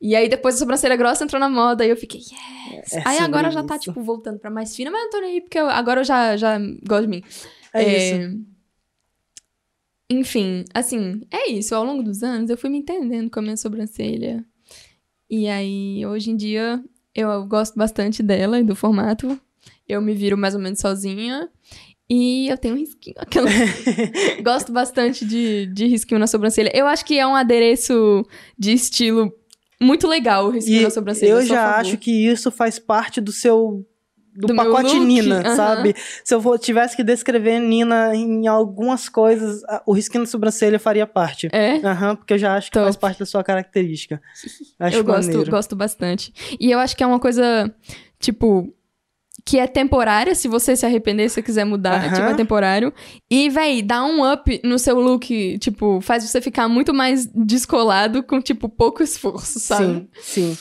E 0.00 0.14
aí 0.16 0.28
depois 0.28 0.54
a 0.56 0.58
sobrancelha 0.58 0.96
grossa 0.96 1.24
entrou 1.24 1.38
na 1.40 1.48
moda, 1.48 1.84
e 1.86 1.90
eu 1.90 1.96
fiquei, 1.96 2.20
yes! 2.20 2.92
É 2.92 3.02
aí 3.04 3.18
agora 3.18 3.50
já 3.50 3.62
tá, 3.62 3.78
tipo, 3.78 4.00
voltando 4.02 4.38
pra 4.38 4.50
mais 4.50 4.74
fina, 4.74 4.90
mas 4.90 5.00
eu 5.00 5.04
não 5.04 5.10
tô 5.10 5.20
nem 5.20 5.30
aí, 5.34 5.40
porque 5.40 5.58
eu- 5.58 5.68
agora 5.70 6.00
eu 6.00 6.04
já, 6.04 6.36
já 6.36 6.58
gosto 6.86 7.02
de 7.02 7.08
mim. 7.08 7.22
É, 7.72 7.82
isso. 8.24 8.40
Enfim, 10.08 10.64
assim, 10.72 11.22
é 11.30 11.50
isso. 11.50 11.74
Ao 11.74 11.84
longo 11.84 12.02
dos 12.02 12.22
anos, 12.22 12.48
eu 12.50 12.56
fui 12.56 12.70
me 12.70 12.78
entendendo 12.78 13.28
com 13.30 13.38
a 13.40 13.42
minha 13.42 13.56
sobrancelha. 13.56 14.44
E 15.28 15.48
aí, 15.48 16.06
hoje 16.06 16.30
em 16.30 16.36
dia, 16.36 16.82
eu 17.14 17.44
gosto 17.46 17.76
bastante 17.76 18.22
dela 18.22 18.60
e 18.60 18.62
do 18.62 18.76
formato. 18.76 19.38
Eu 19.88 20.00
me 20.00 20.14
viro 20.14 20.38
mais 20.38 20.54
ou 20.54 20.60
menos 20.60 20.78
sozinha. 20.78 21.48
E 22.08 22.48
eu 22.48 22.56
tenho 22.56 22.74
um 22.74 22.78
risquinho. 22.78 23.16
Aquela... 23.18 23.48
gosto 24.42 24.72
bastante 24.72 25.24
de, 25.24 25.66
de 25.66 25.86
risquinho 25.86 26.20
na 26.20 26.26
sobrancelha. 26.26 26.70
Eu 26.74 26.86
acho 26.86 27.04
que 27.04 27.18
é 27.18 27.26
um 27.26 27.34
adereço 27.34 28.24
de 28.58 28.72
estilo 28.72 29.32
muito 29.80 30.06
legal, 30.06 30.46
o 30.46 30.50
risquinho 30.50 30.80
E 30.80 30.84
na 30.84 30.90
sobrancelha. 30.90 31.30
eu 31.32 31.44
já 31.44 31.76
acho 31.76 31.98
que 31.98 32.10
isso 32.10 32.50
faz 32.50 32.78
parte 32.78 33.20
do 33.20 33.32
seu. 33.32 33.84
Do, 34.38 34.48
Do 34.48 34.54
pacote 34.54 35.00
Nina, 35.00 35.40
aham. 35.40 35.56
sabe? 35.56 35.94
Se 36.22 36.34
eu 36.34 36.42
for- 36.42 36.58
tivesse 36.58 36.94
que 36.94 37.02
descrever 37.02 37.58
Nina 37.58 38.14
em 38.14 38.46
algumas 38.46 39.08
coisas, 39.08 39.62
o 39.86 39.94
risquinho 39.94 40.24
da 40.24 40.30
sobrancelha 40.30 40.78
faria 40.78 41.06
parte. 41.06 41.48
É. 41.50 41.76
Aham, 41.78 42.14
porque 42.16 42.34
eu 42.34 42.38
já 42.38 42.54
acho 42.54 42.66
que 42.70 42.74
Top. 42.74 42.84
faz 42.84 42.96
parte 42.96 43.18
da 43.20 43.24
sua 43.24 43.42
característica. 43.42 44.20
Acho 44.78 44.98
eu 44.98 45.04
gosto, 45.04 45.28
maneiro. 45.28 45.50
gosto 45.50 45.74
bastante. 45.74 46.34
E 46.60 46.70
eu 46.70 46.78
acho 46.78 46.94
que 46.94 47.02
é 47.02 47.06
uma 47.06 47.18
coisa, 47.18 47.74
tipo, 48.20 48.70
que 49.46 49.60
é 49.60 49.66
temporária, 49.68 50.34
se 50.34 50.48
você 50.48 50.74
se 50.76 50.84
arrepender, 50.84 51.28
se 51.30 51.36
você 51.36 51.42
quiser 51.42 51.64
mudar, 51.64 52.02
Aham. 52.04 52.12
tipo, 52.16 52.28
é 52.28 52.34
temporário. 52.34 52.92
E, 53.30 53.48
véi, 53.48 53.80
dá 53.80 54.04
um 54.04 54.28
up 54.30 54.60
no 54.64 54.76
seu 54.76 55.00
look, 55.00 55.56
tipo, 55.60 56.00
faz 56.00 56.24
você 56.28 56.40
ficar 56.40 56.68
muito 56.68 56.92
mais 56.92 57.26
descolado 57.26 58.24
com, 58.24 58.40
tipo, 58.40 58.68
pouco 58.68 59.04
esforço, 59.04 59.60
sabe? 59.60 59.84
Sim, 59.86 60.08
sim. 60.20 60.58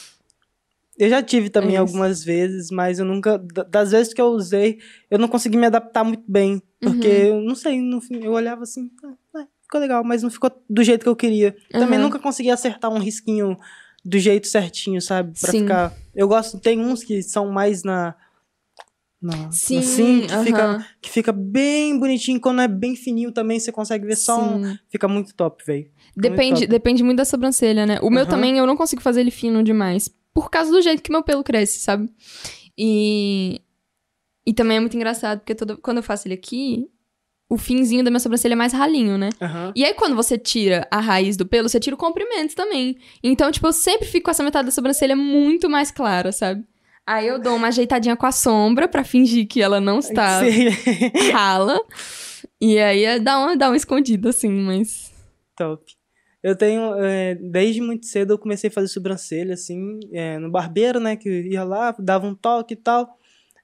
Eu 0.98 1.10
já 1.10 1.22
tive 1.24 1.50
também 1.50 1.76
É 1.76 1.80
algumas 1.80 2.24
vezes, 2.24 2.70
mas 2.72 3.00
eu 3.00 3.06
nunca. 3.06 3.38
da- 3.40 3.64
Das 3.64 3.92
vezes 3.92 4.14
que 4.14 4.22
eu 4.22 4.28
usei, 4.28 4.78
eu 5.10 5.18
não 5.18 5.28
consegui 5.28 5.58
me 5.58 5.66
adaptar 5.66 6.04
muito 6.04 6.24
bem. 6.28 6.62
Porque, 6.80 7.08
Uhum. 7.08 7.14
eu 7.14 7.42
não 7.42 7.56
sei, 7.56 7.82
no 7.82 8.00
fim, 8.00 8.24
eu 8.24 8.32
olhava 8.34 8.62
assim, 8.64 8.90
ah, 9.04 9.42
é, 9.42 9.46
ficou 9.64 9.82
legal, 9.82 10.04
mas 10.04 10.22
não 10.22 10.30
ficou 10.30 10.52
do 10.70 10.84
jeito 10.84 11.02
que 11.02 11.10
eu 11.10 11.16
queria. 11.16 11.56
Também 11.72 11.98
Uhum. 11.98 12.06
nunca 12.06 12.20
consegui 12.20 12.52
acertar 12.52 12.92
um 12.92 13.00
risquinho 13.00 13.58
do 14.06 14.20
jeito 14.20 14.48
certinho, 14.48 15.02
sabe? 15.02 15.34
Pra 15.42 15.52
Sim. 15.52 15.62
ficar. 15.62 15.92
Eu 16.14 16.28
gosto, 16.28 16.60
tem 16.60 16.80
uns 16.80 17.04
que 17.04 17.24
são 17.24 17.50
mais 17.52 17.82
na. 17.84 18.14
Na 19.26 19.52
Sim, 19.52 19.80
assim, 19.80 20.22
que, 20.22 20.34
aham. 20.34 20.44
fica, 20.44 20.88
que 21.02 21.10
fica 21.10 21.32
bem 21.32 21.98
bonitinho. 21.98 22.40
Quando 22.40 22.62
é 22.62 22.68
bem 22.68 22.96
fininho 22.96 23.32
também, 23.32 23.60
você 23.60 23.72
consegue 23.72 24.06
ver 24.06 24.16
só 24.16 24.40
um. 24.40 24.64
Sim. 24.64 24.80
Fica 24.90 25.08
muito 25.08 25.34
top, 25.34 25.64
velho. 25.66 25.90
Depende, 26.16 26.68
depende 26.68 27.04
muito 27.04 27.18
da 27.18 27.26
sobrancelha, 27.26 27.86
né? 27.86 28.00
O 28.02 28.10
meu 28.10 28.22
Aham. 28.22 28.30
também, 28.30 28.58
eu 28.58 28.66
não 28.66 28.78
consigo 28.78 29.02
fazer 29.02 29.22
ele 29.22 29.32
fino 29.32 29.64
demais. 29.64 30.10
Por 30.34 30.50
causa 30.50 30.72
do 30.72 30.82
jeito 30.82 31.02
que 31.02 31.12
meu 31.12 31.24
pelo 31.24 31.44
cresce, 31.44 31.80
sabe? 31.80 32.10
E. 32.78 33.62
E 34.48 34.54
também 34.54 34.78
é 34.78 34.80
muito 34.80 34.96
engraçado, 34.96 35.40
porque 35.40 35.56
toda, 35.56 35.76
quando 35.78 35.98
eu 35.98 36.04
faço 36.04 36.28
ele 36.28 36.36
aqui, 36.36 36.88
o 37.50 37.58
finzinho 37.58 38.04
da 38.04 38.12
minha 38.12 38.20
sobrancelha 38.20 38.54
é 38.54 38.56
mais 38.56 38.74
ralinho, 38.74 39.18
né? 39.18 39.30
E 39.76 39.84
aí, 39.84 39.94
quando 39.96 40.16
você 40.16 40.38
tira 40.38 40.88
a 40.92 41.00
raiz 41.00 41.36
do 41.36 41.48
pelo, 41.48 41.68
você 41.68 41.80
tira 41.80 41.96
o 41.96 42.00
comprimento 42.00 42.56
também. 42.56 42.98
Então, 43.24 43.52
tipo, 43.52 43.66
eu 43.68 43.74
sempre 43.74 44.08
fico 44.08 44.26
com 44.26 44.32
essa 44.32 44.44
metade 44.44 44.68
da 44.68 44.72
sobrancelha 44.72 45.16
muito 45.16 45.68
mais 45.68 45.90
clara, 45.90 46.32
sabe? 46.32 46.64
Aí 47.08 47.28
eu 47.28 47.40
dou 47.40 47.56
uma 47.56 47.68
ajeitadinha 47.68 48.16
com 48.16 48.26
a 48.26 48.32
sombra 48.32 48.88
pra 48.88 49.04
fingir 49.04 49.48
que 49.48 49.62
ela 49.62 49.80
não 49.80 50.00
está 50.00 50.40
Sim. 50.44 50.70
rala. 51.32 51.80
E 52.60 52.80
aí 52.80 53.04
é- 53.04 53.20
dá 53.20 53.38
uma, 53.40 53.56
dá 53.56 53.68
uma 53.70 53.78
escondida, 53.78 54.30
assim, 54.30 54.50
mas. 54.50 55.12
Top. 55.56 55.84
Eu 56.42 56.56
tenho, 56.56 56.94
é, 57.04 57.36
desde 57.36 57.82
muito 57.82 58.06
cedo 58.06 58.34
eu 58.34 58.38
comecei 58.38 58.70
a 58.70 58.74
fazer 58.74 58.88
sobrancelha, 58.88 59.54
assim, 59.56 60.00
é, 60.14 60.38
no 60.38 60.52
barbeiro, 60.52 61.00
né, 61.00 61.16
que 61.16 61.30
ia 61.50 61.64
lá, 61.64 61.96
dava 61.98 62.28
um 62.28 62.36
toque 62.36 62.74
e 62.76 62.78
tal. 62.78 63.18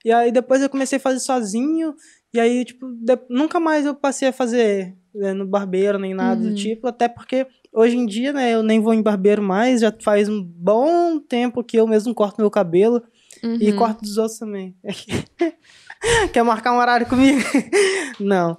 E 0.04 0.12
aí 0.12 0.32
depois 0.32 0.62
eu 0.63 0.69
comecei 0.69 0.97
a 0.97 1.01
fazer 1.01 1.19
sozinho, 1.19 1.93
e 2.34 2.39
aí, 2.39 2.65
tipo, 2.65 2.88
de- 2.91 3.19
nunca 3.30 3.60
mais 3.60 3.86
eu 3.86 3.93
passei 3.93 4.27
a 4.30 4.34
fazer 4.34 4.95
é, 5.15 5.32
no 5.34 5.45
barbeiro, 5.45 5.99
nem 5.99 6.13
nada 6.15 6.41
Uhum. 6.41 6.49
do 6.49 6.56
tipo, 6.56 6.88
até 6.88 7.08
porque 7.08 7.45
hoje 7.71 7.97
em 7.97 8.06
dia, 8.08 8.32
né, 8.34 8.51
eu 8.54 8.63
nem 8.63 8.80
vou 8.80 8.93
em 8.95 9.01
barbeiro 9.01 9.43
mais, 9.43 9.82
já 9.82 9.93
faz 10.01 10.27
um 10.30 10.41
bom 10.41 11.19
tempo 11.19 11.63
que 11.63 11.77
eu 11.77 11.86
mesmo 11.86 12.15
corto 12.15 12.39
meu 12.41 12.49
cabelo, 12.49 13.04
e 13.43 13.71
Uhum. 13.71 13.77
corto 13.77 14.01
dos 14.01 14.17
outros 14.17 14.38
também. 14.39 14.75
Quer 16.34 16.43
marcar 16.43 16.73
um 16.73 16.77
horário 16.80 17.06
comigo? 17.06 17.39
Não. 18.19 18.58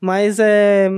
Mas 0.00 0.38
é. 0.38 0.88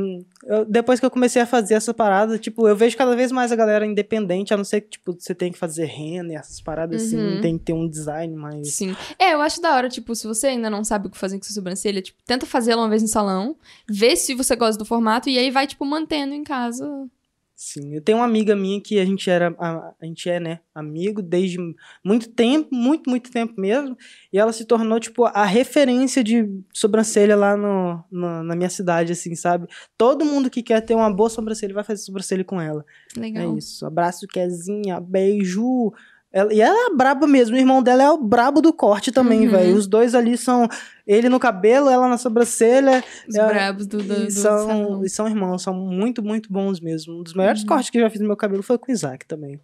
eu- 0.44 0.64
depois 0.66 1.00
que 1.00 1.06
eu 1.06 1.10
comecei 1.10 1.40
a 1.40 1.46
fazer 1.46 1.72
essa 1.74 1.94
parada, 1.94 2.38
tipo, 2.38 2.68
eu 2.68 2.76
vejo 2.76 2.96
cada 2.96 3.16
vez 3.16 3.32
mais 3.32 3.50
a 3.50 3.56
galera 3.56 3.86
independente, 3.86 4.52
a 4.52 4.56
não 4.58 4.64
ser 4.64 4.82
que, 4.82 4.90
tipo, 4.90 5.16
você 5.18 5.34
tem 5.34 5.50
que 5.50 5.58
fazer 5.58 5.86
renda 5.86 6.32
e 6.34 6.36
essas 6.36 6.60
paradas 6.60 7.00
Uhum. 7.12 7.30
assim, 7.30 7.40
tem 7.40 7.56
que 7.56 7.64
ter 7.64 7.72
um 7.72 7.88
design 7.88 8.34
mais. 8.36 8.74
Sim. 8.74 8.94
É, 9.18 9.32
eu 9.32 9.40
acho 9.40 9.60
da 9.62 9.74
hora, 9.74 9.88
tipo, 9.88 10.14
se 10.14 10.26
você 10.26 10.48
ainda 10.48 10.68
não 10.68 10.84
sabe 10.84 11.06
o 11.06 11.10
que 11.10 11.16
fazer 11.16 11.38
com 11.38 11.44
sua 11.44 11.54
sobrancelha, 11.54 12.02
tipo, 12.02 12.18
tenta 12.26 12.44
fazê-la 12.44 12.82
uma 12.82 12.90
vez 12.90 13.00
no 13.02 13.08
salão, 13.08 13.56
vê 13.88 14.14
se 14.16 14.34
você 14.34 14.54
gosta 14.54 14.78
do 14.78 14.84
formato 14.84 15.30
e 15.30 15.38
aí 15.38 15.50
vai, 15.50 15.66
tipo, 15.66 15.84
mantendo 15.86 16.34
em 16.34 16.44
casa. 16.44 16.86
Sim. 17.58 17.94
Eu 17.94 18.02
tenho 18.02 18.18
uma 18.18 18.24
amiga 18.26 18.54
minha 18.54 18.78
que 18.82 18.98
a 18.98 19.04
gente 19.04 19.30
era. 19.30 19.54
A, 19.58 19.94
a 19.98 20.04
gente 20.04 20.28
é, 20.28 20.38
né? 20.38 20.60
Amigo 20.74 21.22
desde 21.22 21.56
muito 22.04 22.28
tempo, 22.28 22.68
muito, 22.74 23.08
muito 23.08 23.30
tempo 23.30 23.58
mesmo. 23.58 23.96
E 24.30 24.38
ela 24.38 24.52
se 24.52 24.66
tornou, 24.66 25.00
tipo, 25.00 25.24
a 25.24 25.44
referência 25.46 26.22
de 26.22 26.46
sobrancelha 26.70 27.34
lá 27.34 27.56
no, 27.56 28.04
no- 28.12 28.42
na 28.42 28.54
minha 28.54 28.68
cidade, 28.68 29.12
assim, 29.12 29.34
sabe? 29.34 29.66
Todo 29.96 30.22
mundo 30.22 30.50
que 30.50 30.62
quer 30.62 30.82
ter 30.82 30.94
uma 30.94 31.10
boa 31.10 31.30
sobrancelha 31.30 31.72
vai 31.72 31.82
fazer 31.82 32.02
sobrancelha 32.02 32.44
com 32.44 32.60
ela. 32.60 32.84
Legal. 33.16 33.54
É 33.54 33.58
isso. 33.58 33.86
Abraço, 33.86 34.26
Kezinha. 34.26 35.00
Beijo. 35.00 35.94
Ela- 36.36 36.52
e 36.52 36.60
ela 36.60 36.90
é 36.90 36.94
braba 36.94 37.26
mesmo. 37.26 37.56
O 37.56 37.58
irmão 37.58 37.82
dela 37.82 38.02
é 38.02 38.10
o 38.10 38.18
brabo 38.18 38.60
do 38.60 38.72
corte 38.72 39.10
também, 39.10 39.46
Uhum. 39.46 39.50
velho. 39.50 39.74
Os 39.74 39.86
dois 39.86 40.14
ali 40.14 40.36
são. 40.36 40.68
Ele 41.06 41.28
no 41.30 41.40
cabelo, 41.40 41.88
ela 41.88 42.06
na 42.08 42.18
sobrancelha. 42.18 43.02
Os 43.26 43.34
brabos 43.34 43.86
do, 43.86 43.98
do, 43.98 44.12
e, 44.14 44.24
do 44.26 44.30
são, 44.32 44.58
salão. 44.66 45.04
e 45.04 45.08
são 45.08 45.26
irmãos. 45.28 45.62
São 45.62 45.72
muito, 45.72 46.22
muito 46.22 46.52
bons 46.52 46.78
mesmo. 46.78 47.18
Um 47.18 47.22
dos 47.22 47.32
melhores 47.32 47.62
Uhum. 47.62 47.68
cortes 47.68 47.88
que 47.88 47.96
eu 47.96 48.02
já 48.02 48.10
fiz 48.10 48.20
no 48.20 48.26
meu 48.26 48.36
cabelo 48.36 48.62
foi 48.62 48.76
com 48.76 48.90
o 48.90 48.94
Isaac 48.94 49.24
também. 49.26 49.58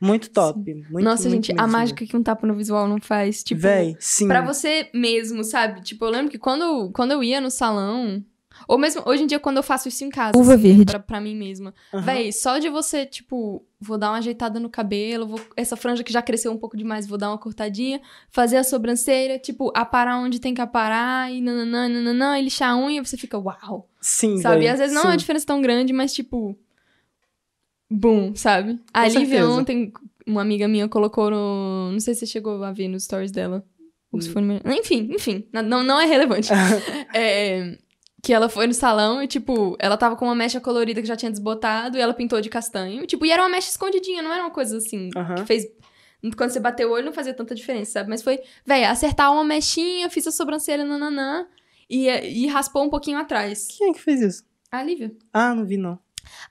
Muito 0.00 0.28
top. 0.30 0.58
Muito, 0.90 1.04
Nossa, 1.04 1.28
muito 1.28 1.46
gente, 1.46 1.52
a 1.52 1.62
mesmo. 1.62 1.72
mágica 1.78 2.04
que 2.04 2.16
um 2.16 2.22
tapa 2.22 2.46
no 2.46 2.54
visual 2.54 2.86
não 2.88 3.00
faz, 3.00 3.42
tipo... 3.44 3.60
Véi, 3.60 3.96
sim. 4.00 4.26
Pra 4.28 4.42
você 4.42 4.90
mesmo, 4.92 5.42
sabe? 5.44 5.82
Tipo, 5.82 6.04
eu 6.04 6.10
lembro 6.10 6.30
que 6.30 6.38
quando, 6.38 6.90
quando 6.92 7.12
eu 7.12 7.22
ia 7.22 7.40
no 7.40 7.50
salão... 7.50 8.22
Ou 8.66 8.78
mesmo 8.78 9.02
hoje 9.06 9.22
em 9.22 9.26
dia, 9.26 9.38
quando 9.38 9.58
eu 9.58 9.62
faço 9.62 9.88
isso 9.88 10.04
em 10.04 10.10
casa. 10.10 10.36
Uva 10.38 10.54
assim, 10.54 10.62
verde. 10.62 10.84
Pra, 10.86 10.98
pra 10.98 11.20
mim 11.20 11.36
mesma. 11.36 11.74
Aham. 11.92 12.04
Véi, 12.04 12.32
só 12.32 12.58
de 12.58 12.68
você, 12.68 13.06
tipo, 13.06 13.64
vou 13.80 13.96
dar 13.98 14.10
uma 14.10 14.18
ajeitada 14.18 14.58
no 14.58 14.68
cabelo, 14.70 15.26
vou, 15.26 15.40
essa 15.56 15.76
franja 15.76 16.02
que 16.02 16.12
já 16.12 16.20
cresceu 16.22 16.50
um 16.50 16.56
pouco 16.58 16.76
demais, 16.76 17.06
vou 17.06 17.18
dar 17.18 17.30
uma 17.30 17.38
cortadinha, 17.38 18.00
fazer 18.30 18.56
a 18.56 18.64
sobrancelha, 18.64 19.38
tipo, 19.38 19.70
aparar 19.74 20.18
onde 20.18 20.38
tem 20.40 20.54
que 20.54 20.60
aparar, 20.60 21.32
e 21.32 21.40
nananã, 21.40 21.88
nananã, 21.88 22.38
e 22.38 22.42
lixar 22.42 22.70
a 22.72 22.76
unha, 22.78 23.04
você 23.04 23.16
fica, 23.16 23.38
uau, 23.38 23.88
Sim, 24.00 24.36
sabe? 24.38 24.60
véi, 24.60 24.66
E 24.66 24.68
às 24.70 24.78
vezes 24.78 24.94
não 24.94 25.02
é 25.02 25.04
sim. 25.04 25.10
uma 25.10 25.16
diferença 25.16 25.46
tão 25.46 25.60
grande, 25.60 25.92
mas 25.92 26.12
tipo, 26.12 26.56
boom, 27.90 28.34
sabe? 28.34 28.80
A 28.92 29.04
Com 29.04 29.18
Lívia 29.18 29.38
certeza. 29.40 29.50
ontem, 29.60 29.92
uma 30.26 30.42
amiga 30.42 30.68
minha 30.68 30.88
colocou 30.88 31.30
no, 31.30 31.90
não 31.92 32.00
sei 32.00 32.14
se 32.14 32.20
você 32.20 32.26
chegou 32.26 32.62
a 32.62 32.72
ver 32.72 32.88
nos 32.88 33.04
stories 33.04 33.30
dela, 33.32 33.64
Hum. 34.10 34.18
enfim, 34.78 35.10
enfim, 35.12 35.46
não, 35.52 35.82
não 35.82 36.00
é 36.00 36.06
relevante. 36.06 36.48
É, 37.14 37.76
que 38.28 38.32
ela 38.34 38.50
foi 38.50 38.66
no 38.66 38.74
salão 38.74 39.22
e, 39.22 39.26
tipo, 39.26 39.74
ela 39.78 39.96
tava 39.96 40.14
com 40.14 40.26
uma 40.26 40.34
mecha 40.34 40.60
colorida 40.60 41.00
que 41.00 41.08
já 41.08 41.16
tinha 41.16 41.30
desbotado 41.30 41.96
e 41.96 42.00
ela 42.02 42.12
pintou 42.12 42.38
de 42.42 42.50
castanho. 42.50 43.06
Tipo, 43.06 43.24
e 43.24 43.30
era 43.30 43.42
uma 43.42 43.48
mecha 43.48 43.70
escondidinha, 43.70 44.20
não 44.20 44.30
era 44.30 44.42
uma 44.42 44.50
coisa 44.50 44.76
assim 44.76 45.08
que 45.08 45.46
fez. 45.46 45.66
Quando 46.36 46.50
você 46.50 46.60
bateu 46.60 46.90
o 46.90 46.92
olho 46.92 47.06
não 47.06 47.12
fazia 47.14 47.32
tanta 47.32 47.54
diferença, 47.54 47.92
sabe? 47.92 48.10
Mas 48.10 48.20
foi, 48.20 48.38
véi, 48.66 48.84
acertar 48.84 49.32
uma 49.32 49.42
mechinha, 49.42 50.10
fiz 50.10 50.26
a 50.26 50.30
sobrancelha, 50.30 50.84
nananã, 50.84 51.46
e, 51.88 52.06
e 52.06 52.46
raspou 52.48 52.84
um 52.84 52.90
pouquinho 52.90 53.16
atrás. 53.16 53.66
Quem 53.66 53.88
é 53.88 53.92
que 53.94 54.00
fez 54.00 54.20
isso? 54.20 54.44
A 54.70 54.82
Lívia. 54.82 55.10
Ah, 55.32 55.54
não 55.54 55.64
vi 55.64 55.78
não. 55.78 55.98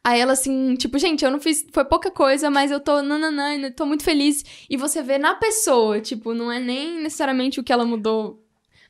Aí 0.03 0.19
ela 0.19 0.33
assim, 0.33 0.73
tipo, 0.77 0.97
gente, 0.97 1.23
eu 1.23 1.29
não 1.29 1.39
fiz. 1.39 1.63
Foi 1.71 1.85
pouca 1.85 2.09
coisa, 2.09 2.49
mas 2.49 2.71
eu 2.71 2.79
tô 2.79 3.03
nananã, 3.03 3.69
tô 3.69 3.85
muito 3.85 4.03
feliz. 4.03 4.43
E 4.67 4.75
você 4.75 5.03
vê 5.03 5.19
na 5.19 5.35
pessoa, 5.35 6.01
tipo, 6.01 6.33
não 6.33 6.51
é 6.51 6.59
nem 6.59 7.03
necessariamente 7.03 7.59
o 7.59 7.63
que 7.63 7.71
ela 7.71 7.85
mudou. 7.85 8.43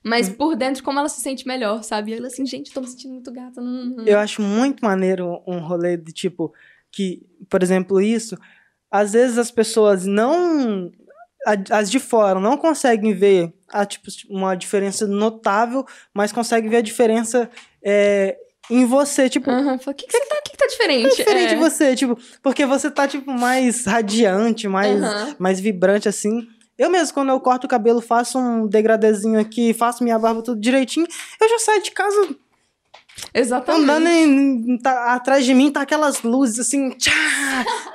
Mas 0.08 0.30
por 0.30 0.56
dentro, 0.56 0.84
como 0.84 1.00
ela 1.00 1.10
se 1.10 1.22
sente 1.22 1.48
melhor, 1.48 1.84
sabe? 1.84 2.12
E 2.12 2.16
ela 2.16 2.28
assim, 2.28 2.46
gente, 2.46 2.72
tô 2.72 2.82
me 2.82 2.88
sentindo 2.88 3.14
muito 3.14 3.32
gata. 3.32 3.62
nananã. 3.62 4.04
Eu 4.06 4.20
acho 4.20 4.42
muito 4.42 4.84
maneiro 4.84 5.42
um 5.48 5.60
rolê 5.60 5.98
de 5.98 6.12
tipo 6.12 6.54
que, 6.92 7.26
por 7.50 7.62
exemplo, 7.62 8.02
isso, 8.02 8.38
às 8.90 9.14
vezes 9.14 9.38
as 9.38 9.52
pessoas 9.52 10.06
não 10.06 10.92
as 11.70 11.90
de 11.90 12.00
fora 12.00 12.40
não 12.40 12.58
conseguem 12.58 13.14
ver 13.14 13.54
a, 13.70 13.86
tipo, 13.86 14.08
uma 14.30 14.56
diferença 14.56 15.08
notável, 15.08 15.86
mas 16.14 16.32
conseguem 16.32 16.70
ver 16.70 16.78
a 16.78 16.82
diferença 16.82 17.50
é, 17.82 18.38
em 18.70 18.86
você, 18.86 19.30
tipo, 19.30 19.46
fala, 19.46 19.76
o 19.76 19.94
que, 19.94 20.06
que, 20.06 20.12
você 20.12 20.26
tá, 20.26 20.42
que, 20.44 20.52
que 20.52 20.58
tá 20.58 20.68
diferente? 20.68 21.16
diferente 21.16 21.52
É. 21.52 21.56
de 21.56 21.56
você, 21.56 21.96
tipo, 21.96 22.18
porque 22.44 22.66
você 22.66 22.92
tá 22.92 23.08
tipo 23.08 23.32
mais 23.32 23.86
radiante, 23.86 24.68
mais 24.68 25.00
mais 25.40 25.60
vibrante 25.60 26.10
assim. 26.10 26.48
Eu 26.78 26.90
mesmo, 26.90 27.14
quando 27.14 27.30
eu 27.30 27.40
corto 27.40 27.66
o 27.66 27.70
cabelo, 27.70 28.02
faço 28.02 28.38
um 28.38 28.68
degradezinho 28.68 29.40
aqui, 29.40 29.74
faço 29.74 30.04
minha 30.04 30.18
barba 30.20 30.42
tudo 30.44 30.60
direitinho, 30.62 31.08
eu 31.42 31.50
já 31.50 31.60
saio 31.60 31.82
de 31.82 31.92
casa 31.92 32.36
Exatamente. 33.34 33.84
Andando 33.84 34.08
em- 34.08 34.78
tá- 34.78 35.14
atrás 35.16 35.44
de 35.44 35.54
mim, 35.54 35.72
tá 35.72 35.82
aquelas 35.82 36.22
luzes 36.22 36.60
assim, 36.60 36.92
tchá, 36.92 37.12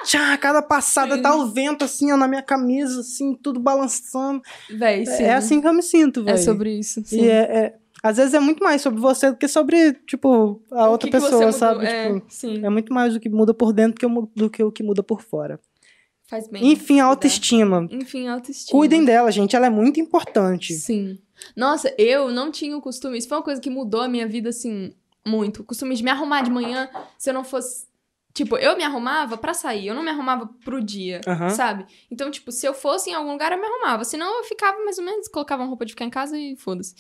tchá, 0.05 0.37
cada 0.37 0.61
passada 0.61 1.15
Sim. 1.17 1.23
tá 1.23 1.35
o 1.37 1.47
vento 1.47 1.85
assim, 1.85 2.11
ó, 2.13 2.17
na 2.17 2.27
minha 2.27 2.43
camisa, 2.43 3.01
assim, 3.01 3.35
tudo 3.41 3.61
balançando. 3.61 4.43
Véi, 4.69 5.07
sim. 5.07 5.23
É 5.23 5.35
assim 5.35 5.61
que 5.61 5.67
eu 5.69 5.73
me 5.73 5.83
sinto, 5.83 6.25
velho. 6.25 6.35
É 6.35 6.39
sobre 6.39 6.77
isso, 6.77 7.01
sim. 7.05 7.21
E 7.21 7.29
é, 7.29 7.37
é- 7.39 7.75
às 8.03 8.17
vezes 8.17 8.35
é 8.35 8.41
muito 8.41 8.65
mais 8.65 8.83
sobre 8.83 9.01
você 9.01 9.31
do 9.31 9.37
que 9.37 9.47
sobre, 9.47 9.93
tipo, 10.09 10.61
a 10.73 10.89
O 10.89 10.91
outra 10.91 11.09
pessoa, 11.09 11.53
sabe? 11.53 11.87
É, 11.87 12.13
Tipo, 12.15 12.25
sim. 12.29 12.65
é 12.65 12.69
muito 12.69 12.93
mais 12.93 13.15
o 13.15 13.21
que 13.21 13.29
muda 13.29 13.55
por 13.55 13.73
dentro 13.73 13.95
que 14.01 14.07
do 14.35 14.51
que 14.51 14.65
o 14.65 14.73
que 14.73 14.83
muda 14.83 15.05
por 15.05 15.23
fora. 15.23 15.61
Faz 16.33 16.49
bem. 16.49 16.73
Enfim, 16.73 16.99
autoestima. 16.99 17.87
Enfim, 17.91 18.27
autoestima. 18.27 18.79
Cuidem 18.79 19.05
dela, 19.05 19.31
gente, 19.31 19.55
ela 19.55 19.67
é 19.67 19.71
muito 19.71 20.01
importante. 20.01 20.73
Sim. 20.73 21.19
Nossa, 21.55 21.95
eu 21.99 22.31
não 22.31 22.51
tinha 22.51 22.75
o 22.75 22.81
costume. 22.81 23.19
Isso 23.19 23.29
foi 23.29 23.37
uma 23.37 23.45
coisa 23.45 23.61
que 23.61 23.69
mudou 23.69 24.01
a 24.01 24.09
minha 24.09 24.27
vida, 24.27 24.49
assim, 24.49 24.95
muito. 25.27 25.61
O 25.61 25.65
costume 25.65 25.95
de 25.95 26.03
me 26.03 26.11
arrumar 26.11 26.41
de 26.41 26.51
manhã, 26.51 26.89
se 27.19 27.29
eu 27.29 27.35
não 27.35 27.45
fosse. 27.45 27.87
Tipo, 28.33 28.57
eu 28.57 28.75
me 28.79 28.83
arrumava 28.83 29.37
pra 29.37 29.53
sair, 29.53 29.89
eu 29.89 29.95
não 29.95 30.03
me 30.03 30.09
arrumava 30.09 30.49
pro 30.65 30.83
dia, 30.83 31.21
Aham. 31.27 31.51
sabe? 31.51 31.85
Então, 32.11 32.31
tipo, 32.31 32.51
se 32.51 32.67
eu 32.67 32.73
fosse 32.73 33.11
em 33.11 33.13
algum 33.13 33.33
lugar, 33.33 33.53
eu 33.53 33.59
me 33.59 33.67
arrumava. 33.67 34.03
Senão, 34.03 34.39
eu 34.39 34.45
ficava 34.45 34.83
mais 34.87 34.97
ou 34.97 35.05
menos, 35.05 35.29
colocava 35.29 35.63
uma 35.63 35.69
roupa 35.69 35.85
de 35.85 35.93
ficar 35.93 36.07
em 36.07 36.11
casa 36.11 36.39
e 36.39 36.57
foda-se. 36.57 36.95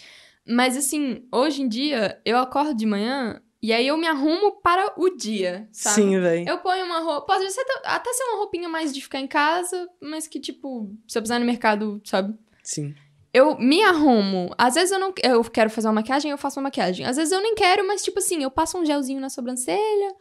Mas, 0.46 0.76
assim, 0.76 1.26
hoje 1.32 1.62
em 1.62 1.68
dia, 1.68 2.20
eu 2.22 2.36
acordo 2.36 2.74
de 2.74 2.84
manhã 2.84 3.40
e 3.62 3.72
aí 3.72 3.86
eu 3.86 3.96
me 3.96 4.06
arrumo 4.08 4.52
para 4.60 4.92
o 4.96 5.08
dia, 5.10 5.68
sabe? 5.70 5.94
Sim, 5.96 6.20
velho. 6.20 6.48
Eu 6.48 6.58
ponho 6.58 6.84
uma 6.84 6.98
roupa. 7.00 7.26
Pode 7.34 7.48
ser 7.50 7.60
até- 7.60 7.88
até 7.88 8.12
ser 8.12 8.24
uma 8.24 8.38
roupinha 8.38 8.68
mais 8.68 8.92
de 8.92 9.00
ficar 9.00 9.20
em 9.20 9.28
casa, 9.28 9.88
mas 10.00 10.26
que, 10.26 10.40
tipo, 10.40 10.90
se 11.06 11.16
eu 11.16 11.22
precisar 11.22 11.38
no 11.38 11.46
mercado, 11.46 12.00
sabe? 12.04 12.36
Sim. 12.62 12.94
eu 13.34 13.56
me 13.58 13.82
arrumo. 13.82 14.54
Às 14.58 14.74
vezes 14.74 14.90
eu 14.90 14.98
não 14.98 15.14
eu 15.22 15.42
quero 15.44 15.70
fazer 15.70 15.86
uma 15.88 15.94
maquiagem, 15.94 16.30
eu 16.30 16.36
faço 16.36 16.60
uma 16.60 16.64
maquiagem. 16.64 17.06
Às 17.06 17.16
vezes 17.16 17.32
eu 17.32 17.40
nem 17.40 17.54
quero, 17.54 17.86
mas 17.86 18.02
tipo 18.02 18.18
assim, 18.18 18.42
eu 18.42 18.50
passo 18.50 18.76
um 18.76 18.84
gelzinho 18.84 19.18
na 19.20 19.30
sobrancelha, 19.30 20.14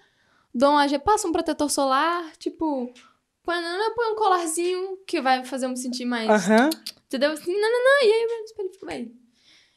dou 0.56 0.70
uma, 0.72 0.88
passo 1.00 1.28
um 1.28 1.32
protetor 1.34 1.70
solar, 1.70 2.32
tipo, 2.38 2.90
põe, 3.44 3.58
põe 3.96 4.12
um 4.14 4.16
colarzinho 4.16 4.98
que 5.06 5.20
vai 5.22 5.44
fazer 5.44 5.66
eu 5.66 5.70
me 5.72 5.78
sentir 5.78 6.06
mais, 6.06 6.30
Aham. 6.30 6.70
entendeu? 7.06 7.32
Assim, 7.34 7.52
não, 7.54 7.70
não, 7.70 7.84
não, 7.84 8.08
e 8.08 8.14
aí 8.14 8.28
o 8.42 8.44
espelho 8.46 8.72
fica 8.72 8.86
bem. 8.86 9.21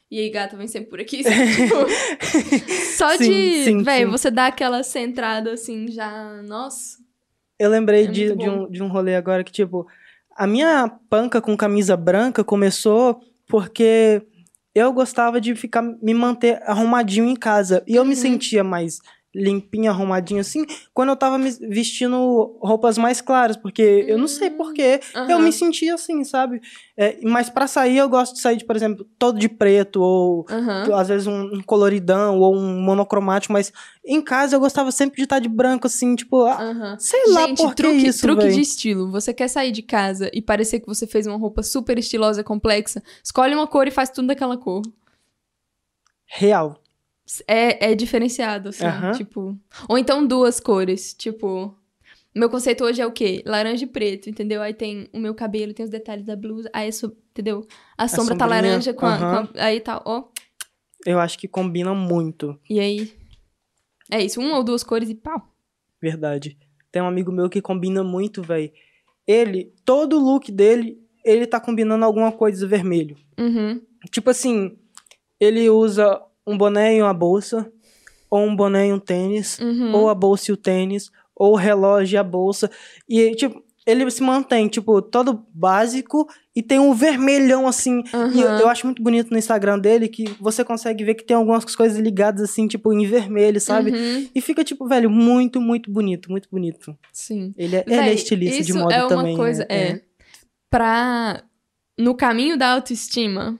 E 0.09 0.19
aí, 0.19 0.29
gata, 0.29 0.55
vem 0.55 0.67
sempre 0.67 0.89
por 0.89 0.99
aqui, 1.01 1.17
tipo, 1.23 1.75
só 2.97 3.17
Sim, 3.17 3.77
de, 3.79 3.83
velho, 3.83 4.11
você 4.11 4.29
dá 4.29 4.47
aquela 4.47 4.83
centrada 4.83 5.53
assim, 5.53 5.87
já, 5.89 6.41
nossa. 6.43 6.97
Eu 7.57 7.69
lembrei 7.69 8.03
É 8.03 8.07
de, 8.07 8.35
de, 8.35 8.49
um, 8.49 8.69
de 8.69 8.83
um 8.83 8.87
rolê 8.87 9.15
agora 9.15 9.43
que, 9.43 9.51
tipo, 9.51 9.87
a 10.35 10.45
minha 10.45 10.87
panca 11.09 11.41
com 11.41 11.55
camisa 11.57 11.95
branca 11.97 12.43
começou 12.43 13.19
porque 13.47 14.21
eu 14.73 14.91
gostava 14.91 15.39
de 15.39 15.55
ficar 15.55 15.81
me 15.81 16.13
manter 16.13 16.61
arrumadinho 16.63 17.25
em 17.27 17.35
casa. 17.35 17.83
E 17.87 17.95
eu 17.95 18.03
me 18.03 18.11
Uhum. 18.11 18.15
sentia 18.15 18.63
mais 18.63 18.99
limpinho, 19.35 19.91
arrumadinho 19.91 20.39
assim, 20.39 20.65
quando 20.93 21.09
eu 21.09 21.15
tava 21.15 21.37
me 21.37 21.51
vestindo 21.51 22.57
roupas 22.61 22.97
mais 22.97 23.19
claras, 23.19 23.57
porque 23.57 24.05
eu 24.07 24.17
não 24.17 24.27
sei 24.27 24.49
porquê, 24.49 25.01
eu 25.13 25.35
Aham. 25.37 25.39
me 25.39 25.51
sentia 25.51 25.93
assim, 25.95 26.23
sabe? 26.23 26.61
É, 26.97 27.19
mas 27.23 27.49
pra 27.49 27.67
sair 27.67 27.97
eu 27.97 28.07
gosto 28.07 28.35
de 28.35 28.39
sair, 28.39 28.55
de, 28.55 28.63
por 28.63 28.75
exemplo, 28.75 29.05
todo 29.19 29.37
de 29.37 29.49
preto 29.49 30.01
ou 30.01 30.45
Aham. 30.49 30.95
às 30.95 31.09
vezes 31.09 31.27
um, 31.27 31.55
um 31.55 31.61
coloridão 31.61 32.39
ou 32.39 32.55
um 32.55 32.79
monocromático, 32.81 33.51
mas 33.51 33.73
em 34.05 34.21
casa 34.21 34.55
eu 34.55 34.59
gostava 34.59 34.91
sempre 34.91 35.17
de 35.17 35.23
estar 35.23 35.39
de 35.39 35.49
branco 35.49 35.87
assim, 35.87 36.15
tipo, 36.15 36.43
Aham. 36.45 36.95
sei 36.97 37.33
lá 37.33 37.47
Gente, 37.47 37.57
por 37.57 37.75
que 37.75 37.83
truque, 37.83 38.07
isso, 38.07 38.21
truque 38.21 38.47
de 38.47 38.61
estilo. 38.61 39.11
Você 39.11 39.33
quer 39.33 39.49
sair 39.49 39.71
de 39.71 39.81
casa 39.81 40.31
e 40.33 40.41
parecer 40.41 40.79
que 40.79 40.87
você 40.87 41.05
fez 41.05 41.27
uma 41.27 41.37
roupa 41.37 41.61
super 41.61 41.97
estilosa, 41.99 42.43
complexa? 42.43 43.03
Escolhe 43.21 43.53
uma 43.53 43.67
cor 43.67 43.87
e 43.87 43.91
faz 43.91 44.09
tudo 44.09 44.27
daquela 44.27 44.57
cor. 44.57 44.81
Real. 46.25 46.81
É, 47.47 47.91
é 47.91 47.95
diferenciado, 47.95 48.69
assim, 48.69 48.85
tipo... 49.17 49.57
Ou 49.89 49.97
então 49.97 50.25
duas 50.25 50.59
cores, 50.59 51.13
tipo... 51.13 51.75
Meu 52.35 52.49
conceito 52.49 52.83
hoje 52.83 53.01
é 53.01 53.05
o 53.07 53.11
quê? 53.13 53.41
Laranja 53.45 53.85
e 53.85 53.87
preto, 53.87 54.29
entendeu? 54.29 54.61
Aí 54.61 54.73
tem 54.73 55.07
o 55.13 55.19
meu 55.19 55.33
cabelo, 55.33 55.73
tem 55.73 55.85
os 55.85 55.89
detalhes 55.89 56.25
da 56.25 56.35
blusa, 56.35 56.69
aí, 56.73 56.91
so- 56.91 57.15
entendeu? 57.31 57.65
A 57.97 58.07
sombra 58.09 58.35
tá 58.37 58.45
laranja 58.45 58.93
com 58.93 59.05
a, 59.05 59.17
com 59.17 59.25
a- 59.57 59.63
Aí 59.65 59.79
tá, 59.79 60.01
ó. 60.05 60.25
Eu 61.05 61.17
acho 61.19 61.37
que 61.39 61.47
combina 61.47 61.93
muito, 61.93 62.59
E 62.69 62.79
aí... 62.79 63.13
É 64.11 64.21
isso, 64.23 64.39
uma 64.39 64.57
ou 64.57 64.63
duas 64.63 64.83
cores 64.83 65.09
e 65.09 65.15
pau. 65.15 65.41
verdade. 66.01 66.57
Tem 66.91 67.01
um 67.01 67.07
amigo 67.07 67.31
meu 67.31 67.49
que 67.49 67.61
combina 67.61 68.03
muito, 68.03 68.43
velho. 68.43 68.71
Ele, 69.25 69.73
todo 69.83 70.19
look 70.19 70.51
dele, 70.51 70.99
ele 71.25 71.47
tá 71.47 71.59
combinando 71.59 72.05
alguma 72.05 72.31
coisa 72.31 72.67
vermelho. 72.67 73.17
Uhum. 73.39 73.81
Tipo 74.11 74.29
assim, 74.29 74.77
ele 75.39 75.67
usa 75.69 76.21
um 76.45 76.57
boné 76.57 76.95
e 76.97 77.01
uma 77.01 77.13
bolsa, 77.13 77.71
ou 78.29 78.39
um 78.45 78.55
boné 78.55 78.87
e 78.87 78.93
um 78.93 78.99
tênis, 78.99 79.59
Uhum. 79.59 79.93
ou 79.95 80.09
a 80.09 80.15
bolsa 80.15 80.51
e 80.51 80.53
o 80.53 80.57
tênis, 80.57 81.11
ou 81.35 81.53
o 81.53 81.55
relógio 81.55 82.15
e 82.15 82.17
a 82.17 82.23
bolsa. 82.23 82.69
E, 83.07 83.31
tipo, 83.35 83.63
ele 83.85 84.09
se 84.09 84.23
mantém, 84.23 84.67
tipo, 84.67 84.99
todo 85.01 85.45
básico 85.53 86.27
e 86.55 86.63
tem 86.63 86.79
um 86.79 86.91
vermelhão, 86.93 87.67
assim. 87.67 88.01
E 88.33 88.41
eu, 88.41 88.47
Aham. 88.47 88.59
eu 88.61 88.67
acho 88.67 88.87
muito 88.87 89.01
bonito 89.03 89.29
no 89.31 89.37
Instagram 89.37 89.77
dele 89.77 90.07
que 90.07 90.25
você 90.39 90.63
consegue 90.65 91.03
ver 91.03 91.13
que 91.13 91.23
tem 91.23 91.37
algumas 91.37 91.63
coisas 91.75 91.99
ligadas, 91.99 92.41
assim, 92.49 92.67
tipo, 92.67 92.91
em 92.91 93.05
vermelho, 93.05 93.61
sabe? 93.61 93.91
Uhum. 93.91 94.27
E 94.33 94.41
fica, 94.41 94.63
tipo, 94.63 94.87
velho, 94.87 95.09
muito, 95.09 95.61
muito 95.61 95.91
bonito, 95.91 96.31
muito 96.31 96.49
bonito. 96.49 96.97
Sim. 97.13 97.53
Ele 97.55 97.75
é, 97.75 97.83
ele 97.85 97.95
é 97.95 98.03
Véi, 98.05 98.13
estilista 98.15 98.63
de 98.63 98.73
moda 98.73 98.95
é 98.95 98.99
uma 99.01 99.09
também. 99.09 99.35
coisa, 99.37 99.65
é. 99.69 99.81
é. 99.89 100.01
Pra. 100.69 101.43
No 101.97 102.13
caminho 102.15 102.57
da 102.57 102.73
autoestima, 102.73 103.57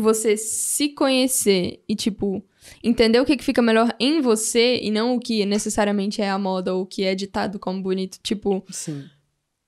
você 0.00 0.36
se 0.36 0.90
conhecer 0.90 1.82
e, 1.88 1.94
tipo, 1.94 2.42
entender 2.82 3.20
o 3.20 3.24
que, 3.24 3.36
que 3.36 3.44
fica 3.44 3.62
melhor 3.62 3.94
em 3.98 4.20
você 4.20 4.78
e 4.82 4.90
não 4.90 5.14
o 5.16 5.20
que 5.20 5.44
necessariamente 5.46 6.20
é 6.20 6.28
a 6.30 6.38
moda 6.38 6.74
ou 6.74 6.82
o 6.82 6.86
que 6.86 7.04
é 7.04 7.14
ditado 7.14 7.58
como 7.58 7.82
bonito. 7.82 8.18
Tipo, 8.22 8.64
Sim. 8.70 9.04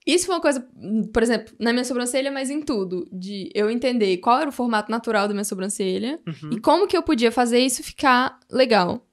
isso 0.07 0.27
foi 0.27 0.35
uma 0.35 0.41
coisa, 0.41 0.67
por 1.13 1.23
exemplo, 1.23 1.55
na 1.59 1.73
minha 1.73 1.85
sobrancelha, 1.85 2.31
mas 2.31 2.51
em 2.51 2.61
tudo. 2.61 3.09
De 3.13 3.51
eu 3.55 3.71
entender 3.71 4.17
qual 4.19 4.41
era 4.41 4.49
o 4.49 4.53
formato 4.53 4.91
natural 4.91 5.27
da 5.29 5.35
minha 5.35 5.45
sobrancelha 5.45 6.19
Uhum. 6.27 6.51
e 6.53 6.61
como 6.61 6.87
que 6.87 6.97
eu 6.97 7.03
podia 7.03 7.31
fazer 7.33 7.61
isso 7.61 7.83
ficar 7.83 8.39
legal. 8.51 9.05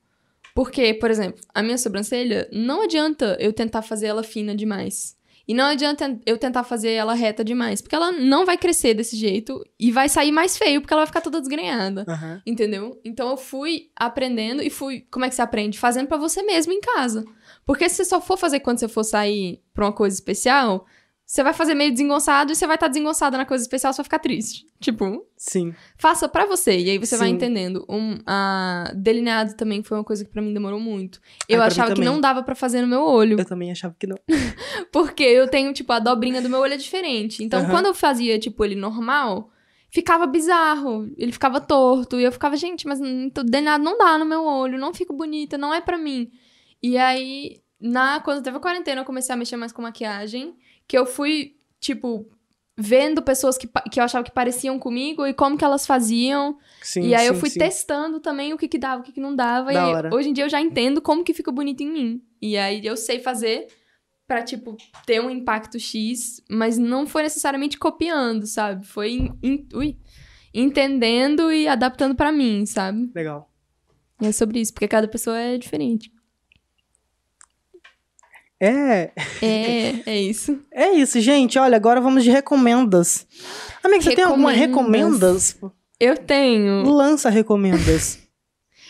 Porque, 0.54 0.94
por 0.94 1.12
exemplo, 1.12 1.42
a 1.54 1.62
minha 1.62 1.78
sobrancelha, 1.78 2.48
não 2.52 2.84
adianta 2.84 3.36
eu 3.42 3.52
tentar 3.52 3.82
fazer 3.82 4.06
ela 4.08 4.24
fina 4.24 4.56
demais. 4.56 5.16
E 5.48 5.54
não 5.54 5.66
adianta 5.66 6.20
eu 6.26 6.38
tentar 6.38 6.64
fazer 6.64 6.92
ela 6.92 7.14
reta 7.14 7.44
demais. 7.44 7.82
Porque 7.82 7.96
ela 7.96 8.12
não 8.12 8.46
vai 8.46 8.58
crescer 8.58 8.94
desse 8.94 9.16
jeito 9.16 9.64
e 9.80 9.92
vai 9.92 10.10
sair 10.10 10.32
mais 10.32 10.58
feio, 10.58 10.82
porque 10.82 10.94
ela 10.94 11.02
vai 11.02 11.08
ficar 11.08 11.22
toda 11.22 11.40
desgrenhada. 11.40 12.06
Aham. 12.08 12.42
Entendeu? 12.46 13.00
Então 13.04 13.30
eu 13.30 13.38
fui 13.38 13.90
aprendendo 13.96 14.62
e 14.62 14.70
fui. 14.70 15.06
Como 15.12 15.26
é 15.26 15.30
que 15.30 15.36
você 15.36 15.42
aprende? 15.42 15.78
Fazendo 15.80 16.08
pra 16.08 16.18
você 16.18 16.42
mesmo 16.44 16.74
em 16.74 16.82
casa. 16.82 17.24
Porque 17.66 17.88
se 17.90 17.96
você 17.96 18.06
só 18.06 18.22
for 18.22 18.38
fazer 18.38 18.60
quando 18.60 18.80
você 18.80 18.88
for 18.88 19.04
sair 19.04 19.62
pra 19.74 19.86
uma 19.86 19.94
coisa 19.94 20.16
especial, 20.16 20.86
você 21.26 21.42
vai 21.42 21.54
fazer 21.54 21.74
meio 21.74 21.92
desengonçado 21.92 22.52
e 22.52 22.56
você 22.56 22.68
vai 22.68 22.76
estar 22.76 22.88
desengonçada 22.88 23.36
na 23.36 23.46
coisa 23.46 23.64
especial, 23.64 23.92
você 23.92 23.98
vai 23.98 24.04
ficar 24.04 24.20
triste. 24.20 24.68
Tipo, 24.80 25.26
Sim. 25.36 25.74
faça 25.98 26.30
pra 26.30 26.46
você. 26.46 26.78
E 26.78 26.90
aí 26.92 27.00
você 27.00 27.18
vai 27.18 27.30
Sim. 27.30 27.36
entendendo. 27.36 27.84
Um, 27.90 28.20
a 28.28 28.92
delineado 28.96 29.56
também 29.56 29.82
foi 29.82 29.98
uma 29.98 30.04
coisa 30.04 30.24
que 30.24 30.30
pra 30.30 30.42
mim 30.42 30.54
demorou 30.54 30.80
muito. 30.80 31.20
Eu 31.50 31.64
achava 31.64 31.96
que 31.96 32.02
não 32.02 32.22
dava 32.22 32.44
pra 32.44 32.54
fazer 32.54 32.82
no 32.82 32.88
meu 32.88 33.02
olho. 33.02 33.40
Eu 33.40 33.46
também 33.46 33.72
achava 33.72 33.96
que 33.98 34.06
não. 34.06 34.18
Porque 34.94 35.24
eu 35.24 35.48
tenho, 35.48 35.74
tipo, 35.74 35.92
a 35.92 35.98
dobrinha 35.98 36.44
do 36.44 36.50
meu 36.50 36.60
olho 36.60 36.76
é 36.76 36.78
diferente. 36.78 37.44
Então, 37.44 37.62
Aham. 37.62 37.72
quando 37.72 37.86
eu 37.88 37.96
fazia, 37.96 38.38
tipo, 38.38 38.64
ele 38.64 38.76
normal, 38.76 39.50
ficava 39.90 40.28
bizarro. 40.28 41.12
Ele 41.18 41.32
ficava 41.32 41.60
torto. 41.60 42.20
E 42.20 42.24
eu 42.24 42.32
ficava, 42.32 42.56
gente, 42.56 42.86
mas 42.86 43.00
delineado 43.00 43.84
não 43.84 43.98
dá 43.98 44.16
no 44.20 44.26
meu 44.26 44.44
olho. 44.44 44.78
Não 44.78 44.94
fico 44.94 45.12
bonita, 45.12 45.58
não 45.58 45.74
é 45.74 45.82
pra 45.82 45.98
mim. 45.98 46.30
E 46.84 47.00
aí, 47.00 47.62
na, 47.82 48.20
quando 48.20 48.44
teve 48.44 48.58
a 48.58 48.60
quarentena, 48.60 49.02
eu 49.02 49.06
comecei 49.06 49.34
a 49.34 49.38
mexer 49.38 49.58
mais 49.58 49.72
com 49.72 49.82
maquiagem. 49.82 50.56
Que 50.88 50.98
eu 50.98 51.06
fui, 51.06 51.56
tipo, 51.80 52.30
vendo 52.78 53.22
pessoas 53.22 53.58
que, 53.58 53.68
que 53.92 54.00
eu 54.00 54.04
achava 54.04 54.24
que 54.24 54.32
pareciam 54.32 54.78
comigo 54.78 55.26
e 55.26 55.34
como 55.34 55.58
que 55.58 55.64
elas 55.66 55.86
faziam. 55.86 56.58
Sim, 56.82 57.08
e 57.08 57.16
aí 57.16 57.26
eu 57.28 57.34
sim, 57.36 57.40
fui 57.40 57.50
sim. 57.50 57.60
testando 57.60 58.20
também 58.20 58.54
o 58.54 58.58
que 58.58 58.68
que 58.68 58.78
dava, 58.78 59.02
o 59.02 59.04
que 59.06 59.12
que 59.14 59.22
não 59.22 59.36
dava. 59.36 59.72
Da 59.72 59.74
e 59.74 59.96
aí, 59.96 60.14
hoje 60.14 60.30
em 60.30 60.34
dia 60.34 60.44
eu 60.46 60.50
já 60.50 60.62
entendo 60.62 61.02
como 61.02 61.24
que 61.24 61.34
fica 61.34 61.52
bonito 61.52 61.82
em 61.82 61.92
mim. 61.92 62.22
E 62.42 62.58
aí 62.58 62.86
eu 62.86 62.98
sei 62.98 63.20
fazer 63.20 63.68
pra, 64.28 64.44
tipo, 64.44 64.76
ter 65.06 65.22
um 65.22 65.30
impacto 65.30 65.80
X, 65.80 66.44
mas 66.50 66.78
não 66.78 67.06
foi 67.06 67.24
necessariamente 67.24 67.78
copiando, 67.78 68.46
sabe? 68.48 68.86
Foi 68.86 69.12
em- 69.12 69.40
em- 69.44 69.68
ui, 69.74 69.98
entendendo 70.54 71.52
e 71.52 71.68
adaptando 71.68 72.16
pra 72.16 72.32
mim, 72.32 72.66
sabe? 72.66 73.12
Legal. 73.14 73.52
E 74.22 74.26
é 74.28 74.32
sobre 74.32 74.60
isso, 74.60 74.74
porque 74.74 74.88
cada 74.88 75.08
pessoa 75.08 75.38
é 75.38 75.58
diferente. 75.58 76.12
É, 78.62 79.12
É, 79.42 79.94
é 80.06 80.22
isso. 80.22 80.60
é 80.72 80.92
isso, 80.94 81.20
gente. 81.20 81.60
Olha, 81.60 81.76
agora 81.76 82.00
vamos 82.00 82.24
de 82.24 82.30
recomendas. 82.32 83.28
Amiga, 83.84 84.02
você 84.04 84.16
tem 84.16 84.24
alguma 84.24 84.52
Recomendas. 84.52 85.58
Eu 86.00 86.18
tenho. 86.18 86.84
Lança 86.90 87.30
recomendas. 87.30 88.20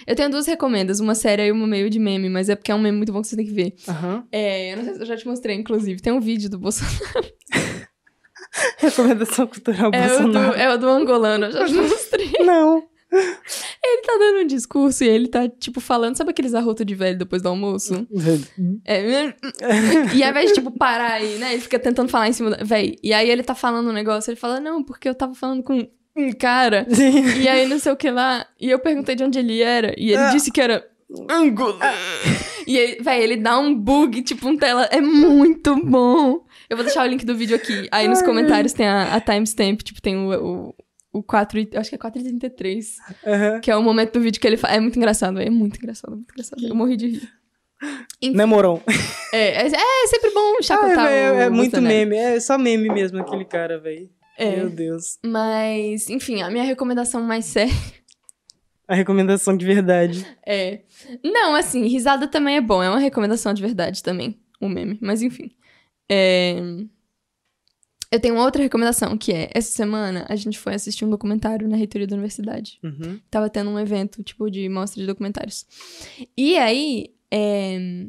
Eu 0.05 0.15
tenho 0.15 0.29
duas 0.29 0.45
recomendas, 0.45 0.99
uma 0.99 1.15
séria 1.15 1.47
e 1.47 1.51
uma 1.51 1.65
meio 1.65 1.89
de 1.89 1.97
meme, 1.97 2.29
mas 2.29 2.47
é 2.47 2.55
porque 2.55 2.71
é 2.71 2.75
um 2.75 2.79
meme 2.79 2.97
muito 2.97 3.11
bom 3.11 3.21
que 3.21 3.27
você 3.27 3.35
tem 3.35 3.45
que 3.45 3.51
ver. 3.53 3.73
Aham. 3.87 4.23
É, 4.31 4.71
eu 4.73 4.77
não 4.77 4.83
sei 4.83 4.93
se 4.93 4.99
eu 4.99 5.05
já 5.05 5.17
te 5.17 5.25
mostrei, 5.27 5.55
inclusive. 5.55 5.99
Tem 5.99 6.13
um 6.13 6.19
vídeo 6.19 6.47
do 6.47 6.59
Bolsonaro. 6.59 6.95
Recomendação 8.77 9.47
cultural 9.47 9.91
É 9.93 10.05
o, 10.05 10.17
do, 10.17 10.23
Bolsonaro. 10.23 10.53
é 10.55 10.73
o 10.73 10.77
do 10.77 10.87
angolano, 10.89 11.45
eu 11.45 11.51
já 11.51 11.65
te 11.65 11.73
mostrei. 11.73 12.31
Não. 12.41 12.83
Ele 13.83 14.01
tá 14.01 14.13
dando 14.19 14.39
um 14.43 14.47
discurso 14.47 15.03
e 15.03 15.07
ele 15.07 15.27
tá, 15.27 15.47
tipo, 15.47 15.79
falando, 15.79 16.15
sabe 16.17 16.31
aqueles 16.31 16.53
arrotos 16.53 16.85
de 16.85 16.95
velho 16.95 17.17
depois 17.17 17.41
do 17.41 17.49
almoço? 17.49 18.07
É, 18.85 19.33
e 20.13 20.23
ao 20.23 20.29
invés 20.31 20.49
de, 20.49 20.55
tipo, 20.55 20.71
parar 20.71 21.13
aí, 21.13 21.35
né? 21.37 21.53
Ele 21.53 21.61
fica 21.61 21.79
tentando 21.79 22.09
falar 22.09 22.27
em 22.29 22.33
cima 22.33 22.49
da. 22.51 22.63
Véi, 22.63 22.95
e 23.03 23.13
aí 23.13 23.29
ele 23.29 23.43
tá 23.43 23.55
falando 23.55 23.89
um 23.89 23.93
negócio, 23.93 24.29
ele 24.31 24.39
fala, 24.39 24.59
não, 24.59 24.83
porque 24.83 25.07
eu 25.07 25.15
tava 25.15 25.33
falando 25.35 25.63
com 25.63 25.87
um 26.17 26.31
cara, 26.33 26.85
Sim. 26.89 27.39
e 27.41 27.47
aí 27.47 27.67
não 27.67 27.77
sei 27.79 27.91
o 27.91 27.95
que 27.97 28.09
lá. 28.09 28.45
E 28.59 28.69
eu 28.69 28.79
perguntei 28.79 29.15
de 29.15 29.23
onde 29.23 29.37
ele 29.39 29.61
era, 29.61 29.93
e 29.97 30.07
ele 30.11 30.17
Ah. 30.23 30.29
disse 30.31 30.51
que 30.51 30.61
era. 30.61 30.85
Angola. 31.29 31.77
E 32.65 32.79
aí, 32.79 32.97
véi, 32.99 33.21
ele 33.23 33.37
dá 33.37 33.59
um 33.59 33.75
bug, 33.75 34.23
tipo, 34.23 34.47
um 34.49 34.57
tela. 34.57 34.85
É 34.91 34.99
muito 34.99 35.75
bom. 35.85 36.43
Eu 36.67 36.75
vou 36.75 36.83
deixar 36.83 37.03
o 37.03 37.07
link 37.07 37.23
do 37.23 37.35
vídeo 37.35 37.55
aqui. 37.55 37.87
Aí 37.91 38.07
nos 38.07 38.19
Ai. 38.19 38.25
comentários 38.25 38.73
tem 38.73 38.87
a, 38.87 39.13
a 39.13 39.21
timestamp, 39.21 39.81
tipo, 39.83 40.01
tem 40.01 40.15
o. 40.17 40.31
o 40.69 40.75
o 41.19 41.23
4, 41.23 41.59
e- 41.59 41.69
acho 41.75 41.89
que 41.89 41.95
é 41.95 41.99
4,33. 41.99 42.95
Aham. 43.25 43.59
Que 43.61 43.71
é 43.71 43.75
o 43.75 43.81
momento 43.83 44.13
do 44.13 44.21
vídeo 44.21 44.39
que 44.39 44.47
ele 44.47 44.57
fala. 44.57 44.75
É 44.75 44.79
muito 44.79 44.97
engraçado, 44.97 45.39
é 45.39 45.49
muito 45.49 45.77
engraçado, 45.77 46.15
muito 46.15 46.31
engraçado. 46.31 46.63
Eu 46.65 46.75
morri 46.75 46.97
de 46.97 47.07
rir. 47.07 47.29
Namorou. 48.33 48.81
É, 49.33 49.63
é, 49.63 49.67
é 49.67 50.07
sempre 50.07 50.31
bom 50.31 50.55
Ah, 50.59 50.63
chacotar 50.63 51.07
é, 51.11 51.31
o 51.31 51.35
é 51.35 51.49
muito 51.49 51.81
meme. 51.81 52.15
É 52.15 52.39
só 52.39 52.57
meme 52.57 52.89
mesmo 52.89 53.19
aquele 53.19 53.45
cara, 53.45 53.77
velho. 53.77 54.09
É. 54.37 54.55
Meu 54.57 54.69
Deus. 54.69 55.17
Mas, 55.25 56.09
enfim, 56.09 56.41
a 56.41 56.49
minha 56.49 56.63
recomendação 56.63 57.21
mais 57.21 57.45
séria 57.45 57.73
A 58.87 58.93
recomendação 58.95 59.55
de 59.55 59.65
verdade. 59.65 60.25
é. 60.45 60.81
Não, 61.23 61.55
assim, 61.55 61.87
risada 61.87 62.27
também 62.27 62.57
é 62.57 62.61
bom. 62.61 62.81
É 62.83 62.89
uma 62.89 62.99
recomendação 62.99 63.53
de 63.53 63.61
verdade 63.61 64.01
também. 64.03 64.39
O 64.59 64.67
meme. 64.69 64.97
Mas, 65.01 65.21
enfim. 65.21 65.51
É. 66.09 66.55
Eu 68.11 68.19
tenho 68.19 68.35
outra 68.35 68.61
recomendação, 68.61 69.17
que 69.17 69.33
é, 69.33 69.49
essa 69.53 69.71
semana 69.71 70.25
a 70.29 70.35
gente 70.35 70.59
foi 70.59 70.73
assistir 70.73 71.05
um 71.05 71.09
documentário 71.09 71.67
na 71.67 71.75
reitoria 71.75 72.07
da 72.07 72.15
universidade. 72.15 72.79
Uhum. 72.83 73.19
Tava 73.29 73.49
tendo 73.49 73.69
um 73.69 73.79
evento, 73.79 74.23
tipo, 74.23 74.49
de 74.49 74.69
mostra 74.69 75.01
de 75.01 75.07
documentários. 75.07 75.65
E 76.37 76.57
aí, 76.57 77.13
é, 77.31 78.05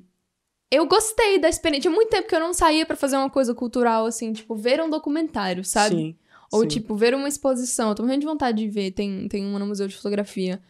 eu 0.71 0.87
gostei 0.87 1.39
da 1.39 1.49
experiência. 1.49 1.83
Tinha 1.83 1.95
muito 1.95 2.11
tempo 2.11 2.29
que 2.29 2.35
eu 2.35 2.41
não 2.41 2.53
saía 2.53 2.85
pra 2.85 2.97
fazer 2.97 3.17
uma 3.17 3.31
coisa 3.31 3.55
cultural, 3.55 4.07
assim, 4.07 4.33
tipo, 4.33 4.55
ver 4.55 4.81
um 4.81 4.91
documentário, 4.91 5.65
sabe? 5.65 5.97
Sim. 5.97 6.17
Ou, 6.53 6.63
sim. 6.63 6.69
tipo, 6.69 6.95
ver 6.95 7.15
uma 7.15 7.29
exposição. 7.29 7.89
Eu 7.89 7.95
tô 7.95 8.03
morrendo 8.03 8.21
de 8.21 8.27
vontade 8.27 8.59
de 8.59 8.69
ver. 8.69 8.91
Tem, 8.93 9.27
tem 9.29 9.45
uma 9.45 9.59
no 9.59 9.67
Museu 9.67 9.89
de 9.89 9.97
Fotografia. 9.97 10.61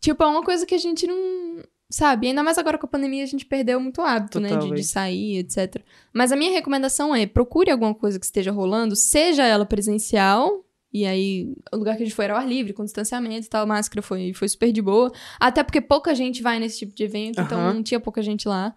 Tipo, 0.00 0.22
é 0.22 0.26
uma 0.26 0.42
coisa 0.42 0.66
que 0.66 0.74
a 0.74 0.78
gente 0.78 1.06
não. 1.06 1.62
Sabe? 1.90 2.26
Ainda 2.26 2.42
mais 2.42 2.58
agora 2.58 2.76
com 2.76 2.84
a 2.84 2.88
pandemia, 2.88 3.22
a 3.22 3.26
gente 3.26 3.46
perdeu 3.46 3.80
muito 3.80 4.02
hábito, 4.02 4.38
né? 4.38 4.56
De, 4.56 4.70
de 4.70 4.84
sair, 4.84 5.38
etc. 5.38 5.82
Mas 6.12 6.30
a 6.30 6.36
minha 6.36 6.52
recomendação 6.52 7.14
é: 7.14 7.26
procure 7.26 7.70
alguma 7.70 7.94
coisa 7.94 8.18
que 8.18 8.26
esteja 8.26 8.52
rolando, 8.52 8.94
seja 8.94 9.44
ela 9.44 9.64
presencial. 9.64 10.64
E 10.92 11.06
aí, 11.06 11.54
o 11.72 11.76
lugar 11.76 11.96
que 11.96 12.02
a 12.02 12.06
gente 12.06 12.14
foi 12.14 12.26
era 12.26 12.34
ao 12.34 12.40
ar 12.40 12.48
livre, 12.48 12.72
com 12.72 12.84
distanciamento 12.84 13.46
e 13.46 13.50
tal, 13.50 13.66
máscara 13.66 14.00
foi, 14.02 14.32
foi 14.32 14.48
super 14.48 14.72
de 14.72 14.80
boa. 14.80 15.12
Até 15.38 15.62
porque 15.62 15.80
pouca 15.80 16.14
gente 16.14 16.42
vai 16.42 16.58
nesse 16.58 16.78
tipo 16.78 16.94
de 16.94 17.04
evento, 17.04 17.40
então 17.40 17.58
Aham. 17.58 17.74
não 17.74 17.82
tinha 17.82 18.00
pouca 18.00 18.22
gente 18.22 18.48
lá. 18.48 18.74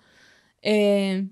É... 0.64 1.24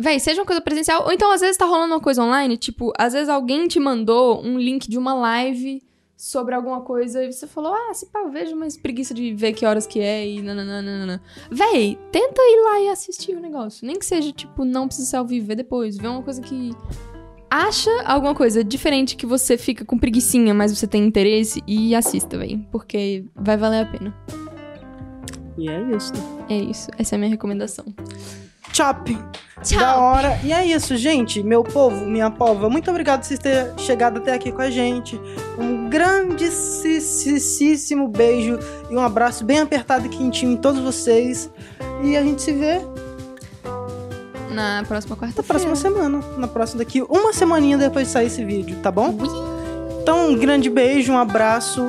Véi, 0.00 0.18
seja 0.18 0.40
uma 0.40 0.46
coisa 0.46 0.60
presencial, 0.60 1.04
ou 1.04 1.12
então 1.12 1.30
às 1.30 1.40
vezes 1.40 1.56
tá 1.56 1.66
rolando 1.66 1.94
uma 1.94 2.00
coisa 2.00 2.22
online, 2.22 2.56
tipo, 2.56 2.92
às 2.98 3.12
vezes 3.12 3.28
alguém 3.28 3.68
te 3.68 3.78
mandou 3.78 4.42
um 4.42 4.58
link 4.58 4.88
de 4.88 4.98
uma 4.98 5.14
live 5.14 5.82
sobre 6.20 6.54
alguma 6.54 6.82
coisa 6.82 7.24
e 7.24 7.32
você 7.32 7.46
falou, 7.46 7.72
ah, 7.72 7.94
se 7.94 8.04
pá, 8.04 8.18
eu 8.18 8.30
vejo, 8.30 8.54
mas 8.54 8.76
preguiça 8.76 9.14
de 9.14 9.32
ver 9.32 9.54
que 9.54 9.64
horas 9.64 9.86
que 9.86 10.00
é 10.00 10.28
e 10.28 10.42
nananana. 10.42 11.22
Véi, 11.50 11.98
tenta 12.12 12.42
ir 12.42 12.62
lá 12.62 12.80
e 12.82 12.88
assistir 12.90 13.34
o 13.34 13.40
negócio. 13.40 13.86
Nem 13.86 13.98
que 13.98 14.04
seja, 14.04 14.30
tipo, 14.30 14.62
não 14.62 14.86
precisa 14.86 15.08
ser 15.08 15.16
ao 15.16 15.24
vivo, 15.24 15.46
vê 15.46 15.54
depois, 15.54 15.96
vê 15.96 16.06
uma 16.06 16.22
coisa 16.22 16.42
que. 16.42 16.72
Acha 17.48 17.90
alguma 18.04 18.34
coisa 18.34 18.62
diferente 18.62 19.16
que 19.16 19.26
você 19.26 19.56
fica 19.56 19.84
com 19.84 19.98
preguiçinha, 19.98 20.52
mas 20.54 20.76
você 20.76 20.86
tem 20.86 21.04
interesse 21.04 21.62
e 21.66 21.94
assista, 21.96 22.38
véi. 22.38 22.64
Porque 22.70 23.24
vai 23.34 23.56
valer 23.56 23.80
a 23.80 23.86
pena. 23.86 24.14
E 25.56 25.68
é 25.68 25.96
isso. 25.96 26.12
É 26.48 26.54
isso. 26.54 26.90
Essa 26.98 27.14
é 27.14 27.16
a 27.16 27.18
minha 27.18 27.30
recomendação. 27.30 27.86
Chop! 28.72 29.16
Da 29.78 29.96
hora. 29.98 30.40
E 30.42 30.52
é 30.54 30.64
isso, 30.64 30.96
gente. 30.96 31.42
Meu 31.42 31.62
povo, 31.62 32.06
minha 32.06 32.30
pova, 32.30 32.70
muito 32.70 32.90
obrigado 32.90 33.20
por 33.20 33.26
vocês 33.26 33.38
terem 33.38 33.76
chegado 33.76 34.16
até 34.18 34.32
aqui 34.32 34.50
com 34.50 34.62
a 34.62 34.70
gente. 34.70 35.20
Um 35.58 35.90
grandíssimo 35.90 37.28
beijo 38.08 38.58
e 38.88 38.96
um 38.96 39.00
abraço 39.00 39.44
bem 39.44 39.60
apertado 39.60 40.06
e 40.06 40.08
quentinho 40.08 40.52
em 40.52 40.56
todos 40.56 40.80
vocês. 40.80 41.50
E 42.02 42.16
a 42.16 42.22
gente 42.22 42.40
se 42.40 42.52
vê 42.52 42.80
Na 44.50 44.82
próxima 44.88 45.14
na 45.14 45.20
quarta-feira. 45.20 45.46
próxima 45.46 45.76
semana. 45.76 46.20
Na 46.38 46.48
próxima 46.48 46.78
daqui, 46.78 47.02
uma 47.02 47.34
semaninha 47.34 47.76
depois 47.76 48.06
de 48.06 48.12
sair 48.14 48.28
esse 48.28 48.42
vídeo, 48.42 48.78
tá 48.82 48.90
bom? 48.90 49.14
Então, 50.00 50.30
um 50.30 50.38
grande 50.38 50.70
beijo, 50.70 51.12
um 51.12 51.18
abraço 51.18 51.84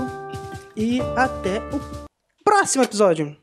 e 0.75 1.01
até 1.15 1.59
o 1.73 1.79
próximo 2.43 2.83
episódio. 2.83 3.40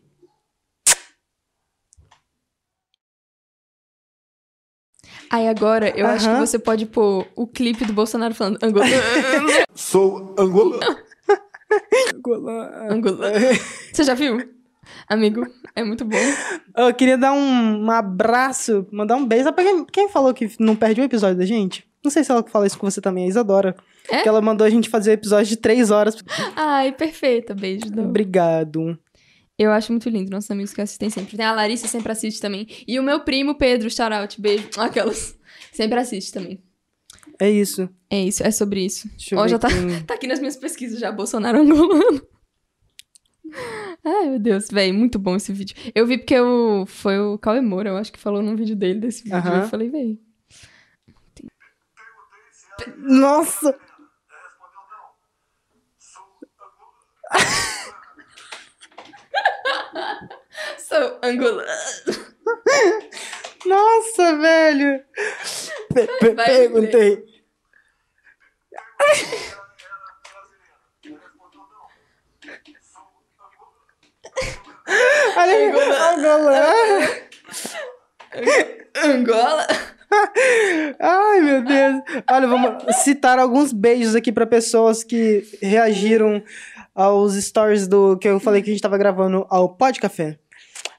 Aí 5.31 5.49
agora, 5.49 5.91
eu 5.97 6.07
acho 6.07 6.29
que 6.29 6.41
você 6.41 6.59
pode 6.59 6.87
pôr 6.87 7.27
o 7.37 7.47
clipe 7.47 7.85
do 7.85 7.93
Bolsonaro 7.93 8.35
falando 8.35 8.59
Angola. 8.63 8.87
Sou 9.75 10.35
angolano. 10.39 10.81
Angola. 12.91 13.31
Você 13.93 14.03
já 14.03 14.15
viu? 14.15 14.39
Amigo, 15.07 15.47
é 15.77 15.85
muito 15.85 16.05
bom. 16.05 16.17
Eu 16.77 16.95
queria 16.95 17.19
dar 17.19 17.33
um, 17.33 17.85
um 17.85 17.91
abraço, 17.91 18.87
mandar 18.91 19.17
um 19.17 19.27
beijo. 19.27 19.53
Pra 19.53 19.63
quem, 19.65 19.85
quem 19.85 20.09
falou 20.09 20.33
que 20.33 20.51
não 20.59 20.75
perde 20.75 21.01
um 21.01 21.05
episódio 21.05 21.37
da 21.37 21.45
gente? 21.45 21.87
Não 22.03 22.11
sei 22.11 22.25
se 22.25 22.31
ela 22.31 22.43
fala 22.43 22.67
isso 22.67 22.79
com 22.79 22.91
você 22.91 23.01
também, 23.01 23.25
a 23.25 23.29
Isadora. 23.29 23.77
É? 24.11 24.23
Que 24.23 24.29
ela 24.29 24.41
mandou 24.41 24.67
a 24.67 24.71
gente 24.71 24.89
fazer 24.89 25.13
episódio 25.13 25.47
de 25.47 25.57
três 25.57 25.91
horas. 25.91 26.17
Ai, 26.57 26.93
perfeita. 26.93 27.55
Beijo. 27.55 27.91
Dom. 27.91 28.05
Obrigado. 28.09 28.99
Eu 29.59 29.73
acho 29.73 29.91
muito 29.93 30.09
lindo 30.09 30.31
nossos 30.31 30.51
amigos 30.51 30.73
que 30.73 30.81
assistem 30.81 31.11
sempre. 31.11 31.37
Tem 31.37 31.45
a 31.45 31.53
Larissa 31.53 31.89
sempre 31.89 32.13
assiste 32.13 32.41
também. 32.41 32.67
E 32.87 32.99
o 33.01 33.03
meu 33.03 33.21
primo 33.25 33.57
Pedro, 33.57 33.91
shout 33.91 34.41
beijo. 34.41 34.69
Aquelas. 34.79 35.37
Sempre 35.73 35.99
assiste 35.99 36.33
também. 36.33 36.63
É 37.41 37.51
isso. 37.51 37.89
É 38.09 38.21
isso, 38.23 38.43
é 38.45 38.51
sobre 38.51 38.85
isso. 38.85 39.09
Deixa 39.11 39.37
Ó, 39.37 39.47
já 39.49 39.59
tá, 39.59 39.69
quem- 39.69 40.03
tá 40.07 40.15
aqui 40.15 40.27
nas 40.29 40.39
minhas 40.39 40.57
pesquisas 40.57 40.99
já, 41.01 41.11
Bolsonaro 41.11 41.59
angolano. 41.61 42.23
Ai, 44.05 44.29
meu 44.29 44.39
Deus, 44.39 44.69
velho, 44.69 44.95
muito 44.95 45.19
bom 45.19 45.35
esse 45.37 45.53
vídeo. 45.53 45.77
Eu 45.95 46.07
vi 46.07 46.19
porque 46.19 46.39
o, 46.39 46.85
foi 46.87 47.19
o 47.19 47.39
Cauê 47.39 47.61
Moura, 47.61 47.91
eu 47.91 47.97
acho 47.97 48.13
que 48.13 48.19
falou 48.19 48.43
num 48.43 48.55
vídeo 48.55 48.77
dele 48.77 49.01
desse 49.01 49.25
vídeo. 49.25 49.37
Aham. 49.39 49.63
Eu 49.63 49.69
falei, 49.69 49.91
velho. 49.91 50.19
Nossa! 52.99 53.77
Sou 60.89 61.19
angolano. 61.23 61.65
Nossa, 63.67 64.37
velho! 64.39 65.05
Pe- 65.93 66.07
pe- 66.21 66.35
perguntei. 66.35 67.25
Olha 75.37 75.53
aí, 75.53 75.69
Angola. 75.69 76.67
Angola? 79.05 79.67
Ai, 81.01 81.41
meu 81.41 81.63
Deus. 81.63 82.03
Olha, 82.31 82.47
vamos 82.49 82.97
citar 83.03 83.39
alguns 83.39 83.73
beijos 83.73 84.15
aqui 84.15 84.33
pra 84.33 84.47
pessoas 84.47 85.05
que 85.05 85.45
reagiram 85.63 86.43
aos 86.95 87.35
stories 87.35 87.87
do 87.87 88.17
que 88.19 88.27
eu 88.29 88.41
falei 88.41 88.63
que 88.63 88.71
a 88.71 88.73
gente 88.73 88.83
tava 88.83 88.99
gravando 88.99 89.47
ao 89.51 89.69
Pod 89.77 90.01
Café. 90.01 90.39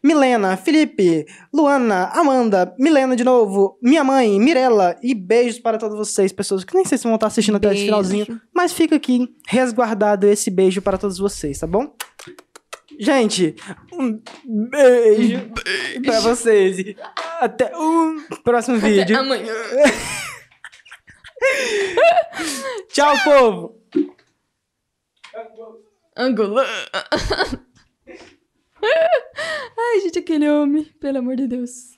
Milena, 0.03 0.55
Felipe, 0.55 1.25
Luana, 1.53 2.05
Amanda, 2.13 2.73
Milena 2.79 3.15
de 3.15 3.23
novo, 3.23 3.77
minha 3.81 4.03
mãe, 4.03 4.39
Mirella 4.39 4.97
e 5.03 5.13
beijos 5.13 5.59
para 5.59 5.77
todos 5.77 5.97
vocês, 5.97 6.31
pessoas 6.31 6.63
que 6.63 6.73
nem 6.73 6.85
sei 6.85 6.97
se 6.97 7.03
vão 7.03 7.15
estar 7.15 7.27
assistindo 7.27 7.57
até 7.57 7.67
esse 7.67 7.75
Beijo. 7.75 7.85
finalzinho, 7.87 8.41
mas 8.53 8.71
fica 8.71 8.95
aqui 8.95 9.27
resguardado 9.47 10.27
esse 10.27 10.49
beijo 10.49 10.81
para 10.81 10.97
todos 10.97 11.17
vocês, 11.17 11.59
tá 11.59 11.67
bom? 11.67 11.93
Gente, 12.99 13.55
um 13.93 14.21
beijo 14.69 15.51
pra 16.03 16.19
vocês. 16.19 16.79
e 16.79 16.97
Até 17.39 17.71
o 17.75 18.15
próximo 18.43 18.77
vídeo. 18.77 19.03
Até 19.03 19.15
amanhã. 19.15 19.53
Tchau, 22.91 23.15
povo! 23.23 23.79
Angola. 26.17 26.65
Ai, 28.81 30.01
gente, 30.01 30.19
aquele 30.19 30.49
homem, 30.49 30.83
pelo 30.99 31.19
amor 31.19 31.35
de 31.35 31.47
Deus. 31.47 31.97